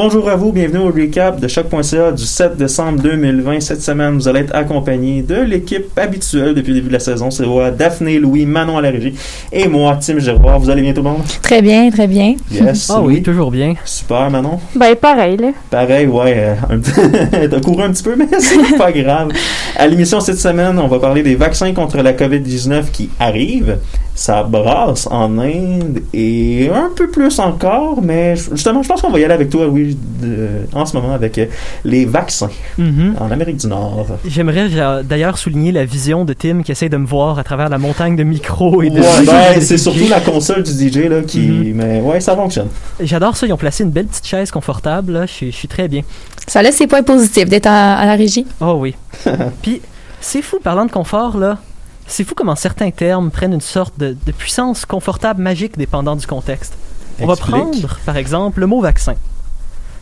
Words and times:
Bonjour 0.00 0.28
à 0.28 0.36
vous, 0.36 0.52
bienvenue 0.52 0.78
au 0.78 0.92
recap 0.92 1.40
de 1.40 1.48
choc.ca 1.48 2.12
du 2.12 2.22
7 2.22 2.56
décembre 2.56 3.02
2020. 3.02 3.58
Cette 3.58 3.82
semaine, 3.82 4.14
vous 4.14 4.28
allez 4.28 4.42
être 4.42 4.54
accompagné 4.54 5.22
de 5.22 5.34
l'équipe 5.34 5.86
habituelle 5.98 6.54
depuis 6.54 6.68
le 6.68 6.76
début 6.76 6.86
de 6.86 6.92
la 6.92 7.00
saison. 7.00 7.32
C'est 7.32 7.44
moi, 7.44 7.72
Daphné, 7.72 8.20
Louis, 8.20 8.46
Manon 8.46 8.78
à 8.78 8.80
la 8.80 8.90
régie 8.90 9.14
et 9.50 9.66
moi, 9.66 9.98
Tim 10.00 10.20
Giroir. 10.20 10.60
Vous 10.60 10.70
allez 10.70 10.82
bien 10.82 10.92
tout 10.92 11.02
le 11.02 11.10
monde? 11.10 11.24
Très 11.42 11.60
bien, 11.62 11.90
très 11.90 12.06
bien. 12.06 12.36
Yes. 12.48 12.88
Ah 12.94 13.02
oui, 13.02 13.24
toujours 13.24 13.50
bien. 13.50 13.74
Super, 14.08 14.30
Manon? 14.30 14.58
Ben, 14.74 14.96
pareil, 14.96 15.36
là. 15.36 15.48
Pareil, 15.70 16.06
ouais. 16.06 16.34
euh, 16.38 16.54
un 16.70 16.78
petit- 16.78 16.92
T'as 17.50 17.60
couru 17.60 17.82
un 17.82 17.90
petit 17.92 18.02
peu, 18.02 18.16
mais 18.16 18.26
c'est 18.40 18.78
pas 18.78 18.90
grave. 18.90 19.28
À 19.76 19.86
l'émission 19.86 20.18
cette 20.20 20.38
semaine, 20.38 20.78
on 20.78 20.88
va 20.88 20.98
parler 20.98 21.22
des 21.22 21.34
vaccins 21.34 21.74
contre 21.74 21.98
la 21.98 22.14
COVID-19 22.14 22.90
qui 22.90 23.10
arrivent. 23.20 23.76
Ça 24.14 24.42
brasse 24.42 25.06
en 25.12 25.38
Inde 25.38 26.00
et 26.12 26.68
un 26.74 26.90
peu 26.96 27.08
plus 27.08 27.38
encore, 27.38 28.00
mais 28.02 28.34
justement, 28.34 28.82
je 28.82 28.88
pense 28.88 29.00
qu'on 29.00 29.10
va 29.10 29.20
y 29.20 29.24
aller 29.24 29.34
avec 29.34 29.48
toi, 29.50 29.66
de- 29.66 30.48
en 30.72 30.86
ce 30.86 30.96
moment, 30.96 31.12
avec 31.14 31.38
euh, 31.38 31.46
les 31.84 32.04
vaccins 32.04 32.48
Mhm. 32.78 33.14
en 33.20 33.30
Amérique 33.30 33.58
du 33.58 33.68
Nord. 33.68 34.06
J'aimerais 34.26 34.70
j'a- 34.70 35.04
d'ailleurs 35.04 35.38
souligner 35.38 35.70
la 35.70 35.84
vision 35.84 36.24
de 36.24 36.32
Tim 36.32 36.62
qui 36.64 36.72
essaie 36.72 36.88
de 36.88 36.96
me 36.96 37.06
voir 37.06 37.38
à 37.38 37.44
travers 37.44 37.68
la 37.68 37.78
montagne 37.78 38.16
de 38.16 38.24
micros 38.24 38.82
et 38.82 38.90
de. 38.90 38.98
Ouais, 38.98 39.06
ben, 39.26 39.60
c'est 39.60 39.78
surtout 39.78 40.08
la 40.10 40.18
console 40.20 40.64
du 40.64 40.72
DJ 40.72 41.08
là, 41.08 41.20
qui. 41.24 41.38
Mhm. 41.46 41.72
Mais 41.76 42.00
ouais, 42.00 42.18
ça 42.20 42.34
fonctionne. 42.34 42.68
J'adore 43.00 43.36
ça, 43.36 43.46
ils 43.46 43.52
ont 43.52 43.56
placé 43.56 43.84
une 43.84 43.90
belle 43.98 44.06
petite 44.06 44.26
chaise 44.26 44.50
confortable, 44.50 45.12
là. 45.12 45.26
Je 45.26 45.32
suis- 45.32 45.52
je 45.52 45.56
suis 45.56 45.68
très 45.68 45.88
bien. 45.88 46.02
Ça 46.46 46.62
laisse 46.62 46.76
ses 46.76 46.86
points 46.86 47.02
positifs 47.02 47.48
d'être 47.48 47.66
à, 47.66 47.96
à 47.96 48.06
la 48.06 48.14
régie. 48.14 48.46
Oh 48.60 48.74
oui. 48.78 48.94
Puis, 49.62 49.80
c'est 50.20 50.42
fou, 50.42 50.58
parlant 50.62 50.86
de 50.86 50.90
confort, 50.90 51.36
là. 51.36 51.58
C'est 52.06 52.24
fou 52.24 52.34
comment 52.34 52.56
certains 52.56 52.90
termes 52.90 53.30
prennent 53.30 53.52
une 53.52 53.60
sorte 53.60 53.98
de, 53.98 54.16
de 54.24 54.32
puissance 54.32 54.86
confortable 54.86 55.42
magique 55.42 55.76
dépendant 55.76 56.16
du 56.16 56.26
contexte. 56.26 56.74
On 57.20 57.26
va 57.26 57.36
prendre, 57.36 57.98
par 58.06 58.16
exemple, 58.16 58.60
le 58.60 58.66
mot 58.66 58.80
vaccin. 58.80 59.14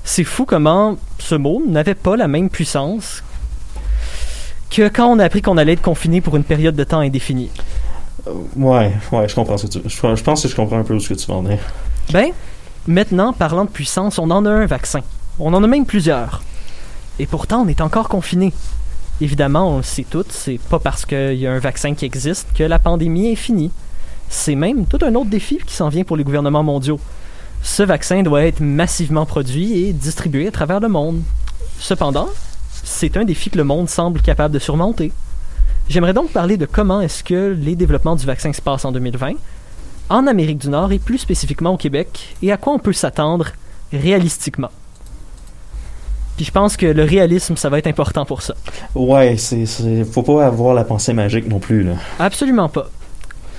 C'est 0.04 0.22
fou 0.24 0.44
comment 0.44 0.96
ce 1.18 1.34
mot 1.34 1.62
n'avait 1.66 1.94
pas 1.96 2.16
la 2.16 2.28
même 2.28 2.48
puissance 2.48 3.22
que 4.70 4.88
quand 4.88 5.06
on 5.08 5.18
a 5.18 5.24
appris 5.24 5.42
qu'on 5.42 5.56
allait 5.56 5.72
être 5.72 5.82
confiné 5.82 6.20
pour 6.20 6.36
une 6.36 6.44
période 6.44 6.76
de 6.76 6.84
temps 6.84 7.00
indéfinie. 7.00 7.50
Euh, 8.26 8.32
Ouais, 8.56 8.92
ouais, 9.12 9.28
je 9.28 9.34
comprends 9.34 9.56
ce 9.56 9.66
que 9.66 9.72
tu. 9.72 9.80
Je, 9.88 10.14
je 10.16 10.22
pense 10.22 10.42
que 10.42 10.48
je 10.48 10.54
comprends 10.56 10.78
un 10.78 10.82
peu 10.84 10.98
ce 10.98 11.08
que 11.08 11.14
tu 11.14 11.26
veux 11.26 11.32
en 11.34 11.42
dire. 11.42 11.58
Ben, 12.12 12.30
maintenant, 12.86 13.32
parlant 13.32 13.64
de 13.64 13.70
puissance, 13.70 14.18
on 14.18 14.30
en 14.30 14.44
a 14.46 14.50
un 14.50 14.66
vaccin. 14.66 15.00
On 15.38 15.52
en 15.54 15.62
a 15.62 15.66
même 15.66 15.86
plusieurs. 15.86 16.42
Et 17.18 17.26
pourtant, 17.26 17.62
on 17.62 17.68
est 17.68 17.80
encore 17.80 18.08
confiné. 18.08 18.52
Évidemment, 19.20 19.70
on 19.70 19.76
le 19.78 19.82
sait 19.82 20.06
tous, 20.08 20.26
c'est 20.28 20.60
pas 20.68 20.78
parce 20.78 21.06
qu'il 21.06 21.34
y 21.34 21.46
a 21.46 21.52
un 21.52 21.58
vaccin 21.58 21.94
qui 21.94 22.04
existe 22.04 22.48
que 22.54 22.64
la 22.64 22.78
pandémie 22.78 23.32
est 23.32 23.36
finie. 23.36 23.70
C'est 24.28 24.54
même 24.54 24.86
tout 24.86 24.98
un 25.02 25.14
autre 25.14 25.30
défi 25.30 25.58
qui 25.64 25.74
s'en 25.74 25.88
vient 25.88 26.04
pour 26.04 26.16
les 26.16 26.24
gouvernements 26.24 26.62
mondiaux. 26.62 27.00
Ce 27.62 27.82
vaccin 27.82 28.22
doit 28.22 28.42
être 28.42 28.60
massivement 28.60 29.24
produit 29.24 29.86
et 29.86 29.92
distribué 29.92 30.48
à 30.48 30.50
travers 30.50 30.80
le 30.80 30.88
monde. 30.88 31.22
Cependant, 31.78 32.28
c'est 32.84 33.16
un 33.16 33.24
défi 33.24 33.50
que 33.50 33.58
le 33.58 33.64
monde 33.64 33.88
semble 33.88 34.20
capable 34.20 34.52
de 34.52 34.58
surmonter. 34.58 35.12
J'aimerais 35.88 36.14
donc 36.14 36.30
parler 36.32 36.56
de 36.56 36.66
comment 36.66 37.00
est-ce 37.00 37.24
que 37.24 37.56
les 37.58 37.76
développements 37.76 38.16
du 38.16 38.26
vaccin 38.26 38.52
se 38.52 38.60
passent 38.60 38.84
en 38.84 38.92
2020 38.92 39.32
en 40.08 40.26
Amérique 40.26 40.58
du 40.58 40.68
Nord 40.68 40.92
et 40.92 40.98
plus 40.98 41.18
spécifiquement 41.18 41.74
au 41.74 41.76
Québec, 41.76 42.36
et 42.42 42.52
à 42.52 42.56
quoi 42.56 42.72
on 42.72 42.78
peut 42.78 42.92
s'attendre 42.92 43.52
réalistiquement. 43.92 44.70
Puis 46.36 46.44
je 46.44 46.50
pense 46.50 46.76
que 46.76 46.86
le 46.86 47.04
réalisme, 47.04 47.56
ça 47.56 47.70
va 47.70 47.78
être 47.78 47.86
important 47.86 48.26
pour 48.26 48.42
ça. 48.42 48.54
Ouais, 48.94 49.36
c'est. 49.38 49.64
Faut 50.04 50.22
pas 50.22 50.46
avoir 50.46 50.74
la 50.74 50.84
pensée 50.84 51.14
magique 51.14 51.48
non 51.48 51.58
plus, 51.58 51.82
là. 51.82 51.94
Absolument 52.18 52.68
pas. 52.68 52.90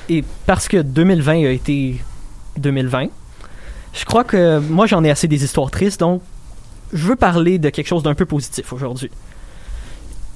Et 0.09 0.23
parce 0.45 0.67
que 0.67 0.77
2020 0.77 1.45
a 1.45 1.49
été 1.49 1.99
2020, 2.57 3.07
je 3.93 4.05
crois 4.05 4.23
que 4.23 4.59
moi 4.59 4.85
j'en 4.85 5.03
ai 5.03 5.09
assez 5.09 5.27
des 5.27 5.43
histoires 5.43 5.71
tristes, 5.71 5.99
donc 5.99 6.21
je 6.93 7.07
veux 7.07 7.15
parler 7.15 7.57
de 7.57 7.69
quelque 7.69 7.87
chose 7.87 8.03
d'un 8.03 8.13
peu 8.13 8.25
positif 8.25 8.71
aujourd'hui. 8.71 9.09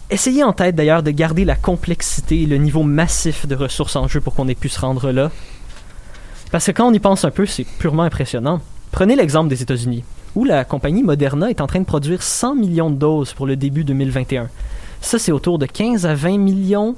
Essayez 0.09 0.43
en 0.43 0.51
tête 0.51 0.75
d'ailleurs 0.75 1.03
de 1.03 1.11
garder 1.11 1.45
la 1.45 1.55
complexité 1.55 2.41
et 2.41 2.45
le 2.45 2.57
niveau 2.57 2.83
massif 2.83 3.45
de 3.47 3.55
ressources 3.55 3.95
en 3.95 4.09
jeu 4.09 4.19
pour 4.19 4.35
qu'on 4.35 4.49
ait 4.49 4.55
pu 4.55 4.67
se 4.67 4.79
rendre 4.79 5.11
là. 5.11 5.31
Parce 6.51 6.65
que 6.65 6.71
quand 6.71 6.87
on 6.87 6.93
y 6.93 6.99
pense 6.99 7.23
un 7.23 7.31
peu, 7.31 7.45
c'est 7.45 7.63
purement 7.63 8.03
impressionnant. 8.03 8.59
Prenez 8.91 9.15
l'exemple 9.15 9.47
des 9.47 9.61
États-Unis, 9.61 10.03
où 10.35 10.43
la 10.43 10.65
compagnie 10.65 11.01
Moderna 11.01 11.49
est 11.49 11.61
en 11.61 11.67
train 11.67 11.79
de 11.79 11.85
produire 11.85 12.21
100 12.21 12.55
millions 12.55 12.89
de 12.89 12.97
doses 12.97 13.31
pour 13.31 13.47
le 13.47 13.55
début 13.55 13.85
2021. 13.85 14.49
Ça, 14.99 15.17
c'est 15.17 15.31
autour 15.31 15.59
de 15.59 15.65
15 15.65 16.05
à 16.05 16.13
20 16.13 16.37
millions 16.37 16.95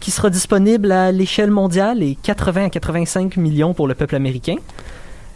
qui 0.00 0.10
sera 0.10 0.30
disponible 0.30 0.90
à 0.90 1.12
l'échelle 1.12 1.50
mondiale 1.50 2.02
et 2.02 2.16
80 2.22 2.64
à 2.64 2.70
85 2.70 3.36
millions 3.36 3.74
pour 3.74 3.88
le 3.88 3.94
peuple 3.94 4.16
américain. 4.16 4.56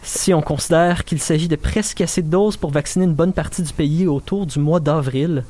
Si 0.01 0.33
on 0.33 0.41
considère 0.41 1.05
qu'il 1.05 1.19
s'agit 1.19 1.47
de 1.47 1.55
presque 1.55 2.01
assez 2.01 2.23
de 2.23 2.29
doses 2.29 2.57
pour 2.57 2.71
vacciner 2.71 3.05
une 3.05 3.13
bonne 3.13 3.33
partie 3.33 3.61
du 3.61 3.71
pays 3.71 4.07
autour 4.07 4.47
du 4.47 4.57
mois 4.57 4.79
d'avril. 4.79 5.43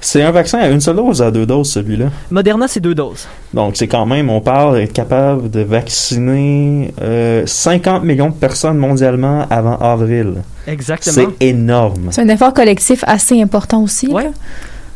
C'est 0.00 0.22
un 0.22 0.30
vaccin 0.30 0.58
à 0.58 0.68
une 0.68 0.80
seule 0.80 0.96
dose 0.96 1.20
ou 1.20 1.24
à 1.24 1.30
deux 1.30 1.44
doses, 1.44 1.70
celui-là. 1.72 2.10
Moderna, 2.30 2.68
c'est 2.68 2.80
deux 2.80 2.94
doses. 2.94 3.26
Donc, 3.52 3.76
c'est 3.76 3.88
quand 3.88 4.06
même, 4.06 4.30
on 4.30 4.40
parle 4.40 4.76
d'être 4.76 4.92
capable 4.92 5.50
de 5.50 5.60
vacciner 5.60 6.94
euh, 7.02 7.44
50 7.46 8.04
millions 8.04 8.28
de 8.28 8.34
personnes 8.34 8.78
mondialement 8.78 9.46
avant 9.50 9.76
avril. 9.78 10.42
Exactement. 10.66 11.32
C'est 11.38 11.46
énorme. 11.46 12.08
C'est 12.10 12.22
un 12.22 12.28
effort 12.28 12.54
collectif 12.54 13.02
assez 13.06 13.42
important 13.42 13.82
aussi. 13.82 14.06
Ouais. 14.08 14.30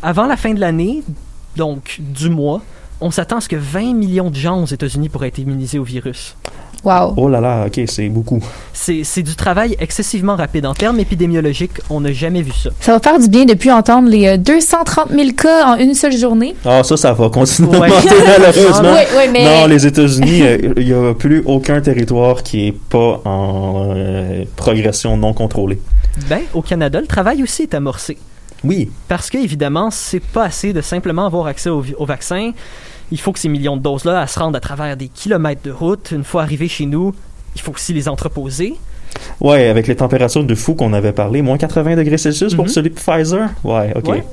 Avant 0.01 0.25
la 0.25 0.37
fin 0.37 0.53
de 0.53 0.59
l'année, 0.59 1.03
donc 1.57 1.99
du 1.99 2.29
mois, 2.29 2.61
on 3.01 3.11
s'attend 3.11 3.37
à 3.37 3.41
ce 3.41 3.49
que 3.49 3.57
20 3.57 3.93
millions 3.93 4.29
de 4.29 4.35
gens 4.35 4.63
aux 4.63 4.67
États-Unis 4.67 5.09
pourraient 5.09 5.27
être 5.27 5.39
immunisés 5.39 5.79
au 5.79 5.83
virus. 5.83 6.35
Wow. 6.83 7.13
Oh 7.15 7.29
là 7.29 7.39
là, 7.39 7.65
ok, 7.67 7.81
c'est 7.87 8.09
beaucoup. 8.09 8.41
C'est 8.73 9.03
c'est 9.05 9.23
du 9.23 9.35
travail 9.35 9.77
excessivement 9.79 10.35
rapide. 10.35 10.65
En 10.65 10.73
termes 10.73 10.99
épidémiologiques, 10.99 11.79
on 11.89 12.01
n'a 12.01 12.11
jamais 12.11 12.41
vu 12.41 12.51
ça. 12.51 12.71
Ça 12.81 12.91
va 12.93 12.99
faire 12.99 13.17
du 13.19 13.29
bien 13.29 13.45
depuis 13.45 13.71
entendre 13.71 14.09
les 14.09 14.27
euh, 14.27 14.37
230 14.37 15.09
000 15.11 15.29
cas 15.31 15.65
en 15.67 15.75
une 15.77 15.93
seule 15.93 16.17
journée. 16.17 16.55
Ah, 16.65 16.83
ça, 16.83 16.97
ça 16.97 17.13
va 17.13 17.29
continuer 17.29 17.77
Ouais. 17.77 17.87
à 17.89 17.95
monter, 17.95 18.09
malheureusement. 18.37 18.91
Oui, 18.93 18.99
oui, 19.17 19.23
mais. 19.31 19.45
Non, 19.45 19.67
les 19.67 19.87
États-Unis, 19.87 20.41
euh, 20.43 20.73
il 20.77 20.85
n'y 20.85 20.93
a 20.93 21.13
plus 21.13 21.41
aucun 21.45 21.79
territoire 21.79 22.43
qui 22.43 22.67
est 22.67 22.71
pas 22.89 23.21
en 23.23 23.93
euh, 23.95 24.43
progression 24.57 25.15
non 25.15 25.33
contrôlée. 25.33 25.79
Ben, 26.29 26.41
au 26.53 26.61
Canada, 26.61 26.99
le 26.99 27.07
travail 27.07 27.41
aussi 27.43 27.61
est 27.63 27.73
amorcé. 27.73 28.17
Oui, 28.65 28.89
Parce 29.09 29.29
que, 29.29 29.37
évidemment, 29.37 29.89
c'est 29.91 30.21
pas 30.21 30.43
assez 30.45 30.71
de 30.73 30.79
simplement 30.81 31.25
avoir 31.25 31.47
accès 31.47 31.69
au, 31.69 31.83
au 31.97 32.05
vaccin. 32.05 32.51
Il 33.13 33.19
faut 33.19 33.31
que 33.31 33.37
ces 33.37 33.47
millions 33.47 33.77
de 33.77 33.81
doses-là 33.83 34.25
se 34.25 34.39
rendent 34.39 34.55
à 34.55 34.59
travers 34.59 34.97
des 34.97 35.07
kilomètres 35.07 35.61
de 35.63 35.69
route. 35.69 36.09
Une 36.11 36.23
fois 36.23 36.41
arrivées 36.41 36.67
chez 36.67 36.87
nous, 36.87 37.13
il 37.55 37.61
faut 37.61 37.71
aussi 37.71 37.93
les 37.93 38.09
entreposer. 38.09 38.73
ouais, 39.39 39.67
avec 39.67 39.85
les 39.85 39.95
températures 39.95 40.43
de 40.43 40.55
fou 40.55 40.73
qu'on 40.73 40.93
avait 40.93 41.11
parlé, 41.11 41.43
moins 41.43 41.59
80 41.59 41.95
degrés 41.95 42.17
Celsius 42.17 42.55
pour 42.55 42.65
Mhm. 42.65 42.71
celui 42.71 42.89
de 42.89 42.95
Pfizer? 42.95 43.49
Ouais, 43.63 43.93
ok. 43.95 44.07
Ouais. 44.07 44.23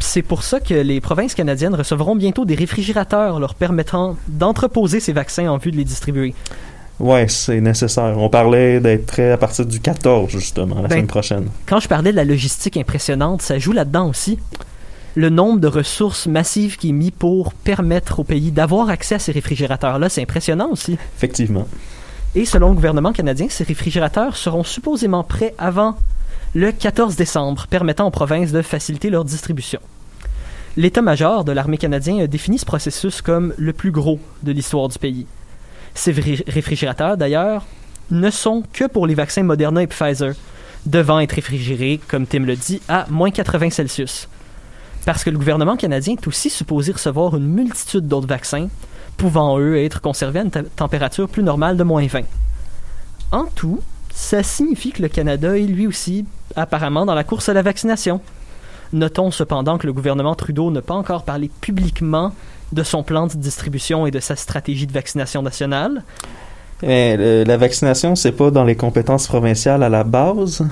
C'est 0.00 0.22
pour 0.22 0.42
ça 0.42 0.58
que 0.58 0.74
les 0.74 1.00
provinces 1.00 1.34
canadiennes 1.34 1.76
recevront 1.76 2.16
bientôt 2.16 2.44
des 2.44 2.56
réfrigérateurs 2.56 3.38
leur 3.38 3.54
permettant 3.54 4.16
d'entreposer 4.26 4.98
ces 4.98 5.12
vaccins 5.12 5.48
en 5.48 5.58
vue 5.58 5.70
de 5.70 5.76
les 5.76 5.84
distribuer. 5.84 6.34
Ouais, 6.98 7.26
c'est 7.28 7.60
nécessaire. 7.60 8.14
On 8.18 8.28
parlait 8.28 8.80
d'être 8.80 9.06
prêt 9.06 9.30
à 9.30 9.36
partir 9.36 9.64
du 9.66 9.78
14, 9.78 10.28
justement, 10.32 10.76
la 10.76 10.82
Ben, 10.88 10.90
semaine 10.90 11.06
prochaine. 11.06 11.46
Quand 11.66 11.78
je 11.78 11.86
parlais 11.88 12.10
de 12.10 12.16
la 12.16 12.24
logistique 12.24 12.76
impressionnante, 12.76 13.42
ça 13.42 13.58
joue 13.60 13.72
là-dedans 13.72 14.08
aussi. 14.08 14.38
Le 15.16 15.30
nombre 15.30 15.60
de 15.60 15.66
ressources 15.66 16.26
massives 16.26 16.76
qui 16.76 16.90
est 16.90 16.92
mis 16.92 17.10
pour 17.10 17.54
permettre 17.54 18.20
au 18.20 18.24
pays 18.24 18.50
d'avoir 18.50 18.90
accès 18.90 19.14
à 19.14 19.18
ces 19.18 19.32
réfrigérateurs-là, 19.32 20.10
c'est 20.10 20.20
impressionnant 20.20 20.68
aussi. 20.70 20.98
Effectivement. 21.16 21.66
Et 22.34 22.44
selon 22.44 22.68
le 22.68 22.74
gouvernement 22.74 23.14
canadien, 23.14 23.46
ces 23.48 23.64
réfrigérateurs 23.64 24.36
seront 24.36 24.62
supposément 24.62 25.24
prêts 25.24 25.54
avant 25.56 25.96
le 26.54 26.70
14 26.70 27.16
décembre, 27.16 27.66
permettant 27.66 28.06
aux 28.06 28.10
provinces 28.10 28.52
de 28.52 28.60
faciliter 28.60 29.08
leur 29.08 29.24
distribution. 29.24 29.80
L'état-major 30.76 31.44
de 31.44 31.52
l'armée 31.52 31.78
canadienne 31.78 32.20
a 32.20 32.26
défini 32.26 32.58
ce 32.58 32.66
processus 32.66 33.22
comme 33.22 33.54
le 33.56 33.72
plus 33.72 33.92
gros 33.92 34.20
de 34.42 34.52
l'histoire 34.52 34.88
du 34.88 34.98
pays. 34.98 35.26
Ces 35.94 36.12
réfrigérateurs, 36.12 37.16
d'ailleurs, 37.16 37.64
ne 38.10 38.28
sont 38.28 38.62
que 38.70 38.84
pour 38.84 39.06
les 39.06 39.14
vaccins 39.14 39.44
Moderna 39.44 39.82
et 39.82 39.86
Pfizer, 39.86 40.34
devant 40.84 41.20
être 41.20 41.32
réfrigérés, 41.32 42.00
comme 42.06 42.26
Tim 42.26 42.40
le 42.40 42.54
dit, 42.54 42.82
à 42.86 43.06
moins 43.08 43.30
80 43.30 43.70
Celsius. 43.70 44.28
Parce 45.06 45.24
que 45.24 45.30
le 45.30 45.38
gouvernement 45.38 45.76
canadien 45.76 46.14
est 46.14 46.26
aussi 46.26 46.50
supposé 46.50 46.92
recevoir 46.92 47.36
une 47.36 47.46
multitude 47.46 48.06
d'autres 48.06 48.26
vaccins, 48.26 48.68
pouvant 49.16 49.58
eux 49.58 49.78
être 49.78 50.02
conservés 50.02 50.40
à 50.40 50.42
une 50.42 50.50
te- 50.50 50.58
température 50.58 51.28
plus 51.28 51.42
normale 51.42 51.78
de 51.78 51.84
moins 51.84 52.06
20. 52.06 52.20
En 53.32 53.44
tout, 53.54 53.80
ça 54.12 54.42
signifie 54.42 54.90
que 54.92 55.00
le 55.02 55.08
Canada 55.08 55.56
est 55.56 55.62
lui 55.62 55.86
aussi 55.86 56.26
apparemment 56.54 57.06
dans 57.06 57.14
la 57.14 57.24
course 57.24 57.48
à 57.48 57.54
la 57.54 57.62
vaccination. 57.62 58.20
Notons 58.92 59.30
cependant 59.30 59.78
que 59.78 59.86
le 59.86 59.92
gouvernement 59.92 60.34
Trudeau 60.34 60.70
n'a 60.70 60.82
pas 60.82 60.94
encore 60.94 61.24
parlé 61.24 61.50
publiquement 61.60 62.32
de 62.72 62.82
son 62.82 63.02
plan 63.02 63.26
de 63.26 63.34
distribution 63.34 64.06
et 64.06 64.10
de 64.10 64.20
sa 64.20 64.36
stratégie 64.36 64.86
de 64.86 64.92
vaccination 64.92 65.40
nationale. 65.42 66.02
Mais 66.82 67.16
le- 67.16 67.44
la 67.44 67.56
vaccination, 67.56 68.16
c'est 68.16 68.32
pas 68.32 68.50
dans 68.50 68.64
les 68.64 68.76
compétences 68.76 69.28
provinciales 69.28 69.82
à 69.82 69.88
la 69.88 70.04
base? 70.04 70.66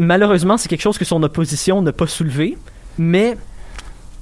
Malheureusement, 0.00 0.56
c'est 0.56 0.68
quelque 0.68 0.82
chose 0.82 0.98
que 0.98 1.04
son 1.04 1.22
opposition 1.22 1.80
n'a 1.82 1.92
pas 1.92 2.06
soulevé, 2.06 2.58
mais 2.98 3.36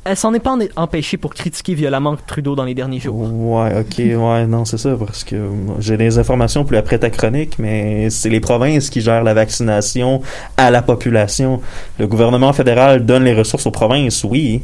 elle 0.05 0.17
s'en 0.17 0.33
est 0.33 0.41
pas 0.41 0.57
empêchée 0.77 1.17
pour 1.17 1.35
critiquer 1.35 1.75
violemment 1.75 2.17
Trudeau 2.27 2.55
dans 2.55 2.65
les 2.65 2.75
derniers 2.75 3.01
jours. 3.01 3.31
Ouais, 3.33 3.81
ok, 3.81 3.99
ouais, 3.99 4.47
non, 4.47 4.65
c'est 4.65 4.79
ça, 4.79 4.97
parce 4.99 5.25
que 5.25 5.37
moi, 5.37 5.77
j'ai 5.81 5.97
des 5.97 6.19
informations 6.19 6.65
plus 6.65 6.77
après 6.77 6.99
ta 6.99 7.11
chronique, 7.11 7.59
mais 7.59 8.09
c'est 8.11 8.31
les 8.31 8.41
provinces 8.41 8.91
qui 8.91 9.01
gèrent 9.01 9.25
la 9.25 9.35
vaccination 9.35 10.23
à 10.57 10.71
la 10.71 10.83
population. 10.83 11.61
Le 11.99 12.07
gouvernement 12.07 12.53
fédéral 12.53 13.05
donne 13.05 13.25
les 13.25 13.35
ressources 13.35 13.67
aux 13.67 13.71
provinces, 13.71 14.25
oui. 14.25 14.63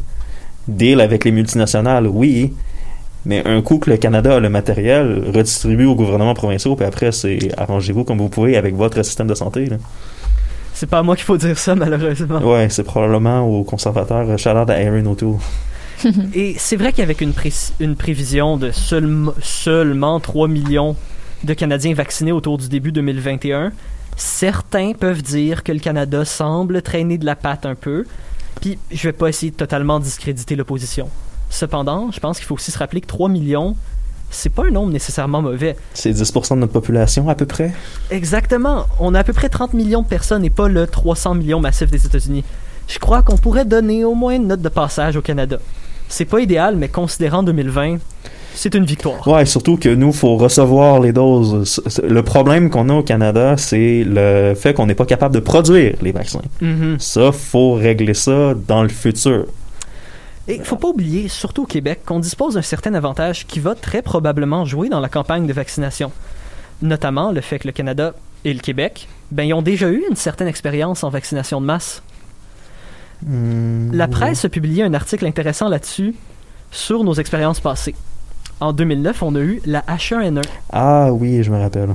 Deal 0.67 1.01
avec 1.01 1.25
les 1.25 1.33
multinationales, 1.33 2.07
oui. 2.07 2.55
Mais 3.27 3.47
un 3.47 3.61
coup 3.61 3.79
que 3.79 3.91
le 3.91 3.97
Canada 3.97 4.37
a 4.37 4.41
le 4.41 4.49
matériel, 4.49 5.25
redistribue 5.35 5.87
aux 5.87 5.95
gouvernements 5.95 6.35
provinciaux, 6.35 6.77
puis 6.77 6.87
après, 6.87 7.13
c'est 7.13 7.39
arrangez-vous 7.57 8.05
comme 8.05 8.19
vous 8.19 8.29
pouvez 8.29 8.57
avec 8.57 8.75
votre 8.75 9.03
système 9.03 9.27
de 9.27 9.35
santé. 9.35 9.67
Là. 9.67 9.77
C'est 10.75 10.87
pas 10.89 10.99
à 10.99 11.03
moi 11.03 11.15
qu'il 11.17 11.25
faut 11.25 11.37
dire 11.37 11.57
ça, 11.59 11.75
malheureusement. 11.75 12.41
Ouais, 12.41 12.69
c'est 12.69 12.83
probablement 12.83 13.43
aux 13.43 13.63
conservateurs. 13.65 14.29
Out 14.29 14.47
à 14.71 14.75
Aaron 14.75 15.07
O'Toole. 15.07 15.37
Et 16.35 16.57
c'est 16.59 16.77
vrai 16.77 16.93
qu'avec 16.93 17.21
une, 17.21 17.33
pré- 17.33 17.53
une 17.81 17.95
prévision 17.97 18.57
de 18.57 18.71
seulem- 18.73 19.33
seulement 19.41 20.19
3 20.21 20.49
millions 20.49 20.97
de 21.45 21.55
Canadiens 21.55 21.95
vaccinés 21.95 22.33
autour 22.33 22.59
du 22.59 22.69
début 22.69 22.91
2021, 22.93 23.71
certains 24.17 24.93
peuvent 24.93 25.23
dire 25.23 25.63
que 25.63 25.73
le 25.73 25.79
Canada 25.79 26.25
semble 26.25 26.83
traîner 26.83 27.19
de 27.19 27.25
la 27.27 27.37
patte 27.37 27.67
un 27.67 27.75
peu. 27.77 28.05
Puis 28.61 28.79
je 28.91 29.09
vais 29.09 29.13
pas 29.13 29.29
essayer 29.29 29.53
de 29.53 29.57
totalement 29.57 30.01
discréditer 30.01 30.57
l'opposition. 30.57 31.09
Cependant, 31.51 32.11
je 32.11 32.19
pense 32.21 32.39
qu'il 32.39 32.47
faut 32.47 32.55
aussi 32.57 32.71
se 32.73 32.79
rappeler 32.79 33.01
que 33.01 33.07
3 33.07 33.29
millions, 33.29 33.77
c'est 34.35 34.53
pas 34.53 34.65
un 34.67 34.71
nombre 34.71 34.93
nécessairement 34.93 35.41
mauvais. 35.41 35.77
C'est 35.95 36.13
10% 36.13 36.55
de 36.55 36.61
notre 36.61 36.73
population, 36.73 37.29
à 37.29 37.35
peu 37.35 37.47
près? 37.47 37.73
Exactement. 38.11 38.87
On 39.01 39.15
a 39.15 39.21
à 39.21 39.25
peu 39.25 39.33
près 39.33 39.49
30 39.49 39.75
millions 39.75 40.03
de 40.03 40.09
personnes 40.09 40.45
et 40.45 40.51
pas 40.51 40.69
le 40.69 40.87
300 40.87 41.37
millions 41.37 41.61
massif 41.61 41.91
des 41.91 42.05
États-Unis. 42.05 42.45
Je 42.89 42.99
crois 42.99 43.23
qu'on 43.23 43.37
pourrait 43.37 43.65
donner 43.65 44.05
au 44.05 44.15
moins 44.15 44.35
une 44.35 44.49
note 44.49 44.61
de 44.61 44.69
passage 44.69 45.17
au 45.17 45.23
Canada. 45.23 45.59
C'est 46.09 46.27
pas 46.27 46.41
idéal, 46.41 46.77
mais 46.77 46.89
considérant 46.89 47.43
2020, 47.43 47.99
c'est 48.55 48.75
une 48.75 48.85
victoire. 48.85 49.27
Ouais, 49.27 49.47
surtout 49.47 49.77
que 49.77 49.89
nous, 49.89 50.13
faut 50.13 50.37
recevoir 50.37 51.01
les 51.01 51.13
doses. 51.13 51.81
Le 52.07 52.23
problème 52.23 52.71
qu'on 52.71 52.89
a 52.89 52.95
au 52.95 53.03
Canada, 53.03 53.57
c'est 53.57 54.05
le 54.07 54.55
fait 54.55 54.75
qu'on 54.75 54.87
n'est 54.87 54.95
pas 54.95 55.07
capable 55.07 55.35
de 55.35 55.41
produire 55.41 55.95
les 56.03 56.13
vaccins. 56.13 56.43
Mhm. 56.61 56.97
Ça, 56.99 57.33
faut 57.33 57.73
régler 57.75 58.15
ça 58.15 58.55
dans 58.69 58.83
le 58.83 58.91
futur. 58.91 59.47
Et 60.49 60.59
faut 60.59 60.77
pas 60.77 60.89
oublier, 60.89 61.29
surtout 61.29 61.63
au 61.63 61.67
Québec, 61.67 62.01
qu'on 62.05 62.21
dispose 62.21 62.55
d'un 62.55 62.63
certain 62.63 62.93
avantage 62.95 63.47
qui 63.47 63.61
va 63.61 63.75
très 63.75 64.03
probablement 64.03 64.65
jouer 64.65 64.89
dans 64.89 65.01
la 65.01 65.09
campagne 65.09 65.47
de 65.47 65.53
vaccination. 65.53 66.13
Notamment 66.83 67.33
le 67.33 67.41
fait 67.41 67.59
que 67.59 67.67
le 67.69 67.73
Canada 67.73 68.15
et 68.45 68.53
le 68.53 68.61
Québec, 68.61 69.09
ben, 69.31 69.45
ils 69.45 69.55
ont 69.55 69.63
déjà 69.63 69.89
eu 69.89 70.03
une 70.09 70.17
certaine 70.17 70.49
expérience 70.49 71.03
en 71.03 71.09
vaccination 71.09 71.61
de 71.63 71.67
masse. 71.67 72.03
Hmm, 73.25 73.91
La 73.93 74.09
presse 74.09 74.45
a 74.45 74.49
publié 74.49 74.83
un 74.83 74.93
article 74.93 75.25
intéressant 75.27 75.69
là-dessus 75.69 76.15
sur 76.71 77.05
nos 77.05 77.15
expériences 77.15 77.61
passées. 77.61 77.95
En 78.61 78.73
2009, 78.73 79.23
on 79.23 79.35
a 79.37 79.41
eu 79.41 79.63
la 79.65 79.81
H1N1 79.83 80.43
Ah 80.73 81.13
oui, 81.13 81.43
je 81.43 81.51
me 81.51 81.59
rappelle. 81.59 81.95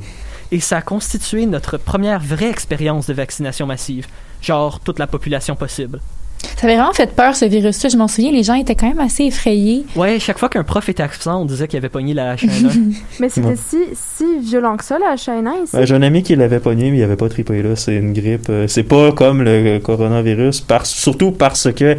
et 0.52 0.60
ça 0.60 0.78
a 0.78 0.82
constitué 0.82 1.46
notre 1.46 1.78
première 1.78 2.20
vraie 2.20 2.50
expérience 2.50 3.06
de 3.08 3.14
vaccination 3.14 3.68
massive, 3.68 4.08
genre 4.42 4.80
toute 4.80 4.98
la 4.98 5.08
population 5.08 5.56
possible. 5.56 6.00
Ça 6.42 6.68
avait 6.68 6.76
vraiment 6.76 6.94
fait 6.94 7.14
peur, 7.14 7.36
ce 7.36 7.46
virus-là. 7.46 7.90
Je 7.90 7.98
m'en 7.98 8.08
souviens, 8.08 8.32
les 8.32 8.44
gens 8.44 8.54
étaient 8.54 8.76
quand 8.76 8.88
même 8.88 9.00
assez 9.00 9.24
effrayés. 9.26 9.86
Ouais, 9.96 10.20
chaque 10.20 10.38
fois 10.38 10.50
qu'un 10.50 10.64
prof 10.64 10.88
était 10.90 11.04
absent, 11.04 11.42
on 11.42 11.46
disait 11.46 11.68
qu'il 11.68 11.78
avait 11.78 11.90
pogné 11.90 12.14
la 12.14 12.36
H1N1. 12.36 12.94
Mais 13.20 13.30
c'était 13.30 13.48
Ouais. 13.48 13.56
si, 13.56 13.78
si 13.94 14.40
violent 14.40 14.76
que 14.78 14.84
ça, 14.84 14.98
la 15.00 15.16
H1N1 15.16 15.64
ici. 15.64 15.76
Ben, 15.76 15.86
J'ai 15.86 15.96
un 15.96 16.02
ami 16.02 16.22
qui 16.24 16.36
l'avait 16.36 16.60
pogné, 16.60 16.92
mais 16.92 16.98
il 17.00 17.04
avait 17.04 17.16
pas 17.16 17.30
tripé 17.30 17.62
là. 17.62 17.76
C'est 17.76 17.96
une 17.96 18.14
grippe. 18.14 18.48
euh, 18.50 18.68
C'est 18.68 18.84
pas 18.84 19.12
comme 19.14 19.42
le 19.44 19.80
coronavirus, 19.80 20.66
surtout 20.84 21.32
parce 21.32 21.72
que 21.74 21.98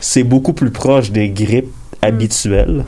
c'est 0.00 0.22
beaucoup 0.24 0.52
plus 0.52 0.70
proche 0.70 1.10
des 1.10 1.28
grippes 1.30 1.72
habituelles. 2.02 2.84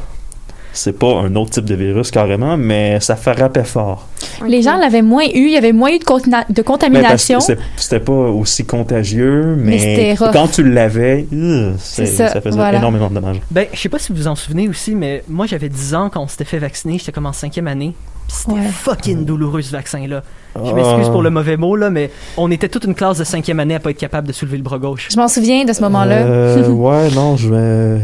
C'est 0.73 0.99
pas 0.99 1.15
un 1.21 1.35
autre 1.37 1.51
type 1.51 1.65
de 1.65 1.75
virus 1.75 2.11
carrément, 2.11 2.57
mais 2.57 3.01
ça 3.01 3.17
frappait 3.17 3.65
fort. 3.65 4.07
Les 4.47 4.63
gens 4.63 4.77
l'avaient 4.77 5.03
moins 5.03 5.25
eu. 5.25 5.47
Il 5.47 5.51
y 5.51 5.57
avait 5.57 5.73
moins 5.73 5.91
eu 5.91 5.99
de, 5.99 6.05
contina- 6.05 6.45
de 6.49 6.55
parce 6.63 6.67
contamination. 6.67 7.39
c'était 7.77 8.01
pas 8.01 8.13
aussi 8.13 8.65
contagieux, 8.65 9.57
Mais 9.59 9.71
mais, 9.73 9.79
c'était 9.79 10.15
rough. 10.15 10.33
quand 10.33 10.49
tu 10.49 10.63
l'avais, 10.63 11.27
euh, 11.33 11.73
c'est- 11.79 12.07
C'est 12.07 12.17
ça, 12.17 12.29
ça, 12.29 12.41
faisait 12.41 12.57
voilà. 12.57 12.79
énormément 12.79 13.09
de 13.09 13.15
dommages. 13.15 13.41
ben, 13.51 13.67
je 13.73 13.79
sais 13.81 13.89
pas 13.89 13.99
si 13.99 14.13
vous 14.13 14.19
vous 14.19 14.29
en 14.29 14.37
souvenez 14.37 14.69
aussi, 14.69 14.95
mais 14.95 15.25
moi 15.29 15.47
j'avais 15.47 15.69
10 15.69 15.95
ans 15.95 16.09
quand 16.09 16.23
on 16.23 16.29
s'était 16.29 16.45
fait 16.45 16.59
vacciner, 16.59 16.99
j'étais 16.99 17.13
comme 17.13 17.27
en 17.27 17.33
cinquième 17.33 17.67
année. 17.67 17.95
Pis 18.29 18.35
C'était 18.37 18.53
Ouais. 18.53 18.69
fucking 18.73 19.25
douloureux 19.25 19.63
ce 19.63 19.73
vaccin-là. 19.73 20.23
Je 20.57 20.73
m'excuse 20.73 21.09
pour 21.09 21.23
le 21.23 21.31
mauvais 21.31 21.57
mot, 21.57 21.77
là, 21.77 21.91
mais 21.91 22.11
on 22.37 22.51
était 22.51 22.69
toute 22.69 22.85
une 22.85 22.95
classe 22.95 23.19
de 23.19 23.25
cinquième 23.25 23.61
année 23.61 23.75
à 23.75 23.81
pas 23.81 23.91
être 23.91 23.99
capable 23.99 24.27
de 24.27 24.33
soulever 24.33 24.57
le 24.57 24.63
bras 24.63 24.79
gauche. 24.79 25.09
Je 25.11 25.17
m'en 25.17 25.29
souviens 25.29 25.65
de 25.65 25.73
ce 25.73 25.81
moment-là. 25.83 26.23
Euh, 26.23 26.69
ouais, 26.69 27.11
non, 27.11 27.37
j'étais 27.37 28.01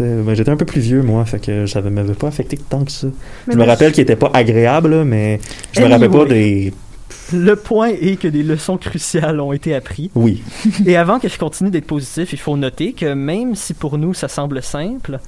ben, 0.00 0.34
j'étais 0.34 0.50
un 0.50 0.56
peu 0.56 0.66
plus 0.66 0.80
vieux, 0.80 1.02
moi, 1.02 1.24
fait 1.24 1.40
que 1.40 1.66
ça 1.66 1.80
ne 1.80 1.90
m'avait 1.90 2.14
pas 2.14 2.28
affecté 2.28 2.56
tant 2.56 2.84
que 2.84 2.92
ça. 2.92 3.08
Mais 3.46 3.54
je 3.54 3.58
me 3.58 3.64
rappelle 3.64 3.92
qu'il 3.92 4.02
était 4.02 4.16
pas 4.16 4.30
agréable, 4.34 4.90
là, 4.90 5.04
mais 5.04 5.40
je 5.72 5.80
me 5.80 5.88
rappelle 5.88 6.10
pas 6.10 6.24
des... 6.26 6.72
Le 7.32 7.54
point 7.54 7.90
est 8.00 8.18
que 8.18 8.26
des 8.26 8.42
leçons 8.42 8.76
cruciales 8.76 9.40
ont 9.40 9.52
été 9.52 9.72
apprises. 9.74 10.10
Oui. 10.16 10.42
Et 10.84 10.96
avant 10.96 11.20
que 11.20 11.28
je 11.28 11.38
continue 11.38 11.70
d'être 11.70 11.86
positif, 11.86 12.32
il 12.32 12.38
faut 12.38 12.56
noter 12.56 12.92
que 12.92 13.12
même 13.14 13.54
si 13.54 13.72
pour 13.72 13.98
nous 13.98 14.14
ça 14.14 14.26
semble 14.26 14.62
simple, 14.62 15.20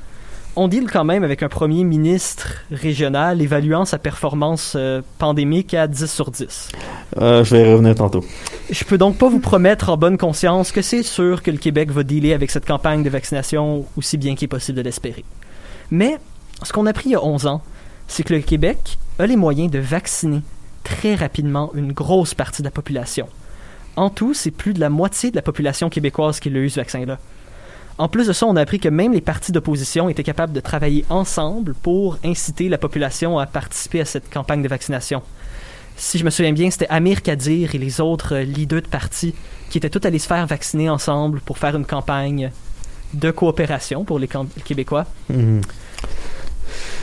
on 0.57 0.69
deal 0.69 0.89
quand 0.91 1.05
même 1.05 1.25
avec 1.25 1.43
un 1.43 1.49
premier 1.49 1.85
ministre 1.85 2.63
régional 2.71 3.41
évaluant 3.41 3.85
sa 3.85 3.99
performance 3.99 4.75
euh, 4.77 5.01
pandémique 5.19 5.75
à 5.75 5.87
10 5.87 6.07
sur 6.07 6.31
10. 6.31 6.69
Euh, 7.21 7.45
je 7.45 7.57
vais 7.57 7.63
y 7.63 7.73
revenir 7.73 7.95
tantôt. 7.95 8.25
Je 8.71 8.85
peux 8.85 8.99
donc 8.99 9.17
pas 9.17 9.29
vous 9.29 9.41
promettre 9.41 9.89
en 9.89 9.97
bonne 9.97 10.19
conscience 10.19 10.73
que 10.73 10.83
c'est 10.83 11.03
sûr 11.03 11.43
que 11.43 11.51
le 11.51 11.59
Québec 11.59 11.91
va 11.91 12.03
dealer 12.03 12.35
avec 12.35 12.51
cette 12.51 12.67
campagne 12.67 13.03
de 13.03 13.11
vaccination 13.11 13.87
aussi 13.97 14.19
bien 14.19 14.35
qu'il 14.35 14.47
est 14.47 14.49
possible 14.49 14.77
de 14.77 14.83
l'espérer. 14.83 15.25
Mais 15.91 16.19
ce 16.63 16.73
qu'on 16.73 16.87
a 16.87 16.91
appris 16.91 17.11
il 17.11 17.13
y 17.13 17.17
a 17.17 17.25
11 17.25 17.47
ans, 17.47 17.63
c'est 18.07 18.23
que 18.23 18.35
le 18.35 18.41
Québec 18.41 18.99
a 19.19 19.27
les 19.27 19.37
moyens 19.37 19.71
de 19.71 19.79
vacciner 19.79 20.43
très 20.85 21.15
rapidement 21.15 21.71
une 21.75 21.93
grosse 21.93 22.35
partie 22.35 22.63
de 22.63 22.67
la 22.67 22.73
population. 22.73 23.27
En 23.97 24.11
tout, 24.11 24.35
c'est 24.35 24.51
plus 24.51 24.73
de 24.73 24.81
la 24.81 24.91
moitié 24.91 25.31
de 25.31 25.37
la 25.37 25.43
population 25.43 25.91
québécoise 25.91 26.41
qui 26.41 26.51
l'a 26.51 26.61
eu 26.61 26.71
ce 26.71 26.81
vaccin-là. 26.81 27.19
En 27.99 28.09
plus 28.09 28.27
de 28.27 28.33
ça, 28.33 28.47
on 28.47 28.57
a 28.57 28.61
appris 28.63 28.81
que 28.81 28.89
même 28.89 29.13
les 29.13 29.21
partis 29.21 29.53
d'opposition 29.53 30.09
étaient 30.09 30.23
capables 30.23 30.53
de 30.53 30.61
travailler 30.61 31.05
ensemble 31.11 31.75
pour 31.75 32.19
inciter 32.25 32.69
la 32.69 32.79
population 32.79 33.39
à 33.39 33.47
participer 33.47 34.01
à 34.01 34.05
cette 34.05 34.33
campagne 34.33 34.63
de 34.63 34.69
vaccination. 34.69 35.23
Si 35.97 36.19
je 36.19 36.25
me 36.25 36.31
souviens 36.31 36.53
bien, 36.53 36.71
c'était 36.71 36.89
Amir 36.89 37.23
Kadir 37.23 37.75
et 37.75 37.79
les 37.79 38.01
autres 38.01 38.37
leaders 38.39 38.83
de 38.83 38.87
partis 38.87 39.35
qui 39.71 39.79
étaient 39.79 39.91
tous 39.91 40.07
allés 40.07 40.19
se 40.19 40.27
faire 40.27 40.47
vacciner 40.47 40.89
ensemble 40.89 41.41
pour 41.41 41.59
faire 41.59 41.77
une 41.77 41.85
campagne 41.85 42.51
de 43.15 43.31
coopération 43.31 44.05
pour 44.05 44.19
les 44.19 44.29
Québécois. 44.65 45.07
Mhm. 45.29 45.61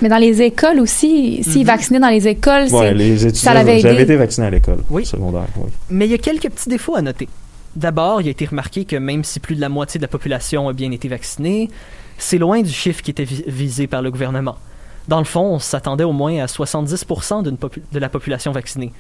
Mais 0.02 0.10
dans 0.10 0.18
les 0.18 0.42
écoles 0.42 0.80
aussi, 0.80 1.44
s'ils 1.44 1.62
Mhm. 1.62 1.68
vaccinaient 1.68 2.00
dans 2.00 2.10
les 2.10 2.28
écoles, 2.28 2.64
Ouais, 2.72 2.88
c'est... 2.88 2.94
les 2.96 3.28
étudiants, 3.28 3.54
l'avait 3.54 3.74
aidé. 3.74 3.82
j'avais 3.82 4.04
été 4.04 4.16
vacciné 4.16 4.48
à 4.48 4.50
l'école 4.50 4.80
Oui. 4.90 5.06
secondaire. 5.06 5.46
Oui. 5.58 5.70
Mais 5.92 6.06
il 6.08 6.12
y 6.12 6.16
a 6.16 6.18
quelques 6.18 6.50
petits 6.50 6.70
défauts 6.70 6.96
à 6.96 7.02
noter. 7.02 7.28
D'abord, 7.76 8.22
il 8.22 8.28
a 8.28 8.32
été 8.32 8.46
remarqué 8.46 8.86
que 8.86 8.96
même 8.96 9.24
si 9.24 9.40
plus 9.40 9.56
de 9.56 9.62
la 9.62 9.70
moitié 9.70 10.00
de 10.00 10.04
la 10.04 10.08
population 10.08 10.68
a 10.70 10.74
bien 10.74 10.92
été 10.92 11.08
vaccinée, 11.08 11.70
c'est 12.18 12.38
loin 12.38 12.62
du 12.62 12.72
chiffre 12.72 13.02
qui 13.02 13.12
était 13.12 13.24
vi- 13.26 13.44
visé 13.48 13.88
par 13.88 14.02
le 14.02 14.12
gouvernement. 14.12 14.58
Dans 15.08 15.20
le 15.20 15.26
fond, 15.26 15.42
on 15.56 15.60
s'attendait 15.60 16.04
au 16.04 16.12
moins 16.12 16.40
à 16.44 16.48
70% 16.48 17.44
d'une 17.44 17.56
popu- 17.58 17.82
de 17.92 18.00
la 18.00 18.10
population 18.10 18.52
vaccinée, 18.52 18.92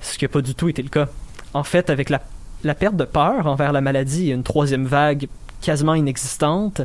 ce 0.00 0.18
qui 0.18 0.24
n'a 0.24 0.28
pas 0.28 0.42
du 0.42 0.54
tout 0.54 0.68
été 0.68 0.82
le 0.82 0.88
cas. 0.88 1.08
En 1.54 1.64
fait, 1.64 1.88
avec 1.90 2.10
la, 2.10 2.20
perte 2.74 2.96
de 2.96 3.04
peur 3.04 3.46
envers 3.46 3.72
la 3.72 3.80
maladie 3.80 4.30
et 4.30 4.34
une 4.34 4.42
troisième 4.42 4.86
vague 4.86 5.28
quasiment 5.60 5.94
inexistante, 5.94 6.82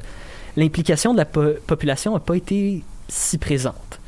l'implication 0.55 1.13
de 1.13 1.17
la 1.17 1.25
po- 1.25 1.53
population 1.67 2.13
n'a 2.13 2.19
pas 2.19 2.35
été 2.35 2.83
si 3.07 3.37
présente. 3.37 3.99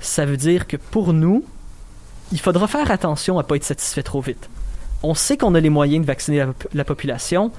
Ça 0.00 0.24
veut 0.24 0.36
dire 0.38 0.66
que 0.66 0.76
pour 0.76 1.12
nous, 1.12 1.44
il 2.32 2.40
faudra 2.40 2.66
faire 2.68 2.90
attention 2.90 3.38
à 3.38 3.42
ne 3.42 3.46
pas 3.46 3.56
être 3.56 3.64
satisfait 3.64 4.02
trop 4.02 4.20
vite. 4.20 4.48
On 5.02 5.14
sait 5.14 5.36
qu'on 5.36 5.54
a 5.54 5.60
les 5.60 5.70
moyens 5.70 6.02
de 6.02 6.06
vacciner 6.06 6.38
la, 6.38 6.46
pop- 6.46 6.68
la 6.74 6.84
population. 6.84 7.50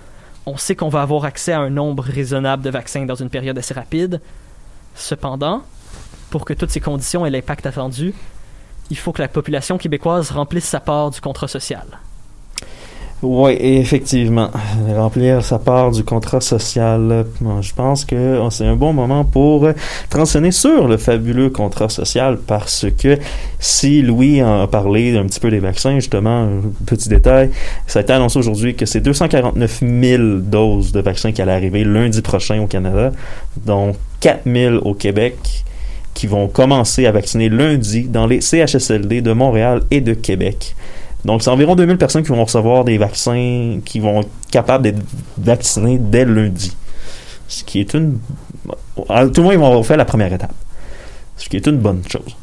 On 0.46 0.58
sait 0.58 0.76
qu'on 0.76 0.90
va 0.90 1.02
avoir 1.02 1.26
accès 1.26 1.54
à 1.54 1.60
un 1.60 1.70
nombre 1.70 2.04
raisonnable 2.04 2.64
de 2.64 2.70
vaccins 2.70 3.06
dans 3.06 3.16
une 3.16 3.30
période 3.30 3.58
assez 3.58 3.74
rapide. 3.74 4.22
Cependant, 4.96 5.64
pour 6.30 6.46
que 6.46 6.54
toutes 6.54 6.72
ces 6.72 6.80
conditions 6.80 7.26
aient 7.26 7.30
l'impact 7.30 7.66
attendu, 7.66 8.14
il 8.90 8.98
faut 8.98 9.12
que 9.12 9.22
la 9.22 9.28
population 9.28 9.78
québécoise 9.78 10.32
remplisse 10.32 10.66
sa 10.66 10.80
part 10.80 11.12
du 11.12 11.22
contrat 11.22 11.48
social. 11.48 11.86
Oui, 13.24 13.56
effectivement. 13.60 14.50
Remplir 14.96 15.44
sa 15.44 15.60
part 15.60 15.92
du 15.92 16.04
contrat 16.04 16.42
social. 16.42 17.26
Je 17.62 17.74
pense 17.74 18.04
que 18.04 18.40
oh, 18.42 18.50
c'est 18.50 18.66
un 18.66 18.76
bon 18.76 18.94
moment 18.94 19.24
pour 19.24 19.68
transitionner 20.10 20.50
sur 20.50 20.88
le 20.88 20.98
fabuleux 20.98 21.52
contrat 21.52 21.90
social 21.90 22.40
parce 22.48 22.88
que 22.98 23.20
si 23.60 24.02
Louis 24.02 24.42
a 24.42 24.66
parlé 24.66 25.16
un 25.16 25.26
petit 25.26 25.40
peu 25.40 25.52
des 25.52 25.60
vaccins, 25.60 25.96
justement, 25.96 26.50
petit 26.88 27.10
détail, 27.10 27.52
ça 27.86 28.00
a 28.00 28.02
été 28.02 28.12
annoncé 28.12 28.40
aujourd'hui 28.40 28.76
que 28.76 28.88
c'est 28.88 29.02
249 29.02 29.82
000 29.82 30.24
doses 30.40 30.92
de 30.92 31.02
vaccins 31.02 31.32
qui 31.32 31.44
allaient 31.44 31.52
arriver 31.52 31.84
lundi 31.84 32.24
prochain 32.24 32.60
au 32.60 32.66
Canada, 32.66 33.12
dont 33.66 33.94
4 34.22 34.42
000 34.52 34.76
au 34.78 34.96
Québec 34.96 35.64
qui 36.16 36.26
vont 36.26 36.48
commencer 36.48 37.06
à 37.06 37.12
vacciner 37.12 37.50
lundi 37.50 38.08
dans 38.08 38.26
les 38.26 38.42
CHSLD 38.42 39.22
de 39.22 39.32
Montréal 39.32 39.84
et 39.92 40.02
de 40.02 40.16
Québec. 40.16 40.76
Donc, 41.26 41.44
c'est 41.44 41.50
environ 41.50 41.76
2000 41.76 41.98
personnes 41.98 42.24
qui 42.24 42.30
vont 42.30 42.44
recevoir 42.44 42.84
des 42.84 42.98
vaccins 42.98 43.80
qui 43.86 44.00
vont 44.00 44.22
être 44.22 44.30
capables 44.52 44.84
d'être 44.84 45.02
vaccinés 45.38 45.98
dès 46.00 46.26
lundi. 46.26 46.76
Ce 47.48 47.64
qui 47.64 47.80
est 47.80 47.94
une. 47.94 48.20
à 49.10 49.28
Tout 49.28 49.42
le 49.42 49.44
monde, 49.44 49.54
ils 49.54 49.60
vont 49.60 49.84
la 49.96 50.06
première 50.06 50.34
étape. 50.34 50.54
Ce 51.38 51.50
qui 51.50 51.58
est 51.58 51.68
une 51.68 51.78
bonne 51.78 52.02
chose. 52.08 52.36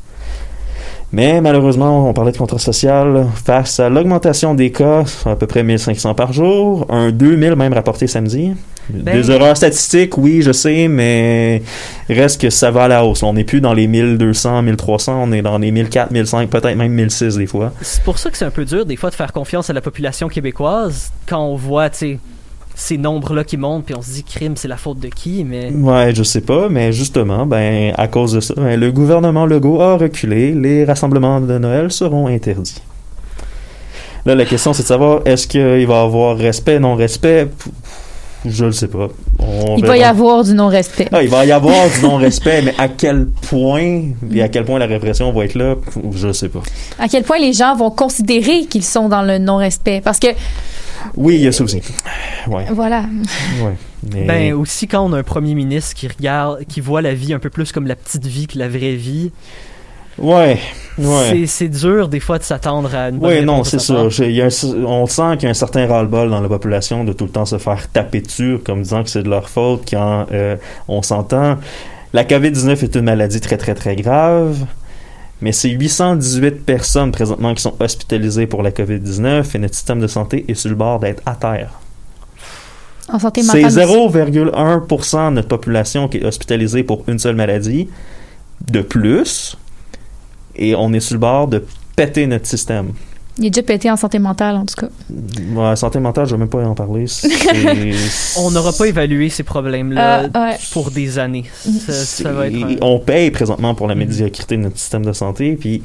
Mais 1.13 1.41
malheureusement, 1.41 2.09
on 2.09 2.13
parlait 2.13 2.33
de 2.33 2.37
contrat 2.37 2.59
social. 2.59 3.27
Face 3.45 3.81
à 3.81 3.89
l'augmentation 3.89 4.55
des 4.55 4.71
cas, 4.71 5.05
à 5.25 5.37
peu 5.37 5.47
près 5.47 5.63
1500 5.63 6.15
par 6.15 6.33
jour, 6.35 6.87
un 6.91 7.11
2000 7.11 7.57
même 7.57 7.73
rapporté 7.73 8.07
samedi. 8.07 8.53
Ben- 8.91 9.15
Des 9.21 9.31
erreurs 9.31 9.57
statistiques, 9.57 10.17
oui, 10.19 10.41
je 10.43 10.53
sais, 10.53 10.89
mais 10.89 11.63
reste 12.09 12.41
que 12.41 12.49
ça 12.51 12.71
va 12.71 12.85
à 12.85 12.89
la 12.89 13.05
hausse. 13.05 13.23
On 13.23 13.35
n'est 13.35 13.45
plus 13.45 13.61
dans 13.61 13.73
les 13.75 13.87
1200, 13.87 14.63
1300, 14.63 15.23
on 15.29 15.33
est 15.33 15.43
dans 15.43 15.59
les 15.59 15.71
1400, 15.71 16.09
1500, 16.13 16.47
peut-être 16.47 16.77
même 16.77 16.93
1600 16.93 17.39
des 17.39 17.47
fois. 17.47 17.73
C'est 17.83 18.03
pour 18.03 18.19
ça 18.19 18.31
que 18.31 18.37
c'est 18.39 18.47
un 18.47 18.51
peu 18.51 18.65
dur, 18.65 18.85
des 18.87 18.97
fois, 18.97 19.11
de 19.11 19.15
faire 19.15 19.33
confiance 19.33 19.69
à 19.71 19.73
la 19.75 19.81
population 19.83 20.29
québécoise 20.29 21.11
quand 21.27 21.43
on 21.43 21.57
voit, 21.57 21.91
tu 21.91 21.99
sais, 21.99 22.19
ces 22.79 22.97
nombres-là 22.97 23.43
qui 23.43 23.57
montent, 23.57 23.87
puis 23.87 23.95
on 23.97 24.03
se 24.03 24.13
dit, 24.13 24.23
crime, 24.23 24.57
c'est 24.57 24.69
la 24.69 24.77
faute 24.77 25.01
de 25.01 25.09
qui, 25.09 25.43
mais. 25.45 25.73
Ouais, 25.73 26.15
je 26.15 26.23
sais 26.23 26.41
pas, 26.41 26.69
mais 26.69 26.93
justement, 26.93 27.45
ben, 27.45 27.93
à 27.99 28.07
cause 28.07 28.33
de 28.33 28.41
ça, 28.41 28.55
ben, 28.57 28.79
le 28.79 28.93
gouvernement 28.93 29.47
Legault 29.47 29.81
a 29.81 29.97
reculé. 29.97 30.53
Les 30.53 30.85
rassemblements 30.85 31.41
de 31.41 31.59
Noël 31.59 31.91
seront 31.91 32.29
interdits. 32.29 32.81
Là, 34.25 34.37
la 34.37 34.45
question, 34.45 34.73
c'est 34.73 34.85
de 34.85 34.89
savoir, 34.89 35.23
est-ce 35.25 35.49
qu'il 35.49 35.61
va 35.61 35.79
y 35.79 36.05
avoir 36.05 36.37
respect, 36.37 36.79
non-respect? 36.79 37.49
Je 38.49 38.65
le 38.65 38.73
sais 38.73 38.89
pas. 38.89 39.09
On 39.39 39.77
Il 39.77 39.85
va 39.85 39.97
y 39.97 40.03
avoir 40.03 40.43
du 40.45 40.55
non-respect. 40.55 41.09
Ah, 41.13 41.23
il 41.23 41.29
va 41.29 41.45
y 41.45 41.53
avoir 41.53 41.89
du 41.91 42.01
non-respect, 42.03 42.63
mais 42.63 42.75
à 42.79 42.89
quel 42.89 43.27
point, 43.27 44.03
et 44.33 44.43
à 44.43 44.49
quel 44.49 44.65
point 44.65 44.79
la 44.79 44.87
répression 44.87 45.33
va 45.33 45.45
être 45.45 45.55
là, 45.55 45.77
je 46.13 46.33
sais 46.33 46.49
pas. 46.49 46.63
À 46.99 47.09
quel 47.09 47.25
point 47.25 47.39
les 47.39 47.53
gens 47.53 47.77
vont 47.77 47.91
considérer 47.91 48.65
qu'ils 48.67 48.85
sont 48.85 49.09
dans 49.09 49.23
le 49.23 49.39
non-respect? 49.39 50.01
Parce 50.03 50.19
que, 50.19 50.29
Oui, 51.17 51.37
il 51.37 51.43
y 51.43 51.47
a 51.47 51.53
ça 51.53 51.65
aussi. 51.65 51.81
Ouais, 52.49 52.65
voilà. 52.73 53.05
ouais. 53.63 53.75
Mais- 54.15 54.25
Ben, 54.25 54.53
aussi 54.55 54.87
quand 54.87 55.05
on 55.05 55.13
a 55.13 55.19
un 55.19 55.23
premier 55.23 55.55
ministre 55.55 55.95
qui 55.95 56.09
regarde, 56.09 56.65
qui 56.69 56.81
voit 56.81 57.03
la 57.03 57.15
vie 57.15 57.33
un 57.35 57.39
peu 57.39 57.51
plus 57.51 57.73
comme 57.73 57.87
la 57.87 57.97
petite 57.97 58.27
vie 58.27 58.47
que 58.47 58.59
la 58.59 58.69
vraie 58.69 58.95
vie, 58.95 59.31
ouais, 60.19 60.59
ouais. 60.99 61.47
c'est- 61.47 61.69
dur 61.69 62.09
des 62.09 62.21
fois 62.21 62.39
de 62.39 62.43
s'attendre 62.45 62.95
à 62.95 63.09
une 63.11 63.19
bonne 63.19 63.31
Oui, 63.31 63.45
non, 63.45 63.65
c'est 63.65 63.81
ça. 63.81 63.95
Y 64.19 64.41
a 64.43 64.47
un- 64.47 64.85
on 64.87 65.07
sent 65.07 65.35
qu'il 65.37 65.45
y 65.45 65.47
a 65.47 65.51
un 65.51 65.55
certain 65.55 65.87
ras-le-bol 65.87 66.31
dans 66.31 66.41
la 66.41 66.49
population 66.49 67.05
de 67.05 67.13
tout 67.13 67.25
le 67.25 67.31
temps 67.31 67.45
se 67.47 67.59
faire 67.59 67.89
taper 67.91 68.21
dessus, 68.21 68.59
comme 68.65 68.83
disant 68.83 69.03
que 69.03 69.11
c'est 69.11 69.23
de 69.23 69.29
leur 69.31 69.49
faute 69.49 69.83
quand 69.91 70.27
euh, 70.33 70.57
on 70.89 71.03
s'entend. 71.03 71.59
La 72.13 72.25
COVID-19 72.25 72.83
est 72.85 72.95
une 72.97 73.05
maladie 73.05 73.41
très, 73.41 73.57
très, 73.59 73.75
très 73.75 73.95
grave, 73.97 74.57
mais 75.43 75.53
c'est 75.53 75.69
818 75.69 76.65
personnes 76.65 77.13
présentement 77.13 77.55
qui 77.55 77.63
sont 77.63 77.75
hospitalisées 77.81 78.47
pour 78.47 78.63
la 78.63 78.71
COVID-19 78.71 79.55
et 79.55 79.59
notre 79.59 79.75
système 79.75 80.01
de 80.01 80.07
santé 80.07 80.45
est 80.49 80.55
sur 80.55 80.71
le 80.71 80.77
bord 80.77 80.99
d'être 81.01 81.23
à 81.27 81.35
terre. 81.35 81.71
En 83.11 83.19
santé 83.19 83.43
C'est 83.43 83.63
mentale. 83.63 83.87
0,1% 83.87 85.31
de 85.31 85.35
notre 85.37 85.49
population 85.49 86.09
qui 86.09 86.19
est 86.19 86.25
hospitalisée 86.25 86.83
pour 86.83 87.05
une 87.09 87.19
seule 87.19 87.37
maladie 87.37 87.89
de 88.71 88.81
plus, 88.83 89.57
et 90.59 90.75
on 90.75 90.93
est 90.93 91.01
sur 91.01 91.15
le 91.15 91.21
bord 91.21 91.49
de 91.49 91.65
péter 91.97 92.27
notre 92.27 92.47
système. 92.47 92.93
Il 93.41 93.47
est 93.47 93.51
déjà 93.51 93.63
pété 93.63 93.89
en 93.89 93.97
santé 93.97 94.19
mentale, 94.19 94.57
en 94.57 94.65
tout 94.67 94.75
cas. 94.75 94.89
Ouais, 95.55 95.77
santé 95.77 96.01
mentale, 96.01 96.27
je 96.27 96.33
vais 96.33 96.39
même 96.39 96.49
pas 96.49 96.59
en 96.67 96.75
parler. 96.75 97.05
On 98.39 98.51
n'aura 98.51 98.73
pas 98.73 98.87
évalué 98.87 99.29
ces 99.29 99.43
problèmes-là 99.45 100.25
Euh, 100.25 100.29
ouais. 100.35 100.57
pour 100.73 100.91
des 100.91 101.19
années. 101.21 101.45
Ça, 101.87 101.93
ça 101.93 102.33
va 102.33 102.49
être. 102.49 102.57
un- 102.57 102.69
c'est- 102.71 102.79
On 102.83 102.99
paye 102.99 103.31
présentement 103.31 103.75
pour 103.77 103.87
la 103.87 103.95
médiocrité 103.95 104.57
de 104.57 104.63
notre 104.63 104.79
système 104.79 105.05
de 105.07 105.13
santé, 105.13 105.57
puis 105.59 105.83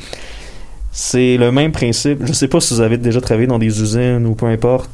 c'est 0.92 1.38
le 1.38 1.52
même 1.52 1.72
principe. 1.72 2.26
Je 2.26 2.34
sais 2.34 2.48
pas 2.48 2.60
si 2.60 2.74
vous 2.74 2.82
avez 2.82 2.98
déjà 2.98 3.22
travaillé 3.22 3.48
dans 3.48 3.60
des 3.60 3.82
usines 3.82 4.26
ou 4.26 4.34
peu 4.34 4.48
importe. 4.48 4.90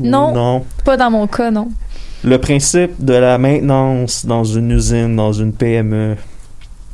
Non. 0.00 0.32
Non. 0.34 0.64
Pas 0.84 0.96
dans 0.96 1.10
mon 1.10 1.26
cas, 1.26 1.50
non. 1.50 1.68
Le 2.24 2.38
principe 2.38 2.92
de 3.04 3.14
la 3.14 3.38
maintenance 3.38 4.26
dans 4.26 4.44
une 4.44 4.70
usine, 4.70 5.16
dans 5.16 5.32
une 5.32 5.52
PME, 5.52 6.16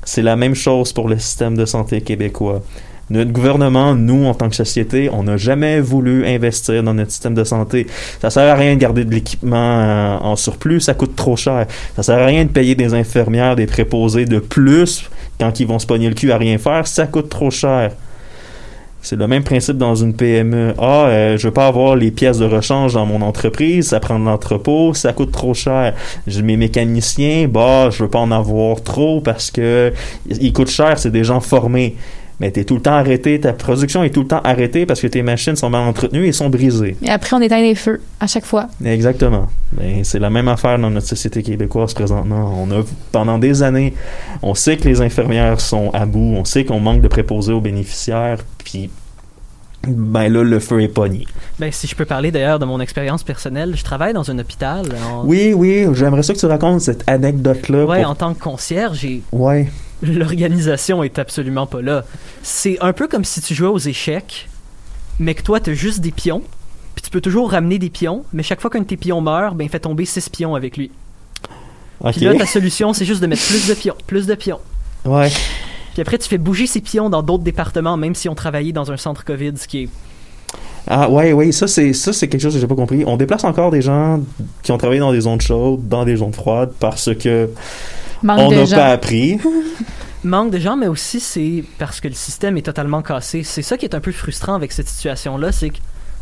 c'est 0.05 0.23
la 0.23 0.37
même 0.37 0.55
chose 0.55 0.93
pour 0.93 1.09
le 1.09 1.19
système 1.19 1.57
de 1.57 1.65
santé 1.65 2.01
québécois. 2.01 2.63
Notre 3.11 3.31
gouvernement, 3.31 3.95
nous, 3.95 4.25
en 4.25 4.33
tant 4.33 4.49
que 4.49 4.57
société, 4.57 5.11
on 5.13 5.25
n'a 5.25 5.37
jamais 5.37 5.81
voulu 5.81 6.25
investir 6.27 6.83
dans 6.83 6.95
notre 6.95 7.11
système 7.11 7.35
de 7.35 7.45
santé. 7.45 7.87
Ça 8.21 8.31
sert 8.31 8.51
à 8.51 8.55
rien 8.55 8.75
de 8.75 8.81
garder 8.81 9.05
de 9.05 9.13
l'équipement 9.13 9.81
euh, 9.81 10.17
en 10.19 10.37
surplus, 10.37 10.81
ça 10.81 10.95
coûte 10.95 11.15
trop 11.15 11.37
cher. 11.37 11.67
Ça 11.97 12.03
sert 12.03 12.19
à 12.19 12.25
rien 12.25 12.45
de 12.45 12.51
payer 12.51 12.75
des 12.75 12.95
infirmières, 12.95 13.57
des 13.57 13.67
préposés 13.67 14.25
de 14.25 14.39
plus 14.39 15.11
quand 15.39 15.61
ils 15.61 15.67
vont 15.67 15.79
se 15.79 15.87
pogner 15.87 16.09
le 16.09 16.15
cul 16.15 16.31
à 16.31 16.39
rien 16.39 16.57
faire, 16.59 16.87
ça 16.87 17.07
coûte 17.07 17.29
trop 17.29 17.51
cher. 17.51 17.93
C'est 19.03 19.17
le 19.17 19.27
même 19.27 19.43
principe 19.43 19.79
dans 19.79 19.97
une 19.97 20.15
PME. 20.15 20.75
Ah, 20.79 21.07
euh, 21.07 21.37
je 21.37 21.49
veux 21.49 21.53
pas 21.53 21.67
avoir 21.67 21.97
les 21.97 22.13
pièces 22.13 22.39
de 22.39 22.45
rechange 22.45 22.95
dans 22.95 23.05
mon 23.05 23.21
entreprise, 23.21 23.89
ça 23.89 23.99
prend 23.99 24.19
de 24.19 24.25
l'entrepôt, 24.25 24.95
ça 24.95 25.13
coûte 25.13 25.33
trop 25.33 25.55
cher. 25.55 25.95
J'ai 26.29 26.43
mes 26.43 26.57
mécaniciens, 26.57 27.49
bah, 27.49 27.91
je 27.91 28.05
veux 28.05 28.09
pas 28.09 28.21
en 28.21 28.31
avoir 28.31 28.81
trop 28.83 29.21
parce 29.21 29.51
que 29.51 29.93
ils 30.31 30.53
coûtent 30.53 30.71
cher, 30.71 30.99
c'est 30.99 31.11
des 31.11 31.25
gens 31.25 31.41
formés. 31.41 31.97
Mais 32.41 32.51
t'es 32.51 32.65
tout 32.65 32.75
le 32.75 32.83
temps 32.83 32.95
arrêté, 32.95 33.39
ta 33.39 33.53
production 33.53 34.03
est 34.03 34.11
tout 34.11 34.23
le 34.23 34.29
temps 34.29 34.41
arrêtée 34.43 34.87
parce 34.87 35.01
que 35.01 35.07
tes 35.07 35.23
machines 35.23 35.55
sont 35.57 35.71
mal 35.71 35.83
entretenues 35.83 36.27
et 36.27 36.33
sont 36.33 36.49
brisées. 36.49 36.97
Et 37.03 37.11
après, 37.11 37.37
on 37.37 37.41
éteint 37.41 37.61
les 37.61 37.75
feux 37.75 38.01
à 38.21 38.27
chaque 38.27 38.45
fois. 38.45 38.69
Exactement. 38.85 39.49
Ben, 39.73 40.03
c'est 40.05 40.19
la 40.19 40.31
même 40.31 40.49
affaire 40.49 40.79
dans 40.79 40.91
notre 40.91 41.07
société 41.07 41.43
québécoise 41.43 41.95
présentement. 41.95 42.53
On 42.61 42.71
a 42.73 42.83
pendant 43.13 43.39
des 43.39 43.63
années, 43.63 43.95
on 44.43 44.55
sait 44.55 44.77
que 44.77 44.89
les 44.89 45.01
infirmières 45.01 45.61
sont 45.61 45.91
à 45.93 46.05
bout, 46.05 46.35
on 46.37 46.45
sait 46.45 46.65
qu'on 46.65 46.81
manque 46.81 47.01
de 47.01 47.09
préposés 47.09 47.53
aux 47.53 47.61
bénéficiaires, 47.61 48.39
puis 48.59 48.91
ben 49.87 50.29
là 50.33 50.45
le 50.45 50.61
feu 50.61 50.81
est 50.83 50.89
pogné. 50.89 51.27
Ben, 51.59 51.73
si 51.73 51.87
je 51.87 51.97
peux 51.97 52.05
parler 52.05 52.31
d'ailleurs 52.31 52.59
de 52.59 52.65
mon 52.65 52.81
expérience 52.81 53.23
personnelle, 53.25 53.75
je 53.77 53.83
travaille 53.83 54.13
dans 54.13 54.31
un 54.31 54.39
hôpital. 54.39 54.87
En... 55.11 55.25
Oui, 55.25 55.53
oui, 55.55 55.87
j'aimerais 55.95 56.23
ça 56.23 56.35
que 56.35 56.39
tu 56.39 56.47
racontes 56.47 56.81
cette 56.81 57.09
anecdote 57.09 57.69
là. 57.69 57.85
Ouais, 57.85 58.05
en 58.05 58.15
tant 58.15 58.35
que 58.35 58.41
concierge, 58.41 59.05
et 59.05 59.23
Ouais. 59.33 59.69
l'organisation 60.07 61.03
est 61.03 61.19
absolument 61.19 61.67
pas 61.67 61.81
là. 61.81 62.05
C'est 62.43 62.79
un 62.81 62.93
peu 62.93 63.09
comme 63.09 63.25
si 63.25 63.41
tu 63.41 63.55
jouais 63.55 63.69
aux 63.69 63.79
échecs, 63.79 64.49
mais 65.19 65.35
que 65.35 65.43
toi, 65.43 65.61
t'as 65.61 65.75
juste 65.75 66.01
des 66.01 66.11
pions, 66.11 66.43
puis 66.95 67.03
tu 67.03 67.11
peux 67.11 67.21
toujours 67.21 67.51
ramener 67.51 67.79
des 67.79 67.91
pions, 67.91 68.25
mais 68.33 68.43
chaque 68.43 68.61
fois 68.61 68.71
qu'un 68.71 68.81
de 68.81 68.85
tes 68.85 68.97
pions 68.97 69.21
meurt, 69.21 69.57
ben, 69.57 69.65
il 69.65 69.71
fait 69.71 69.81
tomber 69.81 70.05
six 70.05 70.29
pions 70.29 70.55
avec 70.55 70.77
lui. 70.77 70.91
Ok. 72.01 72.13
Puis 72.17 72.25
là, 72.25 72.35
ta 72.35 72.47
solution, 72.47 72.93
c'est 72.93 73.05
juste 73.05 73.23
de 73.23 73.27
mettre 73.27 73.47
plus 73.47 73.69
de 73.69 73.75
pions, 73.75 73.95
plus 74.07 74.27
de 74.27 74.35
pions. 74.35 74.59
Ouais. 75.05 75.31
Puis 75.93 76.03
après, 76.03 76.19
tu 76.19 76.29
fais 76.29 76.39
bouger 76.39 76.67
ces 76.67 76.81
pions 76.81 77.11
dans 77.11 77.23
d'autres 77.23 77.45
départements, 77.45 77.97
même 77.97 78.15
si 78.15 78.29
on 78.29 78.35
travaillait 78.35 78.73
dans 78.73 78.91
un 78.91 78.97
centre 78.97 79.25
COVID, 79.25 79.53
ce 79.57 79.69
qui 79.69 79.85
est... 79.85 79.89
Ah 80.89 81.09
ouais, 81.09 81.33
ouais, 81.33 81.53
ça 81.53 81.69
c'est 81.69 81.93
ça 81.93 82.13
c'est 82.13 82.27
quelque 82.27 82.41
chose 82.41 82.55
que 82.55 82.61
j'ai 82.61 82.67
pas 82.67 82.75
compris. 82.75 83.05
On 83.07 83.17
déplace 83.17 83.45
encore 83.45 83.71
des 83.71 83.83
gens 83.83 84.21
qui 84.65 84.73
ont 84.73 84.79
travaillé 84.79 84.99
dans 84.99 85.13
des 85.13 85.21
zones 85.21 85.41
chaudes, 85.41 85.89
dans 85.89 86.05
des 86.05 86.17
zones 86.17 86.33
froides 86.33 86.73
parce 86.81 87.15
que 87.15 87.49
Manque 88.23 88.39
on 88.41 88.51
de 88.51 88.57
n'a 88.57 88.65
gens. 88.65 88.77
pas 88.77 88.87
appris. 88.87 89.39
Manque 90.25 90.53
de 90.53 90.59
gens, 90.59 90.77
mais 90.77 90.87
aussi 90.87 91.19
c'est 91.19 91.65
parce 91.79 92.01
que 92.01 92.07
le 92.09 92.15
système 92.15 92.57
est 92.57 92.63
totalement 92.63 93.03
cassé. 93.03 93.43
C'est 93.43 93.63
ça 93.63 93.77
qui 93.77 93.85
est 93.87 93.95
un 93.95 94.01
peu 94.01 94.13
frustrant 94.13 94.55
avec 94.55 94.71
cette 94.73 94.89
situation-là, 94.89 95.51
c'est 95.51 95.71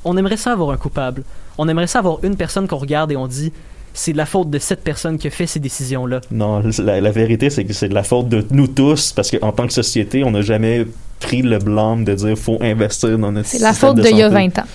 qu'on 0.03 0.17
aimerait 0.17 0.39
ça 0.39 0.53
avoir 0.53 0.71
un 0.71 0.79
coupable. 0.79 1.23
On 1.59 1.69
aimerait 1.69 1.87
ça 1.87 1.99
avoir 1.99 2.19
une 2.25 2.37
personne 2.37 2.67
qu'on 2.67 2.79
regarde 2.79 3.13
et 3.13 3.17
on 3.17 3.27
dit 3.27 3.53
c'est 3.93 4.13
de 4.13 4.17
la 4.17 4.25
faute 4.25 4.49
de 4.51 4.59
cette 4.59 4.83
personne 4.83 5.19
qui 5.19 5.27
a 5.27 5.31
fait 5.31 5.47
ces 5.47 5.59
décisions-là. 5.61 6.21
Non, 6.31 6.63
la, 6.79 7.01
la 7.01 7.11
vérité 7.11 7.51
c'est 7.51 7.65
que 7.65 7.73
c'est 7.75 7.89
de 7.89 7.95
la 7.95 8.05
faute 8.05 8.29
de 8.29 8.47
nous 8.53 8.69
tous 8.69 9.13
parce 9.13 9.31
qu'en 9.31 9.53
tant 9.53 9.67
que 9.67 9.73
société, 9.73 10.25
on 10.25 10.31
n'a 10.31 10.43
jamais 10.43 10.87
pris 11.19 11.43
le 11.43 11.59
blâme 11.59 12.05
de 12.05 12.15
dire 12.15 12.39
faut 12.39 12.57
investir 12.63 13.19
dans 13.19 13.33
notre 13.33 13.49
C'est 13.49 13.59
la 13.59 13.75
faute 13.75 13.97
de 13.97 14.03
d'il 14.03 14.17
y 14.17 14.23
a 14.23 14.31
santé. 14.31 14.49
20 14.55 14.59
ans. 14.61 14.67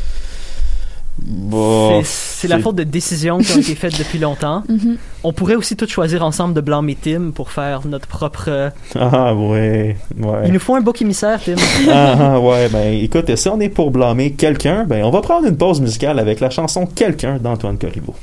Bah, 1.18 2.02
C'est- 2.04 2.48
la 2.50 2.60
faute 2.60 2.76
de 2.76 2.84
décisions 2.84 3.38
qui 3.40 3.52
ont 3.54 3.60
été 3.62 3.74
faites 3.76 3.98
depuis 3.98 4.20
longtemps. 4.20 4.64
Mhm. 4.70 4.98
On 5.24 5.34
pourrait 5.34 5.56
aussi 5.56 5.76
tous 5.76 5.88
choisir 5.90 6.24
ensemble 6.24 6.54
de 6.54 6.62
blâmer 6.62 6.96
Tim 7.02 7.32
pour 7.34 7.50
faire 7.52 7.88
notre 7.88 8.08
propre. 8.08 8.46
euh, 8.50 8.70
Ah 9.00 9.34
ouais, 9.34 9.96
ouais. 10.20 10.42
Il 10.46 10.54
nous 10.54 10.60
faut 10.60 10.76
un 10.76 10.82
bouc 10.82 11.02
émissaire, 11.02 11.40
Tim. 11.44 11.56
Ah, 11.90 12.34
ah, 12.36 12.40
ouais, 12.40 12.68
ben 12.70 12.94
écoute, 12.94 13.34
si 13.36 13.50
on 13.50 13.60
est 13.60 13.70
pour 13.70 13.90
blâmer 13.92 14.34
quelqu'un, 14.34 14.84
ben 14.84 15.04
on 15.04 15.10
va 15.10 15.22
prendre 15.22 15.48
une 15.48 15.58
pause 15.58 15.82
musicale 15.82 16.20
avec 16.20 16.40
la 16.42 16.50
chanson 16.50 16.86
Quelqu'un 16.86 17.38
d'Antoine 17.38 17.78
Corriveau. 17.78 18.14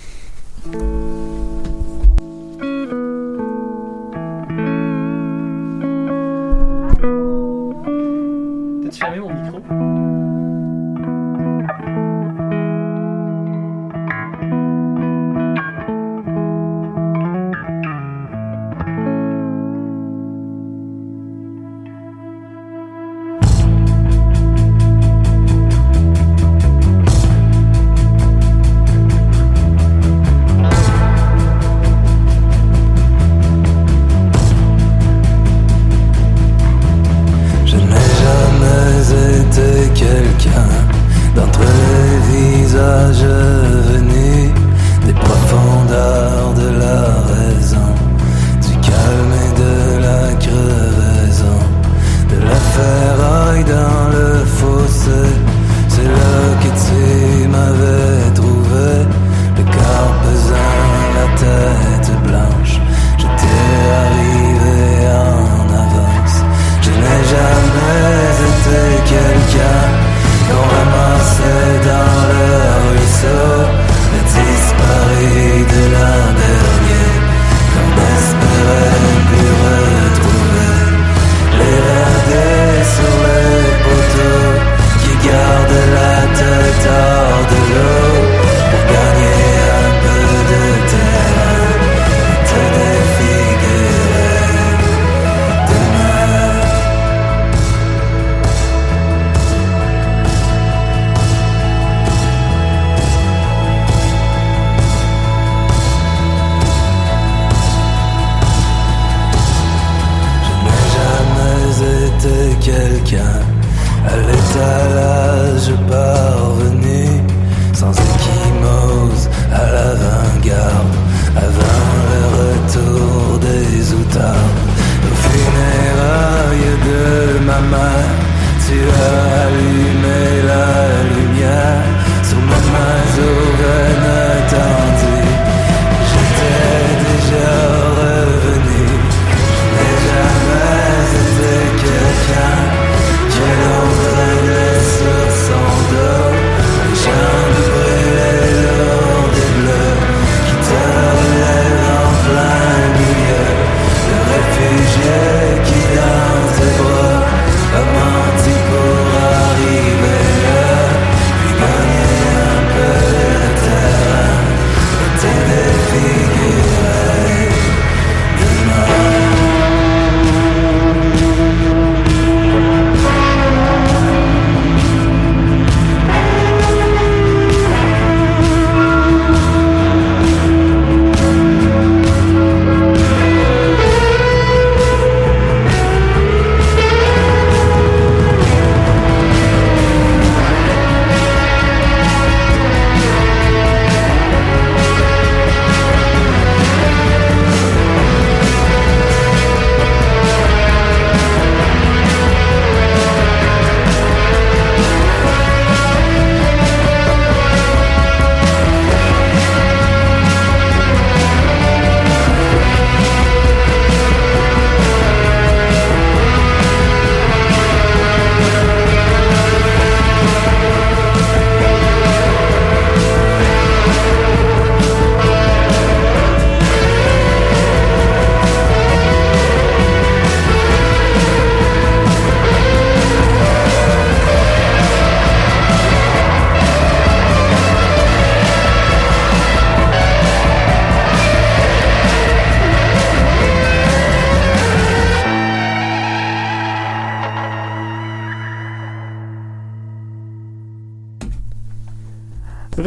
T'as-tu 8.83 8.98
fermé 8.98 9.18
mon 9.20 9.32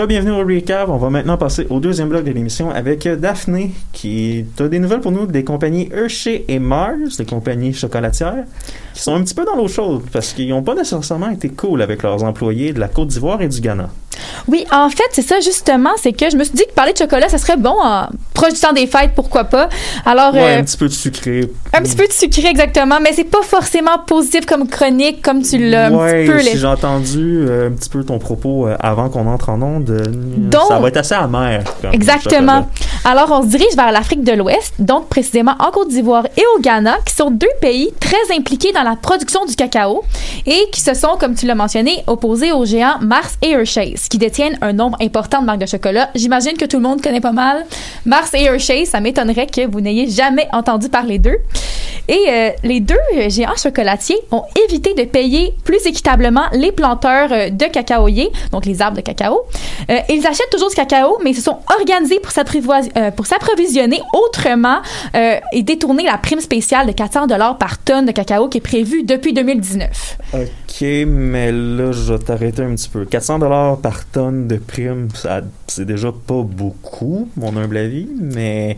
Re-bienvenue 0.06 0.34
au 0.34 0.46
recap. 0.46 0.88
On 0.88 0.98
va 0.98 1.10
maintenant 1.10 1.36
passer 1.36 1.66
au 1.72 1.80
deuxième 1.80 2.10
bloc 2.10 2.24
de 2.24 2.30
l'émission 2.30 2.70
avec 2.70 3.08
Daphné 3.08 3.72
qui 3.92 4.46
a 4.60 4.68
des 4.68 4.78
nouvelles 4.78 5.00
pour 5.00 5.12
nous 5.12 5.26
des 5.26 5.44
compagnies 5.44 5.90
Hershey 5.92 6.46
et 6.48 6.60
Mars, 6.60 7.18
des 7.18 7.26
compagnies 7.26 7.74
chocolatières, 7.74 8.44
qui 8.94 9.02
sont 9.02 9.16
un 9.16 9.24
petit 9.24 9.34
peu 9.34 9.46
dans 9.46 9.56
l'eau 9.56 9.68
chaude 9.68 10.04
parce 10.14 10.34
qu'ils 10.34 10.50
n'ont 10.50 10.62
pas 10.62 10.76
nécessairement 10.76 11.32
été 11.32 11.50
cool 11.50 11.82
avec 11.82 12.04
leurs 12.04 12.24
employés 12.24 12.72
de 12.72 12.80
la 12.80 12.88
Côte 12.88 13.08
d'Ivoire 13.08 13.42
et 13.42 13.48
du 13.48 13.60
Ghana. 13.60 13.90
Oui, 14.48 14.68
en 14.72 14.90
fait, 14.90 15.10
c'est 15.10 15.24
ça 15.24 15.40
justement, 15.40 15.94
c'est 15.98 16.14
que 16.14 16.30
je 16.30 16.38
me 16.38 16.44
suis 16.44 16.54
dit 16.54 16.66
que 16.70 16.74
parler 16.76 16.94
de 16.94 17.00
chocolat, 17.00 17.28
ça 17.28 17.40
serait 17.40 17.58
bon 17.58 17.74
proche 18.36 18.54
du 18.54 18.60
temps 18.60 18.74
des 18.74 18.86
fêtes, 18.86 19.12
pourquoi 19.16 19.46
pas. 19.46 19.70
Alors, 20.06 20.34
Ouais, 20.36 20.58
euh, 20.58 20.60
un 20.60 20.64
petit 20.64 20.78
peu 20.78 20.88
de 20.88 20.94
sucré. 20.94 21.50
un 21.74 21.82
petit 21.82 21.96
peu 21.96 22.06
de 22.06 22.12
sucré 22.14 22.48
exactement, 22.50 23.00
mais 23.02 23.14
c'est 23.14 23.24
pas 23.24 23.42
forcément 23.42 23.98
positif 24.06 24.46
comme 24.46 24.68
chronique, 24.68 25.24
comme 25.24 25.42
tu 25.42 25.58
l'as 25.58 25.88
un 25.88 25.94
ouais, 25.96 26.26
petit 26.26 26.32
peu. 26.32 26.40
si 26.42 26.58
j'ai 26.60 26.68
entendu 26.68 27.46
euh, 27.50 27.70
un 27.70 27.72
petit 27.72 27.90
peu 27.90 28.04
ton 28.04 28.20
propos 28.20 28.68
euh, 28.68 28.76
avant 28.80 29.10
qu'on 29.10 29.26
entre 29.28 29.50
en 29.50 29.62
onde, 29.64 29.86
Donc- 30.52 30.68
ça 30.68 30.78
va 30.80 30.88
être 30.90 30.98
assez 30.98 31.16
amer. 31.16 31.64
comme 31.82 31.94
Exactement. 31.94 32.70
Alors, 33.08 33.30
on 33.30 33.44
se 33.44 33.50
dirige 33.50 33.76
vers 33.76 33.92
l'Afrique 33.92 34.24
de 34.24 34.32
l'Ouest, 34.32 34.74
donc 34.80 35.10
précisément 35.10 35.54
en 35.60 35.70
Côte 35.70 35.90
d'Ivoire 35.90 36.26
et 36.26 36.44
au 36.56 36.60
Ghana, 36.60 36.98
qui 37.06 37.14
sont 37.14 37.30
deux 37.30 37.48
pays 37.62 37.94
très 38.00 38.36
impliqués 38.36 38.72
dans 38.72 38.82
la 38.82 38.96
production 38.96 39.46
du 39.46 39.56
cacao 39.56 40.04
et 40.48 40.68
qui 40.72 40.82
se 40.82 40.96
sont, 40.96 41.16
comme 41.20 41.36
tu 41.36 41.46
l'as 41.46 41.54
mentionné, 41.54 42.04
opposés 42.08 42.52
aux 42.52 42.66
géants 42.66 42.98
Mars 43.02 43.36
et 43.44 43.52
Hershey's, 43.52 44.10
qui 44.10 44.18
détiennent 44.18 44.58
un 44.62 44.74
nombre 44.74 44.98
important 45.02 45.42
de 45.42 45.46
marques 45.46 45.62
de 45.62 45.68
chocolat. 45.68 46.10
J'imagine 46.16 46.58
que 46.58 46.66
tout 46.66 46.78
le 46.78 46.82
monde 46.82 47.00
connaît 47.00 47.22
pas 47.22 47.32
mal 47.32 47.68
Mars 48.08 48.34
et 48.34 48.42
Hershey's. 48.42 48.90
Ça 48.90 49.02
m'étonnerait 49.02 49.46
que 49.46 49.68
vous 49.68 49.82
n'ayez 49.82 50.10
jamais 50.10 50.48
entendu 50.52 50.90
parler 50.90 51.20
d'eux. 51.20 51.38
Et 52.08 52.26
euh, 52.30 52.50
les 52.64 52.80
deux 52.80 52.96
euh, 53.16 53.30
géants 53.30 53.56
chocolatiers 53.56 54.18
ont 54.32 54.44
évité 54.68 54.94
de 54.94 55.04
payer 55.04 55.54
plus 55.64 55.86
équitablement 55.86 56.46
les 56.54 56.72
planteurs 56.72 57.32
euh, 57.32 57.50
de 57.50 57.66
cacaoyers, 57.66 58.32
donc 58.52 58.66
les 58.66 58.82
arbres 58.82 58.98
de 58.98 59.02
cacao. 59.02 59.46
Ils 60.10 60.26
achètent 60.26 60.50
toujours 60.52 60.70
du 60.70 60.76
cacao, 60.76 61.18
mais 61.24 61.32
ils 61.32 61.36
se 61.36 61.42
sont 61.42 61.58
organisés 61.80 62.20
pour 62.20 62.32
s'approvisionner 62.32 64.02
autrement 64.14 64.80
et 65.52 65.64
détourner 65.64 66.04
la 66.04 66.18
prime 66.18 66.40
spéciale 66.40 66.88
de 66.88 66.92
400 66.92 67.28
dollars 67.28 67.58
par 67.58 67.78
tonne 67.78 68.06
de 68.06 68.12
cacao 68.12 68.48
qui 68.48 68.58
est 68.58 68.62
prévue 68.62 69.04
depuis 69.04 69.34
2019. 69.34 70.18
Ok, 70.34 70.82
mais 71.08 71.52
là, 71.52 71.92
je 71.92 72.14
vais 72.14 72.20
t'arrêter 72.20 72.64
un 72.64 72.76
petit 72.76 72.90
peu. 72.90 73.06
400 73.06 73.40
dollars 73.40 73.78
par 73.78 74.06
tonne 74.06 74.48
de 74.48 74.58
prime, 74.58 75.10
c'est 75.68 75.86
déjà 75.86 76.12
pas 76.12 76.42
beaucoup, 76.42 77.30
mon 77.38 77.56
humble 77.56 77.78
avis, 77.78 78.08
mais 78.20 78.78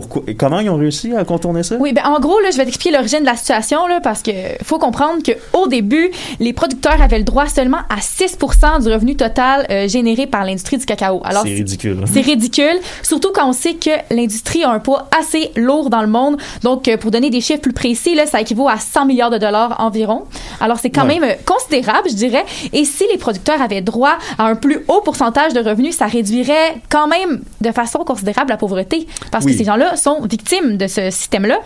pourquoi, 0.00 0.22
et 0.26 0.34
comment 0.34 0.60
ils 0.60 0.68
ont 0.68 0.76
réussi 0.76 1.14
à 1.14 1.24
contourner 1.24 1.62
ça? 1.62 1.76
Oui, 1.80 1.92
ben 1.92 2.02
en 2.04 2.20
gros, 2.20 2.38
là, 2.40 2.50
je 2.50 2.56
vais 2.58 2.64
t'expliquer 2.64 2.94
l'origine 2.94 3.20
de 3.20 3.24
la 3.26 3.36
situation, 3.36 3.86
là, 3.86 4.00
parce 4.02 4.20
que 4.22 4.30
faut 4.62 4.78
comprendre 4.78 5.22
que 5.22 5.32
au 5.52 5.66
début, 5.68 6.10
les 6.40 6.52
producteurs 6.52 7.00
avaient 7.00 7.18
le 7.18 7.24
droit 7.24 7.46
seulement 7.46 7.78
à 7.88 8.00
6 8.00 8.36
du 8.82 8.92
revenu 8.92 9.16
total 9.16 9.66
euh, 9.70 9.88
généré 9.88 10.26
par 10.26 10.44
l'industrie 10.44 10.76
du 10.78 10.84
cacao. 10.86 11.20
Alors, 11.24 11.42
c'est 11.44 11.48
ridicule. 11.54 12.04
C'est 12.12 12.20
ridicule, 12.20 12.78
surtout 13.02 13.30
quand 13.34 13.48
on 13.48 13.52
sait 13.52 13.74
que 13.74 13.90
l'industrie 14.14 14.64
a 14.64 14.70
un 14.70 14.78
poids 14.80 15.08
assez 15.18 15.50
lourd 15.56 15.88
dans 15.90 16.02
le 16.02 16.08
monde. 16.08 16.36
Donc, 16.62 16.88
euh, 16.88 16.96
pour 16.96 17.10
donner 17.10 17.30
des 17.30 17.40
chiffres 17.40 17.60
plus 17.62 17.72
précis, 17.72 18.14
là, 18.14 18.26
ça 18.26 18.40
équivaut 18.40 18.68
à 18.68 18.78
100 18.78 19.06
milliards 19.06 19.30
de 19.30 19.38
dollars 19.38 19.76
environ. 19.80 20.24
Alors, 20.60 20.78
c'est 20.78 20.90
quand 20.90 21.06
Ouais. 21.06 21.18
même 21.18 21.30
euh, 21.30 21.34
considérable, 21.44 22.08
je 22.10 22.14
dirais. 22.14 22.44
Et 22.72 22.84
si 22.84 23.04
les 23.12 23.18
producteurs 23.18 23.62
avaient 23.62 23.80
droit 23.82 24.16
à 24.38 24.44
un 24.46 24.56
plus 24.56 24.84
haut 24.88 25.00
pourcentage 25.04 25.52
de 25.52 25.60
revenus, 25.60 25.96
ça 25.96 26.06
réduirait 26.06 26.76
quand 26.90 27.06
même 27.08 27.40
de 27.60 27.72
façon 27.72 28.00
considérable 28.00 28.50
la 28.50 28.56
pauvreté, 28.56 29.06
parce 29.30 29.44
Oui. 29.44 29.52
que 29.52 29.58
ces 29.58 29.64
gens-là 29.64 29.85
sont 29.94 30.22
victimes 30.22 30.76
de 30.76 30.86
ce 30.86 31.10
système-là. 31.10 31.58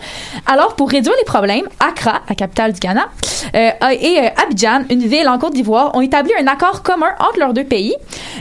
Alors, 0.45 0.75
pour 0.75 0.89
réduire 0.89 1.15
les 1.17 1.25
problèmes, 1.25 1.65
Accra, 1.79 2.21
la 2.29 2.35
capitale 2.35 2.73
du 2.73 2.79
Ghana, 2.79 3.05
euh, 3.55 3.69
et 3.99 4.19
euh, 4.19 4.43
Abidjan, 4.43 4.83
une 4.89 5.01
ville 5.07 5.27
en 5.27 5.37
Côte 5.39 5.53
d'Ivoire, 5.53 5.95
ont 5.95 6.01
établi 6.01 6.31
un 6.39 6.47
accord 6.47 6.83
commun 6.83 7.09
entre 7.19 7.39
leurs 7.39 7.53
deux 7.53 7.63
pays. 7.63 7.95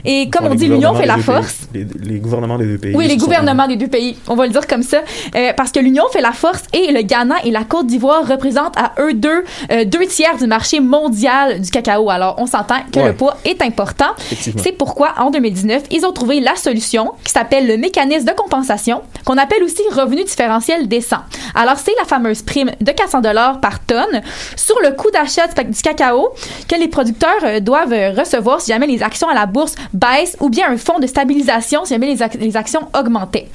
Et 0.04 0.28
comme 0.30 0.46
on 0.46 0.54
dit, 0.54 0.66
l'union 0.68 0.94
fait 0.94 1.06
la 1.06 1.16
force. 1.18 1.60
les, 1.72 1.86
les 2.00 2.18
gouvernements 2.18 2.58
des 2.58 2.66
deux 2.66 2.78
pays. 2.78 2.94
Oui, 2.94 3.06
les 3.06 3.16
gouvernements 3.16 3.66
des 3.68 3.76
deux 3.76 3.88
pays, 3.88 4.18
on 4.28 4.34
va 4.34 4.44
le 4.46 4.52
dire 4.52 4.66
comme 4.66 4.82
ça, 4.82 4.98
Euh, 5.36 5.52
parce 5.56 5.70
que 5.70 5.78
l'Union 5.80 6.04
fait 6.12 6.20
la 6.20 6.32
force 6.32 6.64
et 6.72 6.90
le 6.92 7.02
Ghana 7.02 7.36
et 7.44 7.50
la 7.50 7.64
Côte 7.64 7.86
d'Ivoire 7.86 8.26
représentent 8.26 8.76
à 8.76 8.92
eux 9.00 9.14
deux 9.14 9.44
deux 9.86 10.06
tiers 10.06 10.36
du 10.36 10.46
marché 10.46 10.80
mondial 10.80 11.60
du 11.60 11.70
cacao. 11.70 12.10
Alors, 12.10 12.34
on 12.38 12.46
s'entend 12.46 12.80
que 12.92 12.98
Ouais. 13.00 13.06
le 13.08 13.12
poids 13.14 13.36
est 13.44 13.62
important. 13.62 14.10
C'est 14.58 14.72
pourquoi, 14.72 15.14
en 15.18 15.30
2019, 15.30 15.84
ils 15.90 16.04
ont 16.04 16.12
trouvé 16.12 16.40
la 16.40 16.56
solution 16.56 17.12
qui 17.24 17.32
s'appelle 17.32 17.66
le 17.66 17.76
mécanisme 17.76 18.26
de 18.26 18.32
compensation, 18.32 19.02
qu'on 19.24 19.38
appelle 19.38 19.62
aussi 19.62 19.69
revenu 19.92 20.24
différentiel 20.24 20.88
décent. 20.88 21.20
Alors, 21.54 21.76
c'est 21.78 21.94
la 21.98 22.04
fameuse 22.04 22.42
prime 22.42 22.70
de 22.80 22.92
400 22.92 23.20
dollars 23.20 23.60
par 23.60 23.80
tonne 23.80 24.22
sur 24.56 24.78
le 24.80 24.92
coût 24.92 25.10
d'achat 25.10 25.46
du 25.48 25.82
cacao 25.82 26.32
que 26.68 26.76
les 26.76 26.88
producteurs 26.88 27.44
euh, 27.44 27.60
doivent 27.60 27.92
euh, 27.92 28.12
recevoir 28.12 28.60
si 28.60 28.72
jamais 28.72 28.86
les 28.86 29.02
actions 29.02 29.28
à 29.28 29.34
la 29.34 29.46
bourse 29.46 29.74
baissent 29.92 30.36
ou 30.40 30.48
bien 30.48 30.70
un 30.70 30.76
fonds 30.76 30.98
de 30.98 31.06
stabilisation 31.06 31.84
si 31.84 31.94
jamais 31.94 32.14
les, 32.14 32.38
les 32.38 32.56
actions 32.56 32.88
augmentaient. 32.98 33.48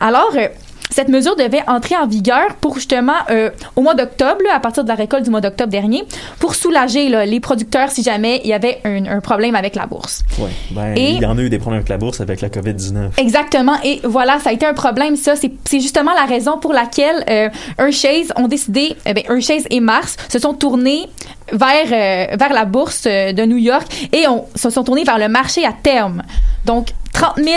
Alors, 0.00 0.32
euh, 0.36 0.48
cette 0.96 1.08
mesure 1.08 1.36
devait 1.36 1.62
entrer 1.68 1.94
en 1.94 2.06
vigueur 2.06 2.54
pour 2.58 2.76
justement 2.76 3.12
euh, 3.28 3.50
au 3.76 3.82
mois 3.82 3.92
d'octobre, 3.92 4.40
à 4.50 4.60
partir 4.60 4.82
de 4.82 4.88
la 4.88 4.94
récolte 4.94 5.24
du 5.24 5.30
mois 5.30 5.42
d'octobre 5.42 5.70
dernier, 5.70 6.04
pour 6.38 6.54
soulager 6.54 7.10
là, 7.10 7.26
les 7.26 7.38
producteurs 7.38 7.90
si 7.90 8.02
jamais 8.02 8.40
il 8.44 8.48
y 8.48 8.54
avait 8.54 8.80
un, 8.84 9.04
un 9.04 9.20
problème 9.20 9.54
avec 9.54 9.74
la 9.74 9.84
bourse. 9.84 10.22
Ouais. 10.38 10.48
Ben, 10.70 10.96
Et- 10.96 11.10
il 11.10 11.20
y 11.20 11.26
en 11.26 11.36
a 11.36 11.42
eu 11.42 11.50
des 11.50 11.58
problèmes 11.58 11.80
avec 11.80 11.90
la 11.90 11.98
bourse 11.98 12.22
avec 12.22 12.40
la 12.40 12.48
COVID-19. 12.48 13.10
Exactement. 13.18 13.76
Et 13.84 14.00
voilà, 14.04 14.38
ça 14.38 14.48
a 14.48 14.52
été 14.54 14.64
un 14.64 14.72
problème, 14.72 15.16
ça. 15.16 15.34
C'est 15.36 15.80
justement 15.80 16.14
la 16.14 16.24
raison 16.24 16.56
pour 16.56 16.72
laquelle 16.72 17.22
euh, 17.28 17.50
Hershey's 17.78 18.32
ont 18.36 18.48
décidé, 18.48 18.96
Hershey's 19.04 19.66
et 19.68 19.80
Mars 19.80 20.16
se 20.30 20.38
sont 20.38 20.54
tournés 20.54 21.10
vers, 21.52 21.86
euh, 21.92 22.36
vers 22.36 22.52
la 22.54 22.64
bourse 22.64 23.04
euh, 23.06 23.32
de 23.32 23.42
New 23.44 23.58
York 23.58 24.08
et 24.12 24.26
on, 24.28 24.46
se 24.54 24.70
sont 24.70 24.82
tournés 24.82 25.04
vers 25.04 25.18
le 25.18 25.28
marché 25.28 25.66
à 25.66 25.72
terme. 25.72 26.22
Donc, 26.64 26.88
30 27.16 27.36
000... 27.36 27.48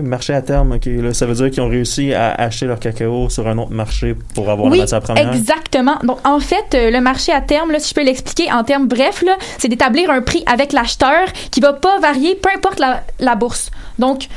Ok, 0.00 0.04
marché 0.04 0.34
à 0.34 0.42
terme, 0.42 0.72
ok. 0.72 0.86
Là, 0.86 1.14
ça 1.14 1.26
veut 1.26 1.34
dire 1.34 1.50
qu'ils 1.50 1.62
ont 1.62 1.68
réussi 1.68 2.12
à 2.12 2.32
acheter 2.32 2.66
leur 2.66 2.78
cacao 2.78 3.28
sur 3.28 3.46
un 3.48 3.56
autre 3.58 3.70
marché 3.72 4.14
pour 4.34 4.50
avoir 4.50 4.70
Oui, 4.70 4.78
la 4.78 4.84
matière 4.84 5.00
première. 5.00 5.32
exactement. 5.34 5.96
Donc, 6.02 6.18
en 6.26 6.40
fait, 6.40 6.74
euh, 6.74 6.90
le 6.90 7.00
marché 7.00 7.32
à 7.32 7.40
terme, 7.40 7.70
là, 7.70 7.78
si 7.78 7.90
je 7.90 7.94
peux 7.94 8.04
l'expliquer 8.04 8.52
en 8.52 8.64
termes 8.64 8.88
brefs, 8.88 9.24
c'est 9.58 9.68
d'établir 9.68 10.10
un 10.10 10.22
prix 10.22 10.42
avec 10.46 10.72
l'acheteur 10.72 11.26
qui 11.50 11.60
va 11.60 11.72
pas 11.72 11.98
varier, 12.00 12.34
peu 12.34 12.48
importe 12.54 12.80
la, 12.80 13.02
la 13.20 13.34
bourse. 13.36 13.70
Donc, 13.98 14.28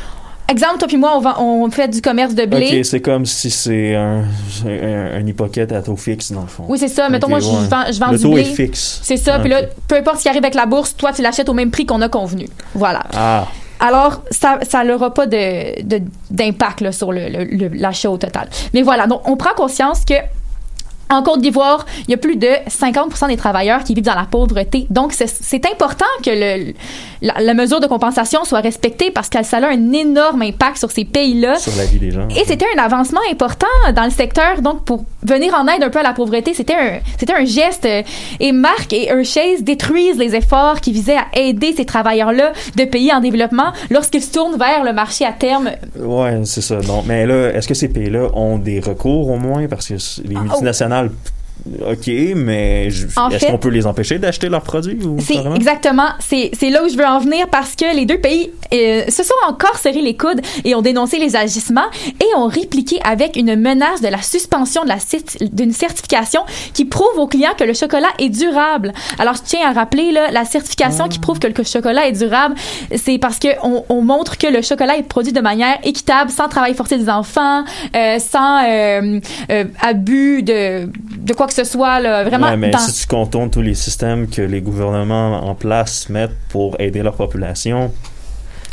exemple, 0.50 0.78
toi 0.78 0.88
puis 0.88 0.98
moi, 0.98 1.20
on, 1.40 1.70
fait 1.72 1.88
du 1.88 2.02
commerce 2.02 2.34
de 2.36 2.46
blé. 2.46 2.80
Ok, 2.80 2.86
c'est 2.86 3.02
comme 3.02 3.26
si 3.26 3.50
c'est 3.50 3.96
un, 3.96 4.24
un, 4.66 5.26
un 5.26 5.76
à 5.76 5.82
taux 5.82 5.96
fixe, 5.96 6.32
dans 6.32 6.42
le 6.42 6.48
fond. 6.48 6.66
Oui, 6.68 6.78
c'est 6.78 6.88
ça. 6.88 7.10
Mettons, 7.10 7.30
moi, 7.30 7.40
je 7.40 7.48
vends, 7.48 7.84
je 7.92 8.00
vends 8.00 8.12
Le 8.12 8.18
du 8.18 8.24
taux 8.24 8.34
blé. 8.34 8.42
est 8.42 8.46
fixe. 8.46 9.00
C'est 9.04 9.18
ça. 9.18 9.40
Puis 9.40 9.50
là, 9.50 9.62
peu 9.88 9.96
importe 9.96 10.18
ce 10.18 10.24
qui 10.24 10.30
arrive 10.30 10.44
avec 10.44 10.56
la 10.56 10.66
bourse, 10.66 10.96
toi, 10.96 11.12
tu 11.14 11.22
l'achètes 11.22 11.50
au 11.50 11.54
même 11.54 11.72
prix 11.72 11.86
qu'on 11.86 12.02
a 12.02 12.10
convenu. 12.10 12.48
Voilà. 12.74 13.04
Ah, 13.14 13.48
Alors, 13.80 14.24
ça 14.32 14.60
ça 14.68 14.84
n'aura 14.84 15.14
pas 15.14 15.26
d'impact 15.28 16.92
sur 16.92 17.12
le, 17.12 17.30
le- 17.30 17.44
le- 17.46 17.68
total. 18.18 18.50
Mais 18.74 18.82
voilà, 18.82 19.08
donc 19.08 19.22
on 19.28 19.38
prend 19.38 19.54
conscience 19.56 20.04
que 20.06 20.16
en 21.10 21.24
Côte 21.24 21.42
d'Ivoire, 21.42 21.86
il 22.08 22.12
y 22.12 22.14
a 22.14 22.18
plus 22.18 22.36
de 22.36 22.50
50 22.68 23.28
des 23.28 23.38
travailleurs 23.38 23.84
qui 23.84 23.94
vivent 23.94 24.04
dans 24.04 24.16
la 24.16 24.28
pauvreté. 24.30 24.88
Donc, 24.90 25.14
c'est, 25.14 25.66
important 25.66 26.06
que 26.24 26.30
le, 26.30 26.74
la, 27.22 27.42
la 27.42 27.54
mesure 27.54 27.80
de 27.80 27.88
compensation 27.88 28.44
soit 28.44 28.60
respectée 28.62 29.12
parce 29.12 29.30
que 29.30 29.44
ça 29.44 29.58
a 29.58 29.68
un 29.68 29.94
énorme 29.94 30.42
impact 30.42 30.78
sur 30.78 30.92
ces 30.92 31.06
pays-là. 31.06 31.56
sur 31.58 31.76
la 31.78 31.86
vie 31.86 32.00
des 32.00 32.12
gens. 32.12 32.28
Et 32.30 32.44
c'était 32.46 32.66
un 32.76 32.84
avancement 32.84 33.22
important 33.32 33.68
dans 33.96 34.04
le 34.04 34.12
secteur, 34.12 34.62
donc 34.62 34.84
pour 34.86 35.06
venir 35.24 35.54
en 35.54 35.68
aide 35.68 35.84
un 35.84 35.90
peu 35.90 36.00
à 36.00 36.04
la 36.04 36.14
pauvreté, 36.14 36.54
c'était 36.54 36.76
un, 36.76 37.00
un 37.36 37.46
geste. 37.46 37.88
Et 38.40 38.52
Marc 38.52 38.94
et 38.94 39.08
Hershey's 39.10 39.64
détruisent 39.64 40.18
les 40.18 40.36
efforts 40.36 40.82
qui 40.82 40.92
visaient 40.92 41.18
à 41.18 41.26
aider 41.40 41.74
ces 41.76 41.86
travailleurs-là 41.86 42.54
de 42.76 42.84
pays 42.86 43.12
en 43.12 43.20
développement 43.20 43.72
lorsqu'ils 43.90 44.24
se 44.24 44.32
tournent 44.32 44.58
vers 44.58 44.84
le 44.84 44.94
marché 44.94 45.26
à 45.26 45.32
terme. 45.32 45.72
Ouais, 45.98 46.42
c'est 46.46 46.62
ça. 46.62 46.78
Non, 46.88 47.04
mais 47.06 47.26
là, 47.26 47.50
est-ce 47.54 47.68
que 47.68 47.74
ces 47.74 47.90
pays-là 47.90 48.30
ont 48.34 48.58
des 48.58 48.80
recours 48.80 49.30
au 49.30 49.38
moins? 49.38 49.68
Parce 49.68 49.88
que 49.88 49.94
les 49.94 50.36
Ah, 50.36 50.42
oh. 50.98 51.37
Ok, 51.92 52.08
mais 52.36 52.88
est-ce 52.88 53.46
qu'on 53.48 53.58
peut 53.58 53.70
les 53.70 53.86
empêcher 53.86 54.18
d'acheter 54.20 54.50
leurs 54.50 54.62
produits? 54.62 54.98
Ou 55.04 55.18
C'est 55.20 55.36
exactement, 55.56 56.10
c'est, 56.20 56.52
c'est 56.58 56.70
là 56.70 56.84
où 56.84 56.90
je 56.90 56.96
veux 56.98 57.06
en 57.06 57.20
venir 57.20 57.48
parce 57.50 57.76
que 57.76 57.96
les 57.96 58.06
deux 58.06 58.20
pays 58.20 58.52
euh, 58.74 59.04
se 59.08 59.24
sont 59.24 59.34
encore 59.48 59.78
serrés 59.78 60.02
les 60.02 60.16
coudes 60.16 60.42
et 60.66 60.76
ont 60.76 60.82
dénoncé 60.82 61.18
les 61.20 61.36
agissements 61.36 61.90
et 62.22 62.36
ont 62.38 62.48
répliqué 62.48 63.00
avec 63.04 63.36
une 63.36 63.56
menace 63.56 64.02
de 64.02 64.08
la 64.08 64.22
suspension 64.22 64.84
de 64.84 64.90
la 64.90 64.98
cert- 64.98 65.38
d'une 65.54 65.72
certification 65.74 66.42
qui 66.74 66.86
prouve 66.86 67.18
aux 67.18 67.28
clients 67.28 67.54
que 67.58 67.64
le 67.64 67.74
chocolat 67.74 68.10
est 68.20 68.30
durable. 68.30 68.94
Alors 69.20 69.36
je 69.36 69.42
tiens 69.44 69.70
à 69.70 69.74
rappeler 69.74 70.12
là, 70.12 70.32
la 70.32 70.46
certification 70.46 71.08
qui 71.08 71.20
prouve 71.20 71.40
que 71.40 71.48
le 71.48 71.64
chocolat 71.64 72.08
est 72.08 72.14
durable, 72.14 72.56
c'est 72.96 73.18
parce 73.18 73.40
que 73.40 73.48
on, 73.64 73.84
on 73.90 74.02
montre 74.02 74.38
que 74.38 74.48
le 74.48 74.62
chocolat 74.62 74.98
est 74.98 75.04
produit 75.04 75.34
de 75.34 75.42
manière 75.42 75.78
équitable, 75.84 76.30
sans 76.32 76.48
travail 76.48 76.74
forcé 76.74 76.98
des 76.98 77.10
enfants, 77.10 77.64
euh, 77.96 78.20
sans 78.20 78.64
euh, 78.66 79.20
euh, 79.52 79.64
abus 79.82 80.44
de 80.44 80.90
de 81.18 81.34
quoi 81.34 81.48
que 81.48 81.54
ce 81.54 81.57
soit 81.64 82.00
là, 82.00 82.24
vraiment 82.24 82.48
Ouais, 82.48 82.58
mais 82.58 82.70
dans- 82.70 82.80
si 82.80 82.94
tu 83.02 83.08
contournes 83.08 83.50
tous 83.50 83.62
les 83.62 83.74
systèmes 83.76 84.28
que 84.28 84.42
les 84.42 84.62
gouvernements 84.62 85.48
en 85.48 85.56
place 85.56 86.10
mettent 86.10 86.38
pour 86.50 86.76
aider 86.80 87.02
leur 87.04 87.16
population, 87.16 87.92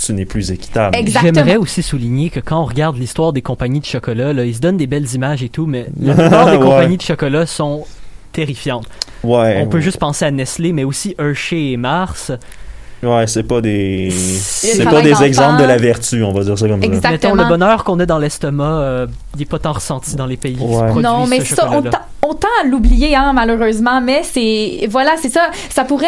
tu 0.04 0.12
n'es 0.12 0.24
plus 0.24 0.50
équitable. 0.50 0.96
Exactement. 0.96 1.32
J'aimerais 1.34 1.56
aussi 1.56 1.82
souligner 1.82 2.28
que 2.30 2.40
quand 2.40 2.60
on 2.60 2.64
regarde 2.64 2.96
l'histoire 2.98 3.32
des 3.32 3.42
compagnies 3.42 3.80
de 3.80 3.84
chocolat, 3.86 4.32
là, 4.32 4.44
ils 4.44 4.54
se 4.56 4.60
donnent 4.60 4.76
des 4.76 4.86
belles 4.88 5.12
images 5.14 5.42
et 5.42 5.48
tout, 5.48 5.66
mais 5.66 5.86
la 6.00 6.14
plupart 6.16 6.46
des 6.50 6.56
Ouais. 6.56 6.62
compagnies 6.62 6.96
de 6.96 7.02
chocolat 7.02 7.46
sont 7.46 7.84
terrifiantes. 8.32 8.86
Ouais. 9.22 9.60
on 9.62 9.68
peut 9.68 9.80
juste 9.80 9.98
penser 9.98 10.24
à 10.26 10.30
Nestlé, 10.30 10.72
mais 10.72 10.84
aussi 10.84 11.14
Hershey 11.18 11.70
et 11.72 11.76
Mars. 11.76 12.32
Ouais, 13.04 13.26
c'est 13.26 13.42
pas 13.42 13.60
des. 13.60 14.10
C'est 14.10 14.84
pas 14.84 15.02
des 15.02 15.22
exemples 15.22 15.60
de 15.60 15.66
la 15.66 15.76
vertu, 15.76 16.22
on 16.24 16.32
va 16.32 16.42
dire 16.44 16.58
ça 16.58 16.66
comme 16.68 16.80
ça. 16.80 16.86
Exact. 16.86 17.10
Mettons, 17.10 17.28
le 17.28 17.34
Exactement. 17.34 17.48
bonheur 17.48 17.84
qu'on 17.84 18.00
a 18.00 18.06
dans 18.06 18.18
l'estomac, 18.18 18.64
euh, 18.80 19.06
il 19.34 19.40
n'est 19.40 19.44
pas 19.46 19.58
tant 19.58 19.72
ressenti 19.72 20.16
dans 20.16 20.26
les 20.26 20.36
pays 20.36 20.54
qui 20.56 20.62
Ouais. 20.62 20.76
produisent 20.88 21.02
Non, 21.02 21.26
mais 21.26 21.40
ce 21.44 21.54
ça, 21.54 21.68
on, 21.70 21.82
tend- 21.82 21.98
on 22.22 22.34
tend 22.34 22.48
à 22.62 22.66
l'oublier, 22.66 23.14
hein, 23.16 23.32
malheureusement. 23.34 24.00
Mais 24.00 24.22
c'est, 24.22 24.86
voilà, 24.88 25.12
c'est 25.20 25.28
ça. 25.28 25.50
Ça 25.70 25.84
pourrait, 25.84 26.06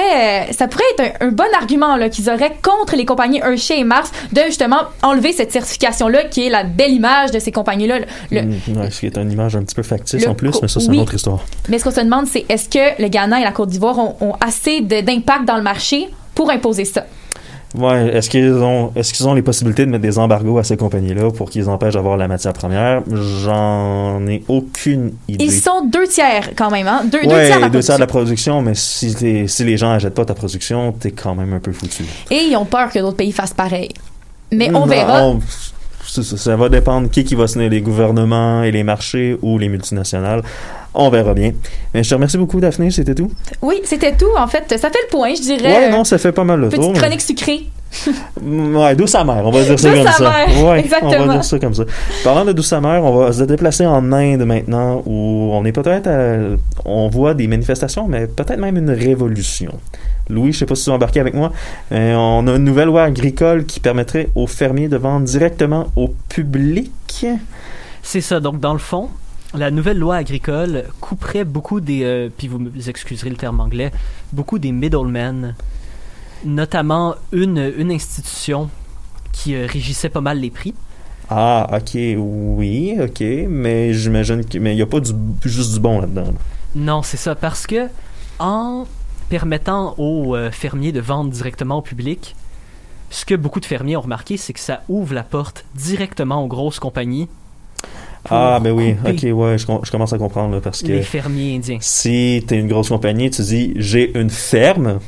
euh, 0.49 0.53
ça 0.53 0.69
pourrait 0.69 0.85
être 0.99 1.15
un, 1.23 1.27
un 1.29 1.31
bon 1.31 1.45
argument 1.61 1.97
là 1.97 2.09
qu'ils 2.09 2.29
auraient 2.31 2.57
contre 2.63 2.97
les 2.97 3.05
compagnies 3.05 3.39
Hershey 3.39 3.81
et 3.81 3.85
Mars 3.85 4.11
de 4.33 4.41
justement 4.47 4.79
enlever 5.03 5.33
cette 5.33 5.53
certification-là, 5.53 6.25
qui 6.25 6.47
est 6.47 6.51
la 6.51 6.65
belle 6.65 6.93
image 6.93 7.31
de 7.33 7.39
ces 7.39 7.53
compagnies-là. 7.53 7.99
Le- 8.31 8.43
Mm, 8.43 8.79
ouais, 8.81 8.91
ce 8.91 9.01
qui 9.01 9.07
est 9.07 9.17
une 9.19 9.33
image 9.33 9.57
un 9.57 9.63
petit 9.63 9.75
peu 9.75 9.83
factice 9.83 10.25
Le 10.25 10.31
en 10.31 10.35
plus, 10.35 10.53
mais 10.63 10.69
ça, 10.69 10.81
c'est 10.81 10.89
oui. 10.89 10.97
une 10.97 11.03
autre 11.03 11.15
histoire. 11.15 11.41
Mais 11.69 11.79
ce 11.79 11.85
qu'on 11.85 11.91
se 11.91 12.01
demande, 12.01 12.27
c'est 12.27 12.45
est-ce 12.49 12.69
que 12.69 13.01
le 13.03 13.09
Ghana 13.09 13.41
et 13.41 13.45
la 13.45 13.53
Côte 13.53 13.69
d'Ivoire 13.71 13.99
ont, 13.99 14.17
ont 14.21 14.35
assez 14.41 14.81
d'impact 14.81 15.45
dans 15.47 15.57
le 15.57 15.63
marché? 15.63 16.09
Pour 16.37 16.51
imposer 16.51 16.85
ça? 16.85 17.05
Ouais, 17.77 18.15
est-ce 18.17 18.31
qu'ils 18.31 18.53
ont, 18.55 18.93
est-ce 18.95 19.13
qu'ils 19.13 19.27
ont 19.29 19.35
les 19.35 19.43
possibilités 19.43 19.85
de 19.85 19.91
mettre 19.91 20.03
des 20.03 20.19
embargos 20.19 20.57
à 20.59 20.65
ces 20.65 20.77
compagnies-là 20.77 21.31
pour 21.33 21.51
qu'ils 21.51 21.69
empêchent 21.69 21.95
d'avoir 21.95 22.17
la 22.17 22.29
matière 22.29 22.53
première? 22.53 23.03
J'en 23.11 24.25
ai 24.29 24.43
aucune 24.49 25.13
idée. 25.29 25.45
Ils 25.47 25.53
sont 25.53 25.85
deux 25.85 26.07
tiers 26.07 26.51
quand 26.57 26.71
même, 26.71 26.87
hein? 26.87 27.03
Deux, 27.05 27.21
deux 27.23 27.29
tiers 27.29 27.57
de 27.57 27.63
la 27.63 27.69
deux 27.69 27.81
tiers 27.81 27.97
de 27.97 28.01
la 28.01 28.07
production. 28.07 28.63
mais 28.63 28.75
si, 28.75 29.15
les- 29.21 29.49
si 29.49 29.65
les 29.65 29.77
gens 29.77 29.91
n'achètent 29.91 30.15
pas 30.15 30.25
ta 30.25 30.35
production, 30.35 30.93
t'es 30.93 31.11
quand 31.11 31.35
même 31.35 31.53
un 31.53 31.59
peu 31.59 31.73
foutu. 31.73 32.05
Et 32.31 32.45
ils 32.51 32.57
ont 32.57 32.65
peur 32.65 32.91
que 32.93 32.99
d'autres 33.01 33.17
pays 33.17 33.33
fassent 33.33 33.53
pareil. 33.55 33.91
Mais 34.53 34.71
on 34.75 34.87
verra. 34.87 35.25
on- 35.27 35.41
ça, 36.23 36.57
va 36.57 36.69
dépendre 36.69 37.11
qui 37.11 37.25
qui 37.25 37.35
va 37.35 37.47
signer 37.47 37.69
les 37.69 37.81
gouvernements 37.81 38.63
et 38.63 38.71
les 38.71 38.83
marchés 38.83 39.37
ou 39.43 39.59
les 39.59 39.69
multinationales. 39.69 40.43
On 40.95 41.11
verra 41.11 41.35
bien. 41.35 41.53
Mais 41.93 42.03
je 42.03 42.09
te 42.09 42.15
remercie 42.15 42.39
beaucoup, 42.39 42.59
Daphné, 42.59 42.91
c'était 42.91 43.15
tout. 43.15 43.31
Oui, 43.61 43.81
c'était 43.85 44.17
tout. 44.17 44.31
En 44.37 44.47
fait, 44.47 44.65
ça 44.69 44.91
fait 44.91 44.99
le 45.05 45.11
point, 45.11 45.35
je 45.35 45.43
dirais. 45.43 45.77
Ouais, 45.77 45.91
non, 45.91 46.05
ça 46.05 46.17
fait 46.19 46.33
pas 46.33 46.45
mal 46.45 46.61
le 46.61 46.69
tour. 46.69 46.79
Petite 46.79 46.93
mais- 46.95 46.99
chronique 46.99 47.21
sucrée. 47.21 47.67
Ouais, 48.43 48.95
douce 48.95 49.15
amère, 49.15 49.43
on 49.45 49.51
va 49.51 49.63
dire 49.65 49.79
ça 49.79 49.91
Douce 49.91 50.03
comme 50.05 50.13
ça. 50.13 50.31
Ouais, 50.31 50.63
on 50.63 50.75
exactement. 50.75 51.27
va 51.27 51.33
dire 51.35 51.45
ça 51.45 51.59
comme 51.59 51.75
ça. 51.75 51.85
Parlant 52.23 52.45
de 52.45 52.53
douce 52.53 52.73
amère, 52.73 53.03
on 53.05 53.17
va 53.17 53.33
se 53.33 53.43
déplacer 53.45 53.87
en 53.87 54.13
Inde 54.13 54.45
maintenant 54.45 55.03
où 55.07 55.51
on 55.53 55.65
est 55.65 55.73
peut-être 55.73 56.07
à- 56.07 56.57
on 56.85 57.09
voit 57.09 57.35
des 57.35 57.47
manifestations, 57.49 58.07
mais 58.09 58.27
peut-être 58.27 58.59
même 58.59 58.77
une 58.77 58.91
révolution. 58.91 59.73
Louis, 60.29 60.53
je 60.53 60.59
sais 60.59 60.67
pas 60.67 60.75
si 60.75 60.85
tu 60.85 60.91
es 60.91 60.93
embarqué 60.93 61.21
avec 61.21 61.35
moi. 61.35 61.53
euh, 61.93 62.15
on 62.15 62.47
a 62.47 62.53
une 62.57 62.65
nouvelle 62.65 62.89
loi 62.89 63.05
agricole 63.05 63.65
qui 63.65 63.81
permettrait 63.81 64.29
aux 64.35 64.47
fermiers 64.47 64.89
de 64.89 64.97
vendre 64.97 65.25
directement 65.25 65.87
au 65.97 66.15
public. 66.29 67.27
C'est 68.03 68.21
ça. 68.21 68.41
Donc, 68.41 68.61
dans 68.61 68.73
le 68.73 68.79
fond, 68.79 69.09
la 69.55 69.71
nouvelle 69.71 69.99
loi 69.99 70.17
agricole 70.17 70.85
couperait 71.01 71.45
beaucoup 71.45 71.81
des. 71.81 72.01
euh, 72.05 72.29
puis 72.37 72.49
vous 72.49 72.59
me 72.59 72.71
excuserez 72.89 73.31
le 73.31 73.37
terme 73.37 73.61
anglais, 73.61 73.91
beaucoup 74.33 74.59
des 74.59 74.73
middlemen, 74.73 75.55
notamment 76.45 77.15
une, 77.33 77.73
une 77.77 77.91
institution 77.91 78.69
qui 79.33 79.55
euh, 79.55 79.67
régissait 79.67 80.09
pas 80.09 80.21
mal 80.21 80.39
les 80.41 80.51
prix. 80.51 80.75
Ah, 81.29 81.67
ok, 81.73 81.99
oui, 82.17 82.95
ok, 83.01 83.21
mais 83.49 83.93
j'imagine 83.93 84.45
qu'il 84.45 84.63
n'y 84.63 84.83
a 84.83 84.87
pas 84.87 85.01
du, 85.01 85.13
juste 85.45 85.73
du 85.75 85.81
bon 85.81 86.01
là-dedans. 86.01 86.23
là. 86.23 86.33
Non, 86.77 87.03
c'est 87.03 87.17
ça, 87.17 87.35
parce 87.35 87.67
que 87.67 87.89
en 88.39 88.87
permettant 89.29 89.95
aux 89.99 90.37
euh, 90.37 90.51
fermiers 90.51 90.93
de 90.93 91.01
vendre 91.01 91.31
directement 91.31 91.79
au 91.79 91.83
public, 91.83 92.37
ce 93.11 93.25
que 93.25 93.35
beaucoup 93.35 93.61
de 93.61 93.65
fermiers 93.65 93.97
ont 93.97 94.03
remarqué, 94.03 94.37
c'est 94.37 94.53
que 94.53 94.61
ça 94.61 94.83
ouvre 94.89 95.15
la 95.15 95.23
porte 95.25 95.65
directement 95.75 96.43
aux 96.45 96.47
grosses 96.47 96.79
compagnies. 96.79 97.29
Ah, 98.29 98.59
ben 98.61 98.73
oui, 98.73 98.97
ok, 99.05 99.23
ouais, 99.37 99.59
je, 99.59 99.67
je 99.85 99.91
commence 99.91 100.13
à 100.13 100.19
comprendre 100.19 100.55
là, 100.55 100.61
parce 100.61 100.83
que. 100.83 100.89
Les 100.89 101.03
fermiers 101.03 101.57
indiens. 101.57 101.79
si 101.81 102.45
tu 102.47 102.55
es 102.55 102.59
une 102.59 102.67
grosse 102.69 102.89
compagnie, 102.89 103.31
tu 103.31 103.43
dis 103.43 103.73
j'ai 103.77 104.17
une 104.19 104.31
ferme, 104.31 104.99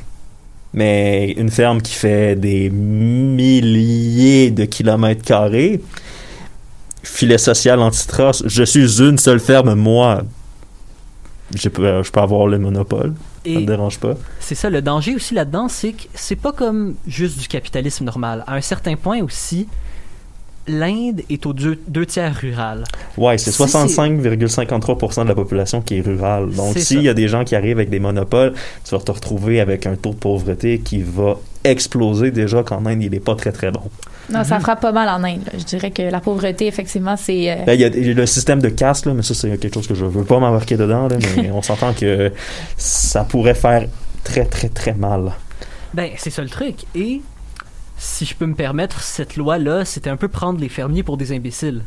mais 0.73 1.31
une 1.31 1.49
ferme 1.49 1.81
qui 1.81 1.93
fait 1.93 2.35
des 2.35 2.69
milliers 2.69 4.51
de 4.51 4.65
kilomètres 4.65 5.23
carrés, 5.23 5.81
filet 7.03 7.37
social 7.37 7.79
antitrust, 7.79 8.47
je 8.47 8.63
suis 8.63 9.01
une 9.01 9.17
seule 9.17 9.39
ferme, 9.39 9.73
moi. 9.73 10.23
Je 11.55 11.67
peux, 11.69 12.03
je 12.03 12.11
peux 12.11 12.19
avoir 12.19 12.45
le 12.45 12.59
monopole, 12.59 13.15
ça 13.43 13.49
me 13.51 13.59
Et 13.61 13.65
dérange 13.65 13.97
pas. 13.99 14.13
c'est 14.39 14.53
ça, 14.53 14.69
le 14.69 14.83
danger 14.83 15.15
aussi 15.15 15.33
là-dedans, 15.33 15.67
c'est 15.67 15.93
que 15.93 16.03
c'est 16.13 16.35
pas 16.35 16.51
comme 16.51 16.93
juste 17.07 17.39
du 17.39 17.47
capitalisme 17.47 18.05
normal. 18.05 18.43
À 18.45 18.53
un 18.55 18.61
certain 18.61 18.95
point 18.95 19.23
aussi, 19.23 19.67
l'Inde 20.69 21.21
est 21.29 21.45
aux 21.45 21.53
deux, 21.53 21.79
deux 21.87 22.05
tiers 22.05 22.33
rural. 22.39 22.83
Ouais, 23.17 23.37
c'est 23.37 23.51
Si 23.51 23.61
65,53% 23.61 25.23
de 25.23 25.27
la 25.29 25.35
population 25.35 25.81
qui 25.81 25.97
est 25.97 26.01
rurale. 26.01 26.49
Donc, 26.51 26.77
s'il 26.77 27.01
y 27.01 27.09
a 27.09 27.13
des 27.13 27.27
gens 27.27 27.43
qui 27.43 27.55
arrivent 27.55 27.77
avec 27.77 27.89
des 27.89 27.99
monopoles, 27.99 28.53
tu 28.85 28.91
vas 28.95 29.01
te 29.01 29.11
retrouver 29.11 29.59
avec 29.59 29.85
un 29.85 29.95
taux 29.95 30.11
de 30.11 30.15
pauvreté 30.15 30.79
qui 30.79 31.01
va 31.01 31.37
exploser 31.63 32.31
déjà 32.31 32.63
qu'en 32.63 32.85
Inde, 32.85 33.03
il 33.03 33.13
est 33.13 33.19
pas 33.19 33.35
très 33.35 33.51
très 33.51 33.71
bon. 33.71 33.81
Non, 34.31 34.39
Mhm. 34.39 34.45
ça 34.45 34.59
frappe 34.59 34.81
pas 34.81 34.91
mal 34.91 35.09
en 35.09 35.23
Inde. 35.23 35.41
là. 35.45 35.51
Je 35.57 35.63
dirais 35.63 35.91
que 35.91 36.03
la 36.03 36.19
pauvreté, 36.19 36.67
effectivement, 36.67 37.17
c'est. 37.17 37.51
euh, 37.51 37.55
Ben, 37.65 37.73
il 37.73 37.81
y 37.81 37.83
a 37.83 38.13
le 38.13 38.25
système 38.25 38.61
de 38.61 38.69
caste, 38.69 39.05
là, 39.07 39.13
mais 39.13 39.23
ça, 39.23 39.33
c'est 39.33 39.49
quelque 39.57 39.73
chose 39.73 39.87
que 39.87 39.95
je 39.95 40.05
veux 40.05 40.23
pas 40.23 40.39
m'embarquer 40.39 40.77
dedans, 40.77 41.07
là, 41.07 41.17
mais 41.35 41.49
on 41.53 41.61
s'entend 41.61 41.93
que 41.93 42.31
ça 42.77 43.23
pourrait 43.23 43.55
faire 43.55 43.87
très, 44.23 44.45
très, 44.45 44.69
très 44.69 44.93
mal. 44.93 45.31
Ben, 45.93 46.11
c'est 46.17 46.29
ça 46.29 46.43
le 46.43 46.49
truc. 46.49 46.75
Et 46.95 47.21
si 47.99 48.25
je 48.25 48.33
peux 48.33 48.45
me 48.45 48.55
permettre, 48.55 49.01
cette 49.01 49.35
loi-là, 49.35 49.85
c'était 49.85 50.09
un 50.09 50.17
peu 50.17 50.29
prendre 50.29 50.59
les 50.59 50.69
fermiers 50.69 51.03
pour 51.03 51.17
des 51.17 51.33
imbéciles. 51.33 51.83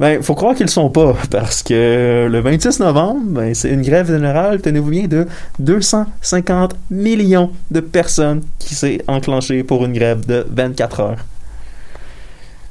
Ben, 0.00 0.22
faut 0.22 0.34
croire 0.34 0.54
qu'ils 0.54 0.66
le 0.66 0.70
sont 0.70 0.90
pas, 0.90 1.14
parce 1.30 1.62
que 1.62 2.28
le 2.30 2.40
26 2.40 2.80
novembre, 2.80 3.20
ben, 3.26 3.54
c'est 3.54 3.70
une 3.70 3.82
grève 3.82 4.06
générale, 4.06 4.62
tenez-vous 4.62 4.90
bien, 4.90 5.06
de 5.06 5.26
250 5.58 6.74
millions 6.90 7.52
de 7.70 7.80
personnes 7.80 8.42
qui 8.58 8.74
s'est 8.74 9.02
enclenchée 9.08 9.62
pour 9.62 9.84
une 9.84 9.92
grève 9.92 10.24
de 10.24 10.46
24 10.50 11.00
heures. 11.00 11.24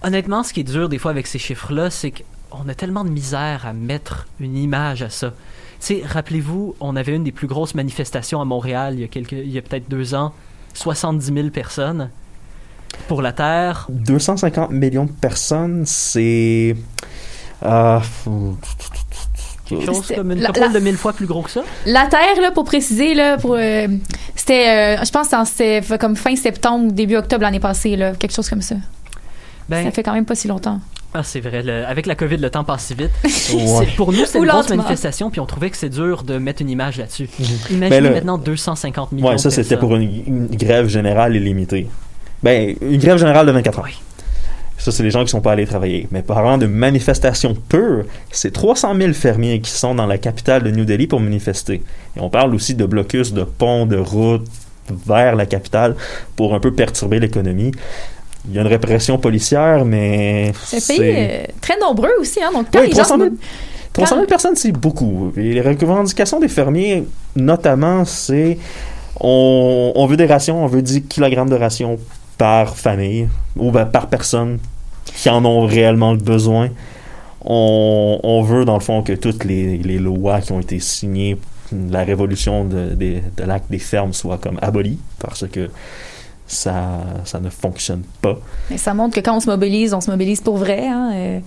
Honnêtement, 0.04 0.44
ce 0.44 0.54
qui 0.54 0.62
est 0.62 0.64
dur 0.64 0.90
des 0.90 0.98
fois 0.98 1.12
avec 1.12 1.28
ces 1.28 1.40
chiffres-là, 1.40 1.90
c'est 1.90 2.12
qu'on 2.12 2.68
a 2.70 2.74
tellement 2.74 3.04
de 3.04 3.10
misère 3.10 3.66
à 3.66 3.74
mettre 3.74 4.28
une 4.40 4.56
image 4.58 5.04
à 5.04 5.10
ça. 5.10 5.34
Tu 5.80 5.86
sais, 6.00 6.04
rappelez-vous, 6.06 6.76
on 6.80 6.96
avait 6.96 7.16
une 7.16 7.24
des 7.24 7.32
plus 7.32 7.48
grosses 7.48 7.76
manifestations 7.76 8.42
à 8.42 8.46
Montréal 8.46 8.96
il 8.96 9.02
y 9.02 9.04
a, 9.04 9.08
quelques, 9.08 9.34
il 9.34 9.52
y 9.52 9.58
a 9.58 9.62
peut-être 9.62 9.90
deux 9.90 10.16
ans, 10.16 10.34
70 10.78 11.34
000 11.34 11.50
personnes 11.50 12.10
pour 13.08 13.22
la 13.22 13.32
Terre. 13.34 13.88
250 13.90 14.72
millions 14.72 15.06
de 15.06 15.12
personnes, 15.12 15.84
c'est... 15.86 16.76
euh, 17.64 18.00
Quelque 19.66 19.86
chose 19.86 20.08
comme 20.16 20.32
une 20.32 20.40
la- 20.40 20.48
couple 20.48 20.60
la- 20.62 20.68
de 20.70 20.80
mille 20.80 20.96
fois 20.96 21.12
plus 21.12 21.26
gros 21.26 21.42
que 21.42 21.50
ça? 21.52 21.62
La 21.86 22.06
Terre, 22.08 22.40
là, 22.42 22.52
pour 22.52 22.64
préciser, 22.64 23.14
là, 23.14 23.38
pour, 23.38 23.56
euh, 23.56 23.88
c'était, 24.34 24.98
euh, 24.98 25.04
je 25.04 25.12
pense, 25.12 25.28
que 25.28 25.44
c'était 25.46 25.98
comme 25.98 26.16
fin 26.16 26.36
septembre 26.38 26.92
début 26.94 27.18
octobre 27.18 27.42
l'année 27.44 27.60
passée, 27.60 27.98
là, 27.98 28.14
quelque 28.14 28.34
chose 28.34 28.50
comme 28.50 28.62
ça. 28.62 28.76
Ben, 29.68 29.84
Ça 29.84 29.92
fait 29.92 30.04
quand 30.04 30.14
même 30.14 30.24
pas 30.26 30.36
si 30.36 30.48
longtemps. 30.48 30.80
Ah, 31.14 31.24
c'est 31.24 31.40
vrai, 31.40 31.64
le- 31.64 31.86
avec 31.86 32.06
la 32.06 32.16
COVID, 32.16 32.38
le 32.38 32.50
temps 32.50 32.64
passe 32.64 32.86
si 32.86 32.94
vite. 32.96 33.12
ouais. 33.24 33.30
C'est- 33.32 33.96
Pour 33.96 34.12
nous, 34.12 34.26
c'est 34.26 34.38
une 34.40 34.46
grosse 34.46 34.70
manifestation, 34.70 35.30
puis 35.32 35.40
on 35.40 35.46
trouvait 35.46 35.70
que 35.70 35.78
c'est 35.78 35.90
dur 35.90 36.24
de 36.24 36.38
mettre 36.38 36.62
une 36.62 36.70
image 36.70 36.98
là-dessus. 36.98 37.30
Ben 37.40 37.76
Imaginez 37.78 38.02
là- 38.02 38.10
maintenant 38.12 38.38
250 38.38 39.12
millions 39.14 39.28
Ouais, 39.28 39.38
ça, 39.38 39.50
de 39.50 39.54
c'était 39.54 39.78
pour 39.78 39.96
une, 39.96 40.04
une 40.28 40.48
grève 40.56 40.88
générale 40.88 41.36
illimitée. 41.36 41.88
Ben, 42.44 42.76
une 42.82 43.00
grève 43.00 43.18
générale 43.18 43.48
de 43.48 43.52
24 43.52 43.80
heures. 43.80 43.86
Oui. 43.86 43.98
Ça, 44.78 44.92
c'est 44.92 45.02
les 45.02 45.10
gens 45.10 45.24
qui 45.24 45.30
sont 45.30 45.42
pas 45.42 45.54
allés 45.54 45.66
travailler. 45.66 46.08
Mais 46.12 46.22
parlant 46.22 46.60
de 46.60 46.68
manifestations 46.68 47.56
pures, 47.56 48.06
c'est 48.32 48.52
300 48.54 48.94
000 48.96 49.14
fermiers 49.14 49.60
qui 49.60 49.72
sont 49.72 49.96
dans 49.96 50.06
la 50.06 50.20
capitale 50.20 50.62
de 50.62 50.70
New 50.70 50.86
Delhi 50.86 51.08
pour 51.08 51.20
manifester. 51.20 51.82
Et 52.16 52.20
on 52.20 52.30
parle 52.30 52.54
aussi 52.54 52.76
de 52.76 52.86
blocus 52.86 53.34
de 53.34 53.44
ponts, 53.44 53.88
de 53.88 53.98
routes 53.98 54.46
vers 55.08 55.36
la 55.36 55.48
capitale 55.48 55.96
pour 56.36 56.54
un 56.54 56.60
peu 56.60 56.72
perturber 56.72 57.20
l'économie. 57.20 57.72
Il 58.50 58.56
y 58.56 58.58
a 58.58 58.62
une 58.62 58.68
répression 58.68 59.18
policière, 59.18 59.84
mais 59.86 60.54
C'est 60.66 60.78
un 60.78 60.98
pays 60.98 61.16
euh, 61.16 61.44
très 61.62 61.78
nombreux 61.80 62.12
aussi, 62.20 62.42
hein. 62.42 62.50
Donc, 62.54 62.68
quand 62.72 62.80
Oui, 62.80 62.88
les 62.88 62.92
gens 62.96 63.04
300 63.04 63.18
000, 63.18 63.30
se- 63.32 63.94
300 63.94 64.16
000 64.16 64.22
Quand- 64.26 64.30
personnes, 64.30 64.56
c'est 64.56 64.72
beaucoup. 64.72 65.32
Et 65.36 65.54
les 65.54 65.62
revendications 65.62 66.40
des 66.40 66.48
fermiers, 66.48 67.04
notamment, 67.36 68.06
c'est 68.06 68.58
on, 69.20 69.92
on 69.96 70.06
veut 70.06 70.18
des 70.18 70.26
rations, 70.28 70.64
on 70.64 70.68
veut 70.68 70.82
10 70.82 71.04
kg 71.04 71.50
de 71.50 71.56
rations 71.56 71.98
par 72.38 72.76
famille 72.78 73.28
ou 73.56 73.72
ben, 73.72 73.86
par 73.86 74.08
personne 74.08 74.60
qui 75.16 75.30
en 75.30 75.44
ont 75.44 75.66
réellement 75.66 76.12
le 76.12 76.20
besoin. 76.20 76.70
On, 77.44 78.20
on 78.24 78.42
veut, 78.44 78.66
dans 78.66 78.76
le 78.76 78.80
fond, 78.82 79.02
que 79.04 79.14
toutes 79.14 79.44
les, 79.44 79.78
les 79.78 79.98
lois 80.00 80.42
qui 80.42 80.52
ont 80.52 80.60
été 80.60 80.80
signées, 80.80 81.38
la 81.72 82.04
révolution 82.04 82.64
de 82.66 82.96
l'acte 83.46 83.70
des 83.72 83.80
fermes 83.80 84.14
soit 84.14 84.38
comme 84.38 84.58
abolie, 84.62 85.00
parce 85.20 85.46
que 85.48 85.70
ça, 86.48 87.02
ça 87.26 87.40
ne 87.40 87.50
fonctionne 87.50 88.02
pas. 88.22 88.40
Mais 88.72 88.78
ça 88.78 88.94
montre 88.94 89.16
que 89.16 89.20
quand 89.22 89.36
on 89.36 89.40
se 89.40 89.50
mobilise, 89.50 89.94
on 89.94 90.02
se 90.02 90.10
mobilise 90.10 90.42
pour 90.42 90.58
vrai, 90.58 90.88
hein, 90.88 91.12
euh, 91.14 91.40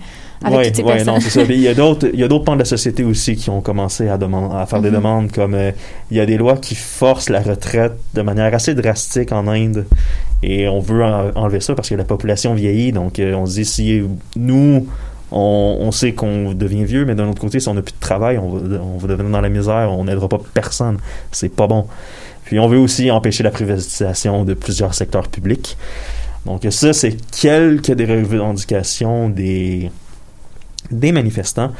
avec 0.43 0.57
Ouais, 0.57 0.65
toutes 0.67 0.75
ces 0.77 0.83
ouais, 0.83 0.93
personnes. 0.95 1.13
non, 1.15 1.19
c'est 1.19 1.29
ça. 1.31 1.41
Mais 1.47 1.55
il 1.55 1.61
y 1.61 1.67
a 1.67 1.73
d'autres, 1.73 2.07
il 2.13 2.19
y 2.19 2.23
a 2.23 2.27
d'autres 2.27 2.45
pans 2.45 2.53
de 2.53 2.59
la 2.59 2.65
société 2.65 3.03
aussi 3.03 3.35
qui 3.35 3.49
ont 3.49 3.61
commencé 3.61 4.07
à, 4.09 4.17
demander, 4.17 4.55
à 4.55 4.65
faire 4.65 4.81
des 4.81 4.89
Mhm. 4.89 4.95
demandes, 4.95 5.31
comme 5.31 5.55
euh, 5.55 5.71
il 6.11 6.17
y 6.17 6.19
a 6.19 6.25
des 6.25 6.37
lois 6.37 6.57
qui 6.57 6.75
forcent 6.75 7.29
la 7.29 7.41
retraite 7.41 7.93
de 8.13 8.21
manière 8.21 8.53
assez 8.53 8.73
drastique 8.75 9.31
en 9.31 9.47
Inde, 9.47 9.85
et 10.43 10.67
on 10.67 10.79
veut 10.79 11.03
en- 11.03 11.31
enlever 11.35 11.59
ça 11.61 11.73
parce 11.75 11.89
que 11.89 11.95
la 11.95 12.03
population 12.05 12.53
vieillit. 12.53 12.91
Donc, 12.91 13.19
euh, 13.19 13.33
on 13.35 13.45
se 13.45 13.53
dit 13.55 13.65
si 13.65 14.01
nous, 14.35 14.87
on, 15.31 15.77
on 15.79 15.91
sait 15.91 16.13
qu'on 16.13 16.53
devient 16.53 16.83
vieux, 16.83 17.05
mais 17.05 17.15
d'un 17.15 17.27
autre 17.29 17.39
côté, 17.41 17.59
si 17.59 17.67
on 17.69 17.73
n'a 17.73 17.81
plus 17.81 17.93
de 17.93 17.99
travail, 17.99 18.37
on 18.37 18.49
va, 18.49 18.77
on 18.83 18.97
va 18.97 19.07
devenir 19.07 19.31
dans 19.31 19.41
la 19.41 19.49
misère, 19.49 19.89
on 19.91 20.03
n'aidera 20.05 20.27
pas 20.27 20.39
personne. 20.53 20.97
C'est 21.31 21.49
pas 21.55 21.67
bon. 21.67 21.85
Puis 22.51 22.59
on 22.59 22.67
veut 22.67 22.79
aussi 22.79 23.09
empêcher 23.09 23.43
la 23.43 23.49
privatisation 23.49 24.43
de 24.43 24.53
plusieurs 24.53 24.93
secteurs 24.93 25.29
publics. 25.29 25.77
Donc 26.45 26.67
ça, 26.69 26.91
c'est 26.91 27.15
quelques 27.31 27.93
des 27.93 28.03
revendications 28.03 29.29
des, 29.29 29.89
manifestants. 30.91 31.71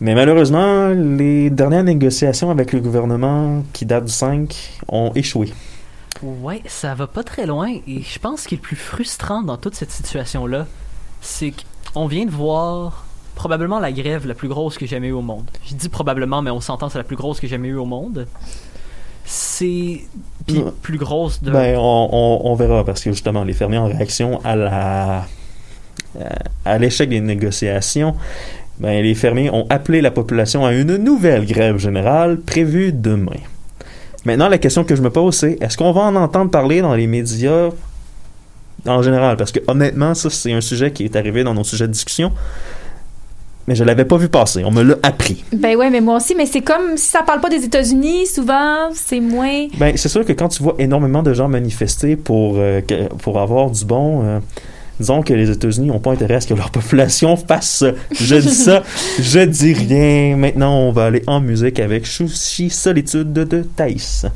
Mais 0.00 0.16
malheureusement, 0.16 0.88
les 0.88 1.50
dernières 1.50 1.84
négociations 1.84 2.50
avec 2.50 2.72
le 2.72 2.80
gouvernement 2.80 3.62
qui 3.72 3.86
datent 3.86 4.06
du 4.06 4.12
5 4.12 4.80
ont 4.88 5.12
échoué. 5.14 5.52
Ouais, 6.20 6.62
ça 6.66 6.96
va 6.96 7.06
pas 7.06 7.22
très 7.22 7.46
loin. 7.46 7.72
Et 7.86 8.02
je 8.02 8.18
pense 8.18 8.48
qu'il 8.48 8.58
est 8.58 8.60
le 8.60 8.66
plus 8.66 8.74
frustrant 8.74 9.42
dans 9.42 9.56
toute 9.56 9.76
cette 9.76 9.92
situation-là, 9.92 10.66
c'est 11.20 11.52
qu'on 11.94 12.08
vient 12.08 12.24
de 12.24 12.32
voir 12.32 13.06
probablement 13.36 13.78
la 13.78 13.92
grève 13.92 14.26
la 14.26 14.34
plus 14.34 14.48
grosse 14.48 14.78
que 14.78 14.84
j'ai 14.84 14.96
jamais 14.96 15.06
eue 15.06 15.12
au 15.12 15.22
monde. 15.22 15.48
Je 15.64 15.76
dis 15.76 15.88
probablement, 15.88 16.42
mais 16.42 16.50
on 16.50 16.60
s'entend, 16.60 16.88
c'est 16.88 16.98
la 16.98 17.04
plus 17.04 17.14
grosse 17.14 17.38
que 17.38 17.46
j'ai 17.46 17.52
jamais 17.52 17.68
eue 17.68 17.76
au 17.76 17.86
monde. 17.86 18.26
C'est. 19.24 20.00
Puis 20.46 20.62
plus 20.82 20.98
grosse 20.98 21.42
de. 21.42 21.50
Ben, 21.50 21.76
on, 21.78 22.08
on- 22.12 22.40
on 22.50 22.54
verra 22.54 22.84
parce 22.84 23.02
que 23.02 23.10
justement, 23.12 23.44
les 23.44 23.52
fermiers 23.52 23.78
en 23.78 23.86
réaction 23.86 24.40
à 24.44 24.56
la 24.56 25.26
à 26.64 26.78
l'échec 26.78 27.08
des 27.08 27.20
négociations, 27.20 28.14
ben, 28.78 29.02
les 29.02 29.14
fermiers 29.14 29.50
ont 29.50 29.66
appelé 29.70 30.00
la 30.02 30.10
population 30.10 30.66
à 30.66 30.72
une 30.72 30.96
nouvelle 30.96 31.46
grève 31.46 31.78
générale 31.78 32.38
prévue 32.40 32.92
demain. 32.92 33.38
Maintenant, 34.24 34.48
la 34.48 34.58
question 34.58 34.84
que 34.84 34.94
je 34.94 35.02
me 35.02 35.10
pose, 35.10 35.34
c'est 35.36 35.58
est-ce 35.62 35.76
qu'on 35.76 35.92
va 35.92 36.02
en 36.02 36.14
entendre 36.16 36.50
parler 36.50 36.80
dans 36.82 36.94
les 36.94 37.06
médias 37.06 37.70
en 38.86 39.02
général? 39.02 39.36
Parce 39.36 39.52
que 39.52 39.60
honnêtement, 39.68 40.14
ça, 40.14 40.28
c'est 40.30 40.52
un 40.52 40.60
sujet 40.60 40.92
qui 40.92 41.04
est 41.04 41.16
arrivé 41.16 41.44
dans 41.44 41.54
nos 41.54 41.64
sujets 41.64 41.86
de 41.88 41.92
discussion, 41.92 42.30
mais 43.72 43.76
je 43.76 43.84
l'avais 43.84 44.04
pas 44.04 44.18
vu 44.18 44.28
passer. 44.28 44.64
On 44.64 44.70
me 44.70 44.82
l'a 44.82 44.96
appris. 45.02 45.44
Ben 45.50 45.76
ouais, 45.76 45.88
mais 45.88 46.02
moi 46.02 46.18
aussi, 46.18 46.34
mais 46.34 46.44
c'est 46.44 46.60
comme 46.60 46.98
si 46.98 47.06
ça 47.06 47.22
parle 47.22 47.40
pas 47.40 47.48
des 47.48 47.64
États-Unis, 47.64 48.26
souvent, 48.26 48.90
c'est 48.92 49.18
moins. 49.18 49.66
Ben, 49.78 49.96
c'est 49.96 50.10
sûr 50.10 50.26
que 50.26 50.32
quand 50.34 50.48
tu 50.48 50.62
vois 50.62 50.74
énormément 50.78 51.22
de 51.22 51.32
gens 51.32 51.48
manifester 51.48 52.16
pour, 52.16 52.56
euh, 52.58 52.82
pour 53.22 53.40
avoir 53.40 53.70
du 53.70 53.86
bon, 53.86 54.26
euh, 54.26 54.40
disons 55.00 55.22
que 55.22 55.32
les 55.32 55.50
États-Unis 55.50 55.86
n'ont 55.86 56.00
pas 56.00 56.12
intérêt 56.12 56.34
à 56.34 56.40
ce 56.42 56.48
que 56.48 56.52
leur 56.52 56.70
population 56.70 57.34
fasse 57.38 57.78
ça. 57.78 57.92
Je 58.20 58.36
dis 58.36 58.54
ça, 58.54 58.82
je 59.18 59.40
dis 59.40 59.72
rien. 59.72 60.36
Maintenant, 60.36 60.76
on 60.76 60.92
va 60.92 61.06
aller 61.06 61.22
en 61.26 61.40
musique 61.40 61.80
avec 61.80 62.04
Chouchi 62.04 62.68
Solitude 62.68 63.32
de 63.32 63.62
Thaïs. 63.62 64.26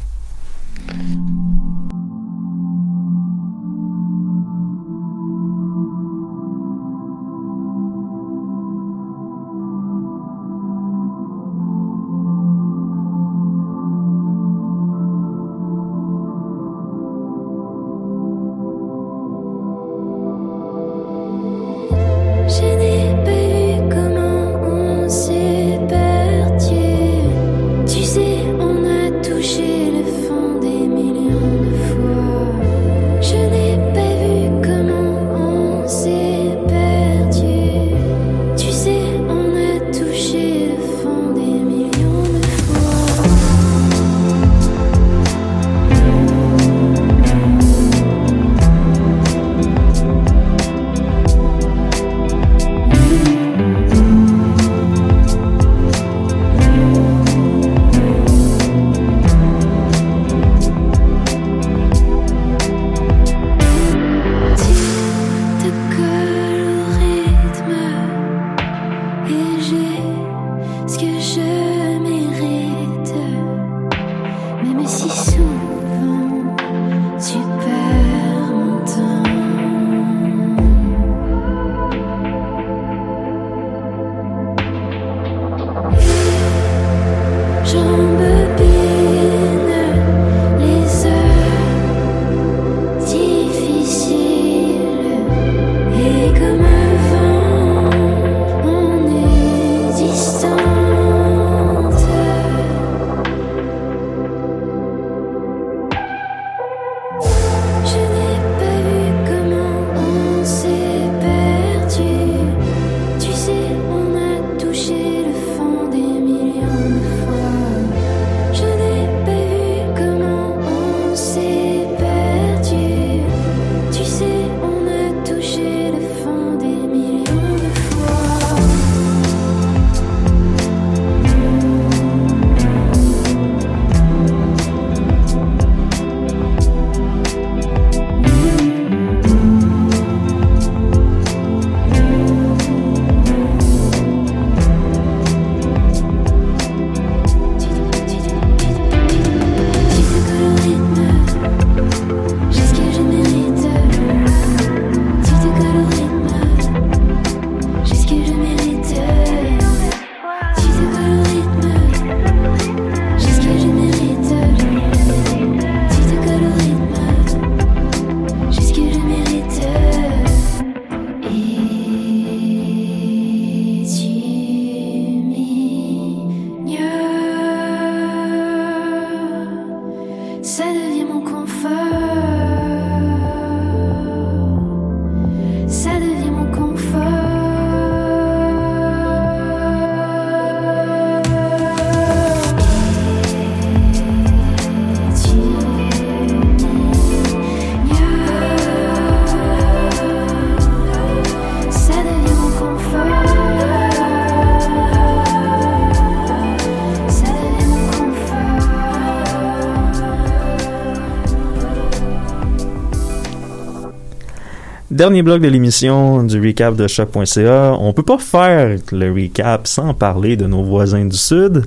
Dernier 214.97 215.21
bloc 215.21 215.43
de 215.43 215.49
l'émission 215.49 216.23
du 216.23 216.41
recap 216.41 216.75
de 216.75 216.89
choc.ca. 216.89 217.77
On 217.79 217.93
peut 217.93 218.03
pas 218.03 218.17
faire 218.17 218.79
le 218.93 219.13
recap 219.13 219.67
sans 219.67 219.93
parler 219.93 220.39
de 220.39 220.47
nos 220.47 220.63
voisins 220.63 221.05
du 221.05 221.19
Sud. 221.19 221.67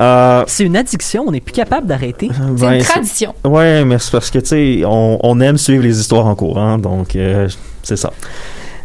Euh, 0.00 0.42
C'est 0.48 0.64
une 0.64 0.76
addiction, 0.76 1.22
on 1.28 1.30
n'est 1.30 1.40
plus 1.40 1.52
capable 1.52 1.86
d'arrêter. 1.86 2.28
C'est 2.56 2.76
une 2.78 2.82
tradition. 2.82 3.32
Ouais, 3.44 3.84
mais 3.84 4.00
c'est 4.00 4.10
parce 4.10 4.32
que, 4.32 4.40
tu 4.40 4.46
sais, 4.46 4.82
on, 4.84 5.20
on 5.22 5.38
aime 5.40 5.56
suivre 5.56 5.84
les 5.84 6.00
histoires 6.00 6.26
en 6.26 6.34
cours, 6.34 6.58
hein, 6.58 6.78
donc 6.78 7.14
euh, 7.14 7.48
c'est 7.84 7.96
ça. 7.96 8.12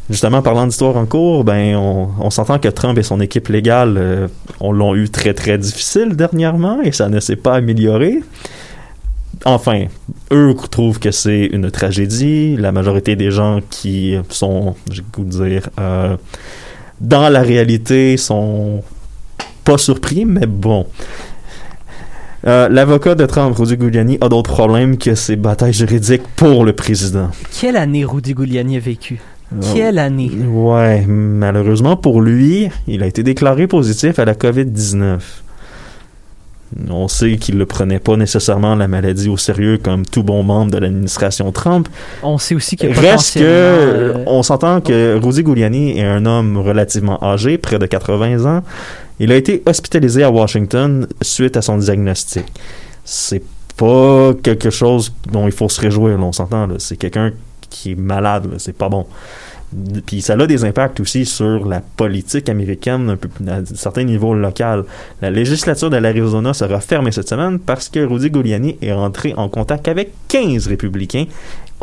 Justement, 0.07 0.43
parlant 0.43 0.67
d'histoires 0.67 0.97
en 0.97 1.07
cours, 1.07 1.43
ben, 1.43 1.75
on, 1.75 2.09
on 2.19 2.29
s'entend 2.29 2.59
que 2.59 2.67
Trump 2.67 2.95
et 2.99 3.03
son 3.03 3.19
équipe 3.21 3.47
légale, 3.47 3.95
euh, 3.97 4.27
on 4.59 4.71
l'ont 4.71 4.93
eu 4.93 5.09
très, 5.09 5.33
très 5.33 5.57
difficile 5.57 6.15
dernièrement 6.15 6.79
et 6.83 6.91
ça 6.91 7.09
ne 7.09 7.19
s'est 7.19 7.37
pas 7.37 7.55
amélioré. 7.55 8.19
Enfin, 9.45 9.85
eux 10.31 10.55
trouvent 10.71 10.99
que 10.99 11.11
c'est 11.11 11.45
une 11.45 11.69
tragédie. 11.69 12.55
La 12.57 12.71
majorité 12.71 13.15
des 13.15 13.31
gens 13.31 13.59
qui 13.69 14.15
sont, 14.29 14.75
j'ai 14.89 15.03
goût 15.13 15.25
de 15.25 15.49
dire, 15.49 15.69
euh, 15.79 16.15
dans 17.01 17.29
la 17.29 17.41
réalité 17.41 18.15
sont 18.17 18.83
pas 19.65 19.77
surpris, 19.77 20.25
mais 20.25 20.45
bon. 20.45 20.85
Euh, 22.45 22.67
L'avocat 22.69 23.15
de 23.15 23.25
Trump, 23.25 23.55
Rudy 23.57 23.77
Giuliani, 23.79 24.17
a 24.19 24.27
d'autres 24.29 24.51
problèmes 24.51 24.97
que 24.97 25.15
ses 25.15 25.35
batailles 25.35 25.73
juridiques 25.73 26.27
pour 26.35 26.65
le 26.65 26.73
président. 26.73 27.29
Quelle 27.59 27.77
année 27.77 28.03
Rudy 28.03 28.33
Giuliani 28.37 28.77
a 28.77 28.79
vécu? 28.79 29.19
Quelle 29.73 29.99
année? 29.99 30.31
Ouais, 30.47 31.05
malheureusement 31.07 31.95
pour 31.95 32.21
lui, 32.21 32.69
il 32.87 33.03
a 33.03 33.05
été 33.05 33.23
déclaré 33.23 33.67
positif 33.67 34.17
à 34.19 34.25
la 34.25 34.33
COVID-19. 34.33 35.19
On 36.89 37.07
sait 37.07 37.37
qu'il 37.37 37.57
ne 37.57 37.65
prenait 37.65 37.99
pas 37.99 38.15
nécessairement 38.15 38.75
la 38.75 38.87
maladie 38.87 39.29
au 39.29 39.37
sérieux 39.37 39.77
comme 39.77 40.05
tout 40.05 40.23
bon 40.23 40.43
membre 40.43 40.71
de 40.71 40.77
l'administration 40.77 41.51
Trump. 41.51 41.87
On 42.21 42.37
sait 42.37 42.55
aussi 42.55 42.75
qu'il 42.75 42.91
Reste 42.91 43.35
que, 43.35 43.43
euh, 43.43 44.13
on 44.25 44.43
s'entend 44.43 44.81
que 44.81 45.19
Rudy 45.21 45.43
Giuliani 45.43 45.99
est 45.99 46.05
un 46.05 46.25
homme 46.25 46.57
relativement 46.57 47.23
âgé, 47.23 47.57
près 47.57 47.79
de 47.79 47.85
80 47.85 48.45
ans. 48.45 48.63
Il 49.19 49.31
a 49.31 49.35
été 49.35 49.61
hospitalisé 49.65 50.23
à 50.23 50.31
Washington 50.31 51.07
suite 51.21 51.57
à 51.57 51.61
son 51.61 51.77
diagnostic. 51.77 52.45
C'est 53.05 53.43
pas 53.77 54.33
quelque 54.41 54.69
chose 54.69 55.13
dont 55.31 55.45
il 55.45 55.51
faut 55.51 55.69
se 55.69 55.81
réjouir, 55.81 56.17
là, 56.17 56.23
on 56.23 56.31
s'entend. 56.31 56.67
C'est 56.77 56.97
quelqu'un 56.97 57.31
qui 57.69 57.91
est 57.91 57.95
malade, 57.95 58.47
c'est 58.57 58.77
pas 58.77 58.89
bon. 58.89 59.05
Puis 60.05 60.21
ça 60.21 60.33
a 60.33 60.47
des 60.47 60.65
impacts 60.65 60.99
aussi 60.99 61.25
sur 61.25 61.67
la 61.67 61.81
politique 61.81 62.49
américaine 62.49 63.09
un 63.09 63.15
peu 63.15 63.29
à 63.47 63.55
un 63.55 63.65
certain 63.65 64.03
niveau 64.03 64.33
local. 64.33 64.85
La 65.21 65.31
législature 65.31 65.89
de 65.89 65.97
l'Arizona 65.97 66.53
sera 66.53 66.79
fermée 66.79 67.11
cette 67.11 67.29
semaine 67.29 67.59
parce 67.59 67.89
que 67.89 67.99
Rudy 67.99 68.29
Giuliani 68.33 68.77
est 68.81 68.93
rentré 68.93 69.33
en 69.35 69.49
contact 69.49 69.87
avec 69.87 70.11
15 70.27 70.67
républicains 70.67 71.25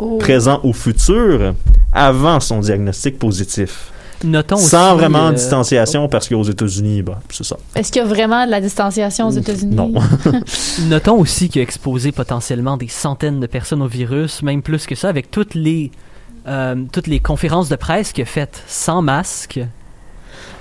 Oh. 0.01 0.17
présents 0.17 0.59
ou 0.63 0.73
futurs 0.73 1.53
avant 1.93 2.39
son 2.39 2.59
diagnostic 2.59 3.19
positif. 3.19 3.91
Notons 4.23 4.57
Sans 4.57 4.93
aussi, 4.93 4.99
vraiment 4.99 5.27
euh, 5.27 5.31
distanciation 5.33 6.07
parce 6.07 6.27
qu'aux 6.27 6.43
États-Unis, 6.43 7.03
bah, 7.03 7.19
c'est 7.29 7.43
ça. 7.43 7.57
Est-ce 7.75 7.91
qu'il 7.91 8.01
y 8.01 8.05
a 8.05 8.07
vraiment 8.07 8.45
de 8.45 8.51
la 8.51 8.61
distanciation 8.61 9.27
aux 9.27 9.31
États-Unis? 9.31 9.75
Non. 9.75 9.93
Notons 10.89 11.19
aussi 11.19 11.49
qu'il 11.49 11.59
a 11.59 11.63
exposé 11.63 12.11
potentiellement 12.11 12.77
des 12.77 12.87
centaines 12.87 13.39
de 13.39 13.45
personnes 13.45 13.81
au 13.83 13.87
virus, 13.87 14.41
même 14.41 14.63
plus 14.63 14.87
que 14.87 14.95
ça, 14.95 15.09
avec 15.09 15.29
toutes 15.29 15.53
les, 15.53 15.91
euh, 16.47 16.75
toutes 16.91 17.07
les 17.07 17.19
conférences 17.19 17.69
de 17.69 17.75
presse 17.75 18.11
qu'il 18.13 18.23
a 18.23 18.25
faites 18.25 18.63
sans 18.67 19.01
masque, 19.01 19.59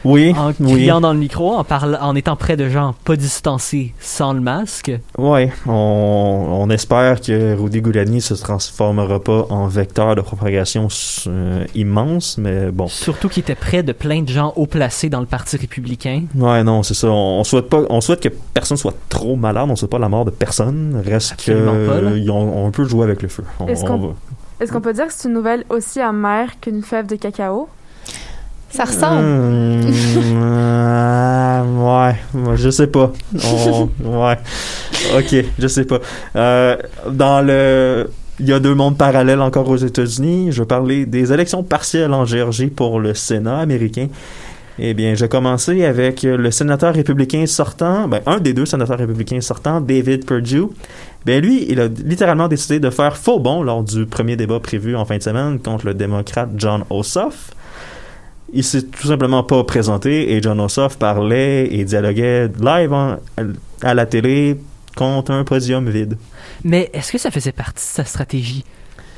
Oui, 0.04 0.34
en 0.36 0.52
oui. 0.60 0.72
criant 0.72 1.00
dans 1.02 1.12
le 1.12 1.18
micro, 1.18 1.52
en, 1.54 1.62
parlant, 1.64 1.98
en 2.00 2.16
étant 2.16 2.34
près 2.34 2.56
de 2.56 2.68
gens 2.70 2.94
pas 3.04 3.16
distancés 3.16 3.92
sans 4.00 4.32
le 4.32 4.40
masque. 4.40 4.90
Ouais, 5.18 5.52
on, 5.66 5.72
on 5.72 6.70
espère 6.70 7.20
que 7.20 7.54
Rudy 7.54 7.82
Giuliani 7.84 8.22
se 8.22 8.32
transformera 8.32 9.20
pas 9.22 9.46
en 9.50 9.66
vecteur 9.68 10.14
de 10.16 10.22
propagation 10.22 10.88
euh, 11.26 11.66
immense, 11.74 12.38
mais 12.38 12.70
bon. 12.70 12.88
Surtout 12.88 13.28
qu'il 13.28 13.42
était 13.42 13.54
près 13.54 13.82
de 13.82 13.92
plein 13.92 14.22
de 14.22 14.28
gens 14.30 14.54
haut 14.56 14.66
placés 14.66 15.10
dans 15.10 15.20
le 15.20 15.26
Parti 15.26 15.58
républicain. 15.58 16.22
Ouais, 16.34 16.64
non, 16.64 16.82
c'est 16.82 16.94
ça. 16.94 17.08
On, 17.08 17.40
on 17.40 17.44
souhaite 17.44 17.68
pas, 17.68 17.82
on 17.90 18.00
souhaite 18.00 18.20
que 18.22 18.30
personne 18.54 18.78
soit 18.78 18.94
trop 19.10 19.36
malade. 19.36 19.66
On 19.70 19.76
souhaite 19.76 19.90
pas 19.90 19.98
la 19.98 20.08
mort 20.08 20.24
de 20.24 20.30
personne. 20.30 21.02
Reste 21.04 21.36
que 21.44 21.52
Absolument 21.52 21.86
pas, 21.86 22.00
là. 22.00 22.32
on 22.32 22.70
peut 22.70 22.84
jouer 22.84 23.04
avec 23.04 23.20
le 23.20 23.28
feu. 23.28 23.44
On, 23.58 23.66
Est-ce 23.68 23.84
on 23.84 23.86
qu'on- 23.86 23.98
va. 23.98 24.14
Est-ce 24.60 24.70
qu'on 24.72 24.80
peut 24.80 24.92
dire 24.92 25.06
que 25.06 25.12
c'est 25.12 25.28
une 25.28 25.34
nouvelle 25.34 25.64
aussi 25.70 26.00
amère 26.00 26.60
qu'une 26.60 26.82
fève 26.82 27.06
de 27.06 27.16
cacao? 27.16 27.68
Ça 28.70 28.84
ressemble. 28.84 29.22
Euh, 29.24 29.80
ouais, 31.62 32.14
moi, 32.34 32.54
je 32.56 32.70
sais 32.70 32.86
pas. 32.86 33.12
On- 33.44 33.88
ouais, 34.04 34.38
ok, 35.16 35.44
je 35.58 35.66
sais 35.66 35.84
pas. 35.84 35.98
Euh, 36.36 36.76
dans 37.10 37.40
le, 37.44 38.10
il 38.38 38.48
y 38.48 38.52
a 38.52 38.60
deux 38.60 38.74
mondes 38.74 38.96
parallèles 38.96 39.40
encore 39.40 39.68
aux 39.68 39.76
États-Unis. 39.76 40.52
Je 40.52 40.62
vais 40.62 40.66
parler 40.66 41.04
des 41.06 41.32
élections 41.32 41.62
partielles 41.64 42.12
en 42.12 42.24
Géorgie 42.24 42.68
pour 42.68 43.00
le 43.00 43.14
Sénat 43.14 43.58
américain. 43.58 44.08
Eh 44.78 44.94
bien, 44.94 45.14
j'ai 45.14 45.28
commencé 45.28 45.84
avec 45.84 46.22
le 46.22 46.50
sénateur 46.50 46.94
républicain 46.94 47.44
sortant, 47.46 48.08
ben, 48.08 48.20
un 48.24 48.38
des 48.38 48.54
deux 48.54 48.64
sénateurs 48.64 48.98
républicains 48.98 49.40
sortants, 49.42 49.80
David 49.80 50.24
Perdue. 50.24 50.68
Ben, 51.26 51.42
lui, 51.42 51.66
il 51.68 51.80
a 51.80 51.88
littéralement 51.88 52.48
décidé 52.48 52.80
de 52.80 52.90
faire 52.90 53.16
faux 53.16 53.38
bon 53.38 53.62
lors 53.62 53.82
du 53.82 54.06
premier 54.06 54.36
débat 54.36 54.58
prévu 54.60 54.96
en 54.96 55.04
fin 55.04 55.18
de 55.18 55.22
semaine 55.22 55.58
contre 55.58 55.86
le 55.86 55.94
démocrate 55.94 56.50
John 56.56 56.84
Ossoff. 56.88 57.50
Il 58.52 58.64
s'est 58.64 58.82
tout 58.82 59.06
simplement 59.06 59.42
pas 59.44 59.62
présenté 59.64 60.32
et 60.32 60.42
John 60.42 60.60
Ossoff 60.60 60.98
parlait 60.98 61.72
et 61.72 61.84
dialoguait 61.84 62.48
live 62.60 63.18
à 63.82 63.94
la 63.94 64.06
télé 64.06 64.58
contre 64.96 65.30
un 65.30 65.44
podium 65.44 65.88
vide. 65.88 66.16
Mais 66.64 66.90
est-ce 66.92 67.12
que 67.12 67.18
ça 67.18 67.30
faisait 67.30 67.52
partie 67.52 67.74
de 67.74 67.94
sa 67.94 68.04
stratégie? 68.04 68.64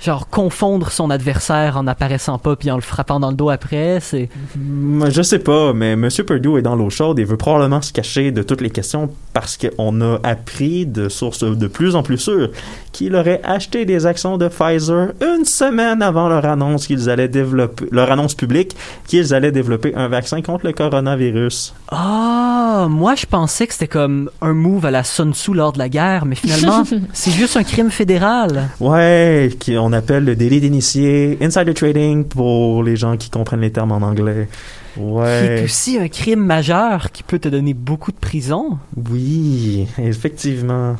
Genre 0.02 0.28
confondre 0.28 0.90
son 0.90 1.10
adversaire 1.10 1.76
en 1.76 1.86
apparaissant 1.86 2.36
pas 2.36 2.56
puis 2.56 2.72
en 2.72 2.74
le 2.74 2.82
frappant 2.82 3.20
dans 3.20 3.30
le 3.30 3.36
dos 3.36 3.50
après, 3.50 4.00
c'est... 4.00 4.28
Moi, 4.56 5.10
Je 5.10 5.22
sais 5.22 5.38
pas, 5.38 5.72
mais 5.72 5.92
M. 5.92 6.08
Perdue 6.26 6.58
est 6.58 6.62
dans 6.62 6.74
l'eau 6.74 6.90
chaude 6.90 7.20
et 7.20 7.24
veut 7.24 7.36
probablement 7.36 7.80
se 7.80 7.92
cacher 7.92 8.32
de 8.32 8.42
toutes 8.42 8.62
les 8.62 8.70
questions 8.70 9.10
parce 9.32 9.56
qu'on 9.56 10.00
a 10.00 10.18
appris 10.24 10.86
de 10.86 11.08
sources 11.08 11.44
de 11.44 11.66
plus 11.68 11.94
en 11.94 12.02
plus 12.02 12.18
sûres 12.18 12.50
qu'il 12.92 13.16
aurait 13.16 13.40
acheté 13.42 13.84
des 13.84 14.06
actions 14.06 14.38
de 14.38 14.48
Pfizer 14.48 15.12
une 15.20 15.44
semaine 15.44 16.02
avant 16.02 16.28
leur 16.28 16.44
annonce 16.44 16.86
qu'ils 16.86 17.10
allaient 17.10 17.28
développer, 17.28 17.86
leur 17.90 18.12
annonce 18.12 18.34
publique 18.34 18.76
qu'ils 19.06 19.34
allaient 19.34 19.52
développer 19.52 19.94
un 19.94 20.08
vaccin 20.08 20.42
contre 20.42 20.66
le 20.66 20.72
coronavirus. 20.72 21.74
Ah, 21.90 22.86
moi 22.88 23.14
je 23.14 23.26
pensais 23.26 23.66
que 23.66 23.72
c'était 23.72 23.88
comme 23.88 24.30
un 24.40 24.52
move 24.52 24.86
à 24.86 24.90
la 24.90 25.04
Sun 25.04 25.32
Tzu 25.32 25.54
lors 25.54 25.72
de 25.72 25.78
la 25.78 25.88
guerre, 25.88 26.26
mais 26.26 26.34
finalement 26.34 26.84
c'est 27.12 27.30
juste 27.30 27.56
un 27.56 27.64
crime 27.64 27.90
fédéral. 27.90 28.68
Ouais, 28.80 29.50
qu'on 29.64 29.92
appelle 29.92 30.24
le 30.24 30.36
délit 30.36 30.60
d'initié, 30.60 31.38
insider 31.40 31.74
trading 31.74 32.24
pour 32.24 32.82
les 32.82 32.96
gens 32.96 33.16
qui 33.16 33.30
comprennent 33.30 33.60
les 33.60 33.72
termes 33.72 33.92
en 33.92 34.02
anglais. 34.02 34.48
Ouais. 34.96 35.62
aussi 35.64 35.98
un 35.98 36.08
crime 36.08 36.44
majeur 36.44 37.10
qui 37.12 37.22
peut 37.22 37.38
te 37.38 37.48
donner 37.48 37.72
beaucoup 37.72 38.12
de 38.12 38.16
prison. 38.16 38.78
Oui, 39.10 39.86
effectivement. 39.98 40.96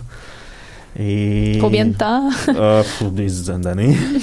Et 0.99 1.57
Combien 1.61 1.87
de 1.87 1.95
temps? 1.95 2.29
Ah, 2.49 2.83
pour 2.99 3.11
des 3.11 3.25
dizaines 3.25 3.63
d'années. 3.63 3.97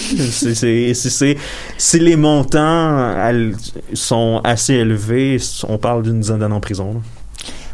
si 1.78 2.00
les 2.00 2.16
montants 2.16 3.18
elles, 3.18 3.56
sont 3.94 4.40
assez 4.44 4.76
élevés, 4.76 5.38
on 5.68 5.78
parle 5.78 6.04
d'une 6.04 6.20
dizaine 6.20 6.40
d'années 6.40 6.54
en 6.56 6.60
prison. 6.60 7.02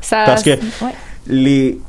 Ça, 0.02 0.24
Parce 0.26 0.44
que- 0.44 0.52
ouais. 0.52 0.94
Les, 1.28 1.80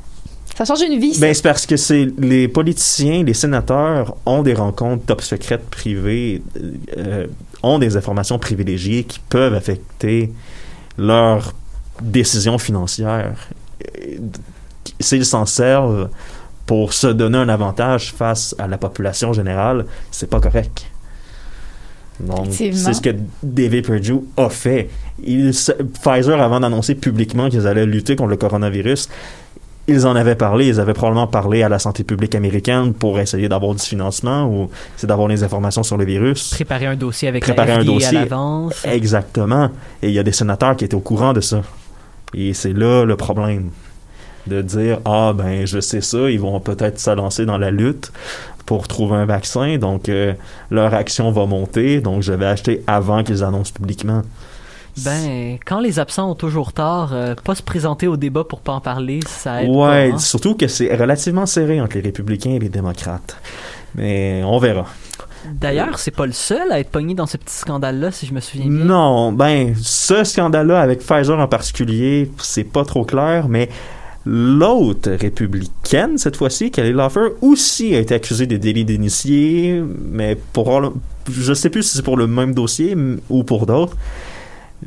ça 0.55 0.65
change 0.65 0.81
une 0.81 0.99
vie. 0.99 1.17
ben, 1.19 1.33
c'est 1.33 1.43
parce 1.43 1.65
que 1.67 1.77
c'est 1.77 2.07
les 2.17 2.47
politiciens, 2.47 3.23
les 3.23 3.35
sénateurs 3.35 4.15
ont 4.25 4.41
des 4.41 4.55
rencontres 4.55 5.05
top 5.05 5.21
secrètes 5.21 5.69
privées, 5.69 6.41
euh, 6.97 7.27
ont 7.61 7.77
des 7.77 7.95
informations 7.95 8.39
privilégiées 8.39 9.03
qui 9.03 9.19
peuvent 9.29 9.53
affecter 9.53 10.31
leurs 10.97 11.53
décisions 12.01 12.57
financières. 12.57 13.35
Euh, 14.01 14.17
S'ils 14.99 15.25
s'en 15.25 15.45
servent 15.45 16.09
pour 16.67 16.93
se 16.93 17.07
donner 17.07 17.39
un 17.39 17.49
avantage 17.49 18.13
face 18.13 18.53
à 18.59 18.67
la 18.67 18.77
population 18.77 19.33
générale, 19.33 19.85
c'est 20.11 20.29
pas 20.29 20.39
correct. 20.39 20.85
Donc, 22.19 22.47
c'est 22.51 22.73
ce 22.73 23.01
que 23.01 23.15
David 23.41 23.85
Perdue 23.87 24.19
a 24.37 24.49
fait. 24.49 24.89
Il, 25.23 25.51
Pfizer, 25.51 26.41
avant 26.41 26.59
d'annoncer 26.59 26.95
publiquement 26.95 27.49
qu'ils 27.49 27.65
allaient 27.67 27.85
lutter 27.85 28.15
contre 28.15 28.31
le 28.31 28.37
coronavirus, 28.37 29.07
ils 29.87 30.05
en 30.05 30.15
avaient 30.15 30.35
parlé, 30.35 30.67
ils 30.67 30.79
avaient 30.79 30.93
probablement 30.93 31.27
parlé 31.27 31.63
à 31.63 31.69
la 31.69 31.79
santé 31.79 32.03
publique 32.03 32.35
américaine 32.35 32.93
pour 32.93 33.19
essayer 33.19 33.47
d'avoir 33.47 33.73
du 33.73 33.81
financement 33.81 34.45
ou 34.45 34.69
c'est 34.97 35.07
d'avoir 35.07 35.29
les 35.29 35.43
informations 35.43 35.83
sur 35.83 35.95
le 35.95 36.03
virus. 36.05 36.49
Préparer 36.53 36.87
un 36.87 36.95
dossier 36.97 37.29
avec 37.29 37.43
Préparer 37.43 37.75
la 37.75 37.79
un 37.79 37.85
dossier. 37.85 38.17
à 38.17 38.21
l'avance. 38.21 38.83
Exactement. 38.83 39.69
Et 40.01 40.09
il 40.09 40.13
y 40.13 40.19
a 40.19 40.23
des 40.23 40.33
sénateurs 40.33 40.75
qui 40.75 40.83
étaient 40.83 40.95
au 40.95 40.99
courant 40.99 41.31
de 41.31 41.39
ça. 41.39 41.61
Et 42.33 42.53
c'est 42.53 42.73
là 42.73 43.05
le 43.05 43.15
problème. 43.15 43.69
De 44.47 44.61
dire, 44.61 44.99
ah 45.05 45.33
ben 45.35 45.65
je 45.65 45.79
sais 45.79 46.01
ça, 46.01 46.29
ils 46.29 46.39
vont 46.39 46.59
peut-être 46.59 46.99
se 46.99 47.09
lancer 47.11 47.45
dans 47.45 47.57
la 47.57 47.71
lutte 47.71 48.11
pour 48.65 48.87
trouver 48.87 49.15
un 49.15 49.25
vaccin, 49.25 49.77
donc 49.77 50.09
euh, 50.09 50.33
leur 50.71 50.93
action 50.93 51.31
va 51.31 51.45
monter, 51.45 52.01
donc 52.01 52.21
je 52.21 52.33
vais 52.33 52.45
acheter 52.45 52.83
avant 52.85 53.23
qu'ils 53.23 53.43
annoncent 53.43 53.71
publiquement. 53.73 54.23
Ben, 55.05 55.57
quand 55.65 55.79
les 55.79 55.99
absents 55.99 56.31
ont 56.31 56.35
toujours 56.35 56.73
tort, 56.73 57.11
euh, 57.13 57.35
pas 57.43 57.55
se 57.55 57.61
présenter 57.61 58.07
au 58.07 58.17
débat 58.17 58.43
pour 58.43 58.61
pas 58.61 58.73
en 58.73 58.81
parler, 58.81 59.19
ça 59.27 59.63
aide 59.63 59.69
Ouais, 59.69 60.09
pas, 60.09 60.15
hein. 60.15 60.17
surtout 60.17 60.55
que 60.55 60.67
c'est 60.67 60.93
relativement 60.95 61.45
serré 61.45 61.79
entre 61.79 61.95
les 61.95 62.01
républicains 62.01 62.51
et 62.51 62.59
les 62.59 62.69
démocrates. 62.69 63.37
Mais 63.95 64.41
on 64.43 64.57
verra. 64.57 64.85
D'ailleurs, 65.53 65.99
c'est 65.99 66.11
pas 66.11 66.25
le 66.25 66.31
seul 66.33 66.71
à 66.71 66.79
être 66.79 66.89
pogné 66.89 67.13
dans 67.13 67.25
ce 67.25 67.37
petit 67.37 67.55
scandale-là, 67.55 68.11
si 68.11 68.25
je 68.25 68.33
me 68.33 68.39
souviens 68.39 68.65
bien. 68.69 68.85
Non, 68.85 69.31
ben, 69.31 69.75
ce 69.81 70.23
scandale-là 70.23 70.81
avec 70.81 70.99
Pfizer 70.99 71.39
en 71.39 71.47
particulier, 71.47 72.29
c'est 72.39 72.65
pas 72.65 72.83
trop 72.83 73.05
clair, 73.05 73.47
mais 73.47 73.69
l'autre 74.27 75.11
républicaine, 75.11 76.17
cette 76.17 76.35
fois-ci, 76.35 76.69
Kelly 76.69 76.91
Loeffler, 76.91 77.29
aussi 77.41 77.95
a 77.95 77.99
été 77.99 78.13
accusée 78.13 78.45
de 78.45 78.57
délit 78.57 78.83
d'initié, 78.83 79.81
mais 80.11 80.37
pour, 80.53 80.93
je 81.31 81.53
sais 81.53 81.69
plus 81.69 81.83
si 81.83 81.95
c'est 81.97 82.03
pour 82.03 82.17
le 82.17 82.27
même 82.27 82.53
dossier 82.53 82.95
ou 83.29 83.43
pour 83.43 83.65
d'autres. 83.65 83.95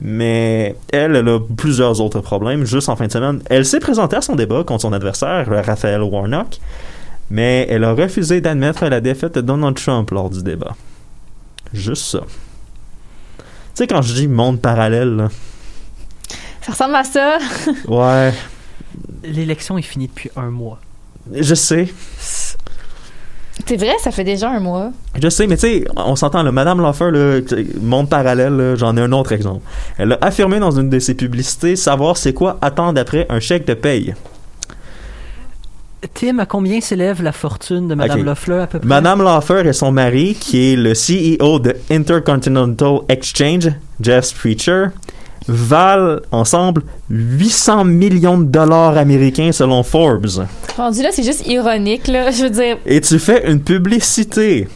Mais 0.00 0.76
elle, 0.92 1.16
elle 1.16 1.28
a 1.28 1.40
plusieurs 1.56 2.00
autres 2.00 2.20
problèmes. 2.20 2.64
Juste 2.64 2.88
en 2.88 2.96
fin 2.96 3.06
de 3.06 3.12
semaine, 3.12 3.40
elle 3.50 3.64
s'est 3.64 3.80
présentée 3.80 4.16
à 4.16 4.20
son 4.20 4.36
débat 4.36 4.62
contre 4.62 4.82
son 4.82 4.92
adversaire, 4.92 5.46
Raphaël 5.64 6.02
Warnock, 6.02 6.58
mais 7.30 7.66
elle 7.70 7.84
a 7.84 7.92
refusé 7.94 8.40
d'admettre 8.40 8.86
la 8.86 9.00
défaite 9.00 9.34
de 9.36 9.40
Donald 9.40 9.76
Trump 9.76 10.10
lors 10.10 10.30
du 10.30 10.42
débat. 10.42 10.76
Juste 11.72 12.04
ça. 12.04 12.20
Tu 12.20 13.44
sais, 13.74 13.86
quand 13.86 14.02
je 14.02 14.14
dis 14.14 14.28
monde 14.28 14.60
parallèle, 14.60 15.16
là, 15.16 15.28
Ça 16.62 16.72
ressemble 16.72 16.94
à 16.96 17.04
ça. 17.04 17.38
ouais, 17.88 18.32
L'élection 19.24 19.78
est 19.78 19.82
finie 19.82 20.08
depuis 20.08 20.30
un 20.36 20.50
mois. 20.50 20.78
je 21.32 21.54
sais, 21.54 21.88
C'est 22.18 23.76
vrai, 23.76 23.92
ça 24.02 24.10
fait 24.10 24.24
déjà 24.24 24.50
un 24.50 24.60
mois. 24.60 24.90
je 25.20 25.28
sais, 25.28 25.46
mais 25.46 25.56
tu 25.56 25.62
sais, 25.62 25.84
on 25.96 26.16
s'entend, 26.16 26.42
là, 26.42 26.50
Madame 26.50 26.80
Laffer, 26.80 27.10
sais, 27.46 27.66
monde 27.80 28.08
parallèle, 28.08 28.56
là, 28.56 28.74
j'en 28.76 28.96
ai 28.96 29.00
un 29.00 29.12
autre 29.12 29.32
exemple. 29.32 29.60
Elle 29.98 30.12
a 30.12 30.18
affirmé 30.22 30.58
dans 30.58 30.70
une 30.70 30.88
de 30.88 30.98
ses 30.98 31.14
publicités 31.14 31.76
savoir 31.76 32.16
c'est 32.16 32.32
quoi 32.32 32.58
attendre 32.62 32.98
après 33.00 33.26
un 33.28 33.38
chèque 33.40 33.66
de 33.66 33.74
paye. 33.74 34.14
Tim, 36.14 36.38
à 36.38 36.46
combien 36.46 36.80
s'élève 36.80 37.22
la 37.22 37.32
fortune 37.32 37.86
de 37.86 37.94
Madame 37.94 38.20
Ok. 38.20 38.24
Loeffler 38.26 38.60
à 38.60 38.66
peu 38.66 38.78
près? 38.78 38.88
Madame 38.88 39.22
Laffer 39.22 39.62
et 39.66 39.74
son 39.74 39.92
mari, 39.92 40.34
qui 40.40 40.72
est 40.72 40.76
le 40.76 40.94
CEO 40.94 41.58
de 41.58 41.76
Intercontinental 41.90 43.00
Exchange, 43.10 43.68
Jeff 44.00 44.32
Preacher, 44.34 44.86
valent 45.48 46.20
ensemble 46.32 46.82
800 47.10 47.84
millions 47.84 48.38
de 48.38 48.44
dollars 48.44 48.96
américains 48.96 49.52
selon 49.52 49.82
Forbes. 49.82 50.46
Rendu 50.76 51.02
là, 51.02 51.10
c'est 51.12 51.22
juste 51.22 51.46
ironique, 51.46 52.08
là. 52.08 52.30
Je 52.30 52.44
veux 52.44 52.50
dire, 52.50 52.76
Et 52.86 53.00
tu 53.00 53.18
fais 53.18 53.50
une 53.50 53.60
publicité 53.60 54.68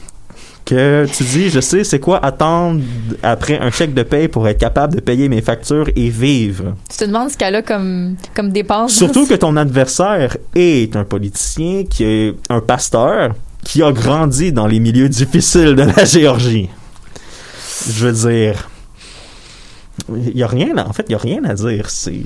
que 0.64 1.06
tu 1.14 1.24
dis, 1.24 1.50
je 1.50 1.60
sais, 1.60 1.84
c'est 1.84 2.00
quoi 2.00 2.24
attendre 2.24 2.80
après 3.22 3.58
un 3.58 3.70
chèque 3.70 3.92
de 3.92 4.02
paye 4.02 4.28
pour 4.28 4.48
être 4.48 4.58
capable 4.58 4.94
de 4.94 5.00
payer 5.00 5.28
mes 5.28 5.42
factures 5.42 5.88
et 5.94 6.08
vivre. 6.08 6.74
tu 6.90 6.96
te 6.96 7.04
demandes 7.04 7.30
ce 7.30 7.36
qu'elle 7.36 7.54
a 7.54 7.62
comme, 7.62 8.16
comme 8.34 8.50
dépense. 8.50 8.92
Surtout 8.92 9.26
que 9.26 9.34
ton 9.34 9.56
adversaire 9.56 10.36
est 10.54 10.96
un 10.96 11.04
politicien 11.04 11.84
qui 11.84 12.04
est 12.04 12.34
un 12.48 12.60
pasteur 12.60 13.34
qui 13.62 13.82
a 13.82 13.92
grandi 13.92 14.52
dans 14.52 14.66
les 14.66 14.80
milieux 14.80 15.08
difficiles 15.08 15.74
de 15.74 15.82
la 15.82 16.04
Géorgie. 16.04 16.68
Je 17.86 18.06
veux 18.06 18.30
dire, 18.30 18.68
il 20.08 20.36
y 20.36 20.42
a 20.42 20.46
rien, 20.46 20.76
à- 20.76 20.88
en 20.88 20.92
fait, 20.92 21.06
il 21.08 21.12
y 21.12 21.14
a 21.14 21.18
rien 21.18 21.44
à 21.44 21.54
dire. 21.54 21.88
C'est, 21.90 22.22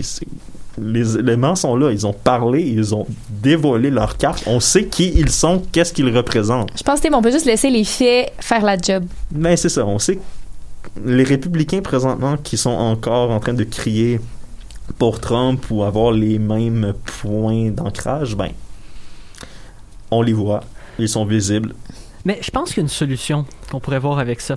les 0.80 1.16
éléments 1.18 1.56
sont 1.56 1.76
là. 1.76 1.90
Ils 1.90 2.06
ont 2.06 2.12
parlé, 2.12 2.62
ils 2.62 2.94
ont 2.94 3.06
dévoilé 3.30 3.90
leur 3.90 4.16
carte. 4.16 4.44
On 4.46 4.60
sait 4.60 4.86
qui 4.86 5.12
ils 5.16 5.30
sont, 5.30 5.62
qu'est-ce 5.72 5.92
qu'ils 5.92 6.14
représentent. 6.16 6.70
Je 6.76 6.82
pense, 6.82 7.00
Tim, 7.00 7.14
on 7.14 7.22
peut 7.22 7.32
juste 7.32 7.46
laisser 7.46 7.70
les 7.70 7.84
faits 7.84 8.32
faire 8.38 8.64
la 8.64 8.76
job. 8.78 9.04
Mais 9.32 9.56
c'est 9.56 9.68
ça, 9.68 9.84
on 9.84 9.98
sait 9.98 10.16
que 10.16 10.20
les 11.04 11.24
républicains 11.24 11.80
présentement 11.82 12.36
qui 12.36 12.56
sont 12.56 12.70
encore 12.70 13.30
en 13.30 13.40
train 13.40 13.54
de 13.54 13.64
crier 13.64 14.20
pour 14.98 15.20
Trump 15.20 15.64
ou 15.70 15.82
avoir 15.82 16.12
les 16.12 16.38
mêmes 16.38 16.94
points 17.20 17.70
d'ancrage, 17.70 18.34
ben, 18.36 18.50
on 20.10 20.22
les 20.22 20.32
voit, 20.32 20.62
ils 20.98 21.08
sont 21.08 21.24
visibles. 21.24 21.74
Mais 22.24 22.38
je 22.40 22.50
pense 22.50 22.68
qu'il 22.70 22.78
y 22.78 22.80
a 22.80 22.82
une 22.82 22.88
solution 22.88 23.44
qu'on 23.70 23.80
pourrait 23.80 23.98
voir 23.98 24.18
avec 24.18 24.40
ça. 24.40 24.56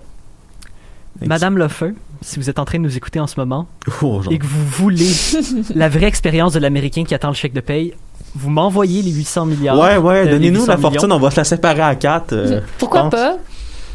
Madame 1.25 1.57
Loeffler, 1.57 1.93
si 2.21 2.39
vous 2.39 2.49
êtes 2.49 2.57
en 2.59 2.65
train 2.65 2.77
de 2.79 2.83
nous 2.83 2.97
écouter 2.97 3.19
en 3.19 3.27
ce 3.27 3.39
moment 3.39 3.67
Oh, 4.01 4.21
et 4.31 4.39
que 4.39 4.45
vous 4.45 4.65
voulez 4.65 5.09
la 5.75 5.89
vraie 5.89 6.05
expérience 6.07 6.53
de 6.53 6.59
l'Américain 6.59 7.03
qui 7.03 7.13
attend 7.13 7.27
le 7.29 7.33
chèque 7.35 7.53
de 7.53 7.61
paye, 7.61 7.93
vous 8.35 8.49
m'envoyez 8.49 9.01
les 9.01 9.11
800 9.11 9.45
milliards. 9.45 9.77
Ouais, 9.77 9.97
ouais, 9.97 10.27
euh, 10.27 10.31
donnez-nous 10.31 10.61
800 10.61 10.67
la 10.71 10.77
millions. 10.77 10.89
fortune, 10.91 11.11
on 11.11 11.19
va 11.19 11.31
se 11.31 11.37
la 11.37 11.43
séparer 11.43 11.81
à 11.81 11.95
quatre. 11.95 12.33
euh, 12.33 12.61
Pourquoi 12.77 13.01
pense. 13.03 13.11
pas? 13.11 13.37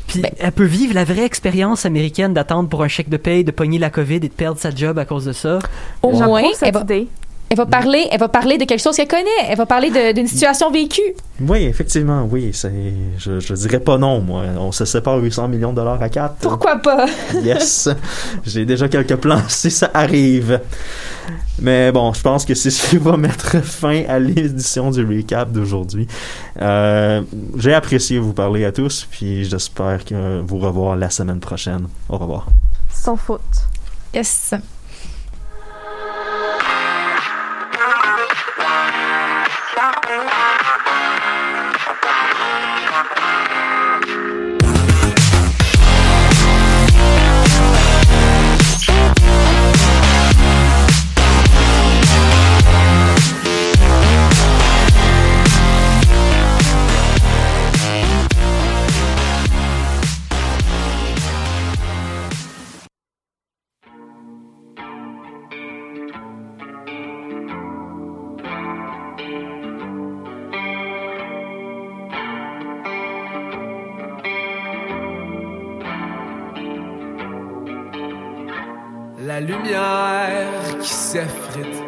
Puis 0.06 0.20
Ben- 0.20 0.30
elle 0.38 0.52
peut 0.52 0.64
vivre 0.64 0.94
la 0.94 1.04
vraie 1.04 1.24
expérience 1.24 1.84
américaine 1.86 2.32
d'attendre 2.32 2.68
pour 2.68 2.82
un 2.84 2.88
chèque 2.88 3.08
de 3.08 3.16
paye, 3.16 3.42
de 3.42 3.50
pogner 3.50 3.78
la 3.78 3.90
COVID 3.90 4.16
et 4.16 4.20
de 4.20 4.28
perdre 4.28 4.60
sa 4.60 4.72
job 4.72 4.98
à 4.98 5.04
cause 5.04 5.24
de 5.24 5.32
ça. 5.32 5.58
Au 6.02 6.12
moins, 6.12 6.42
cette 6.54 6.76
idée. 6.76 7.08
Elle 7.48 7.56
va 7.56 7.66
parler, 7.66 8.06
elle 8.10 8.18
va 8.18 8.28
parler 8.28 8.58
de 8.58 8.64
quelque 8.64 8.80
chose 8.82 8.96
qu'elle 8.96 9.06
connaît. 9.08 9.24
Elle 9.48 9.56
va 9.56 9.66
parler 9.66 9.90
de- 9.90 10.12
d'une 10.12 10.26
situation 10.26 10.70
vécue. 10.70 11.00
Oui, 11.40 11.62
effectivement, 11.64 12.26
oui, 12.30 12.50
je, 13.18 13.38
je 13.40 13.54
dirais 13.54 13.78
pas 13.80 13.98
non, 13.98 14.20
moi. 14.20 14.42
On 14.58 14.72
se 14.72 14.84
sépare 14.84 15.18
800 15.18 15.48
millions 15.48 15.70
de 15.70 15.76
dollars 15.76 16.02
à 16.02 16.08
quatre. 16.08 16.36
Pourquoi 16.36 16.76
pas? 16.76 17.06
Yes. 17.44 17.88
J'ai 18.44 18.64
déjà 18.64 18.88
quelques 18.88 19.16
plans 19.16 19.42
si 19.48 19.70
ça 19.70 19.90
arrive. 19.94 20.60
Mais 21.60 21.92
bon, 21.92 22.12
je 22.12 22.20
pense 22.20 22.44
que 22.44 22.54
c'est 22.54 22.70
ce 22.70 22.88
qui 22.90 22.96
va 22.98 23.16
mettre 23.16 23.62
fin 23.64 24.02
à 24.08 24.18
l'édition 24.18 24.90
du 24.90 25.04
recap 25.04 25.50
d'aujourd'hui. 25.52 26.06
Euh, 26.60 27.22
J'ai 27.56 27.74
apprécié 27.74 28.18
vous 28.18 28.32
parler 28.32 28.64
à 28.64 28.72
tous, 28.72 29.06
puis 29.10 29.44
j'espère 29.44 30.04
que 30.04 30.40
vous 30.40 30.58
revoir 30.58 30.96
la 30.96 31.10
semaine 31.10 31.40
prochaine. 31.40 31.86
Au 32.08 32.18
revoir. 32.18 32.46
Sans 32.92 33.16
faute. 33.16 33.40
Yes. 34.14 34.52
La 79.26 79.40
lumière 79.40 80.78
qui 80.80 80.88
s'effrite 80.88 81.82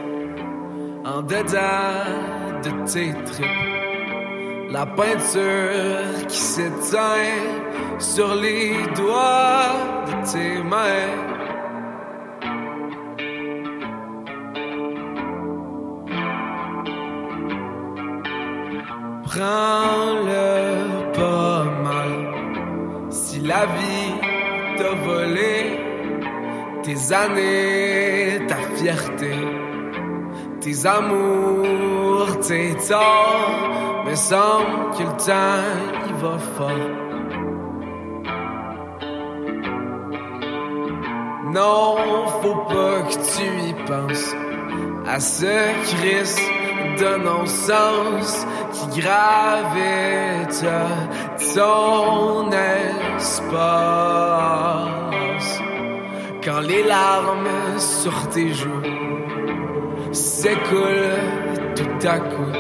en 1.05 1.23
dedans 1.23 2.63
de 2.65 2.71
tes 2.93 3.15
tripes. 3.31 4.73
La 4.73 4.85
peinture 4.85 6.27
qui 6.27 6.37
s'éteint 6.37 7.39
sur 8.01 8.35
les 8.35 8.73
doigts 8.97 9.71
de 10.09 10.15
tes 10.33 10.63
mains. 10.65 11.15
Prends-le 19.27 20.38
tes 26.99 27.13
années, 27.15 28.41
ta 28.47 28.57
fierté, 28.77 29.35
tes 30.61 30.87
amours, 30.87 32.41
tes 32.41 32.75
torts, 32.89 34.03
mais 34.05 34.17
semble 34.17 34.91
que 34.97 35.03
le 35.03 35.11
temps 35.27 35.63
il 36.09 36.15
va 36.15 36.39
fort. 36.57 36.91
Non, 41.53 41.97
faut 42.43 42.63
pas 42.69 43.03
que 43.09 43.17
tu 43.33 43.47
y 43.69 43.75
penses 43.87 44.35
à 45.07 45.21
ce 45.21 45.57
Christ 45.95 46.41
de 46.99 47.17
non-sens 47.25 48.47
qui 48.73 49.01
gravite 49.01 50.65
ton 51.55 52.51
espace 52.51 53.69
quand 56.49 56.61
les 56.61 56.83
larmes 56.83 57.79
sur 57.79 58.27
tes 58.31 58.55
joues 58.55 58.83
s'écoulent 60.13 61.21
tout 61.77 62.07
à 62.07 62.19
coup. 62.21 62.53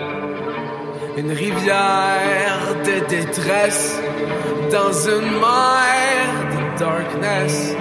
Une 1.17 1.33
rivière 1.33 2.61
de 2.85 3.09
détresse 3.09 3.99
dans 4.71 4.93
une 4.93 5.31
mer 5.41 6.27
de 6.53 6.79
darkness. 6.79 7.75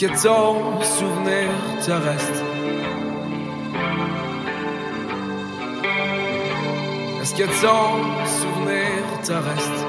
que 0.00 0.06
ton 0.06 0.80
souvenir 0.80 1.50
te 1.84 1.90
reste? 1.90 2.42
Est-ce 7.20 7.34
que 7.34 7.44
ton 7.60 7.86
souvenir 8.38 9.02
te 9.22 9.32
reste? 9.32 9.80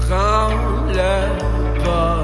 Prends 0.00 0.50
le 0.88 1.84
pas. 1.84 2.21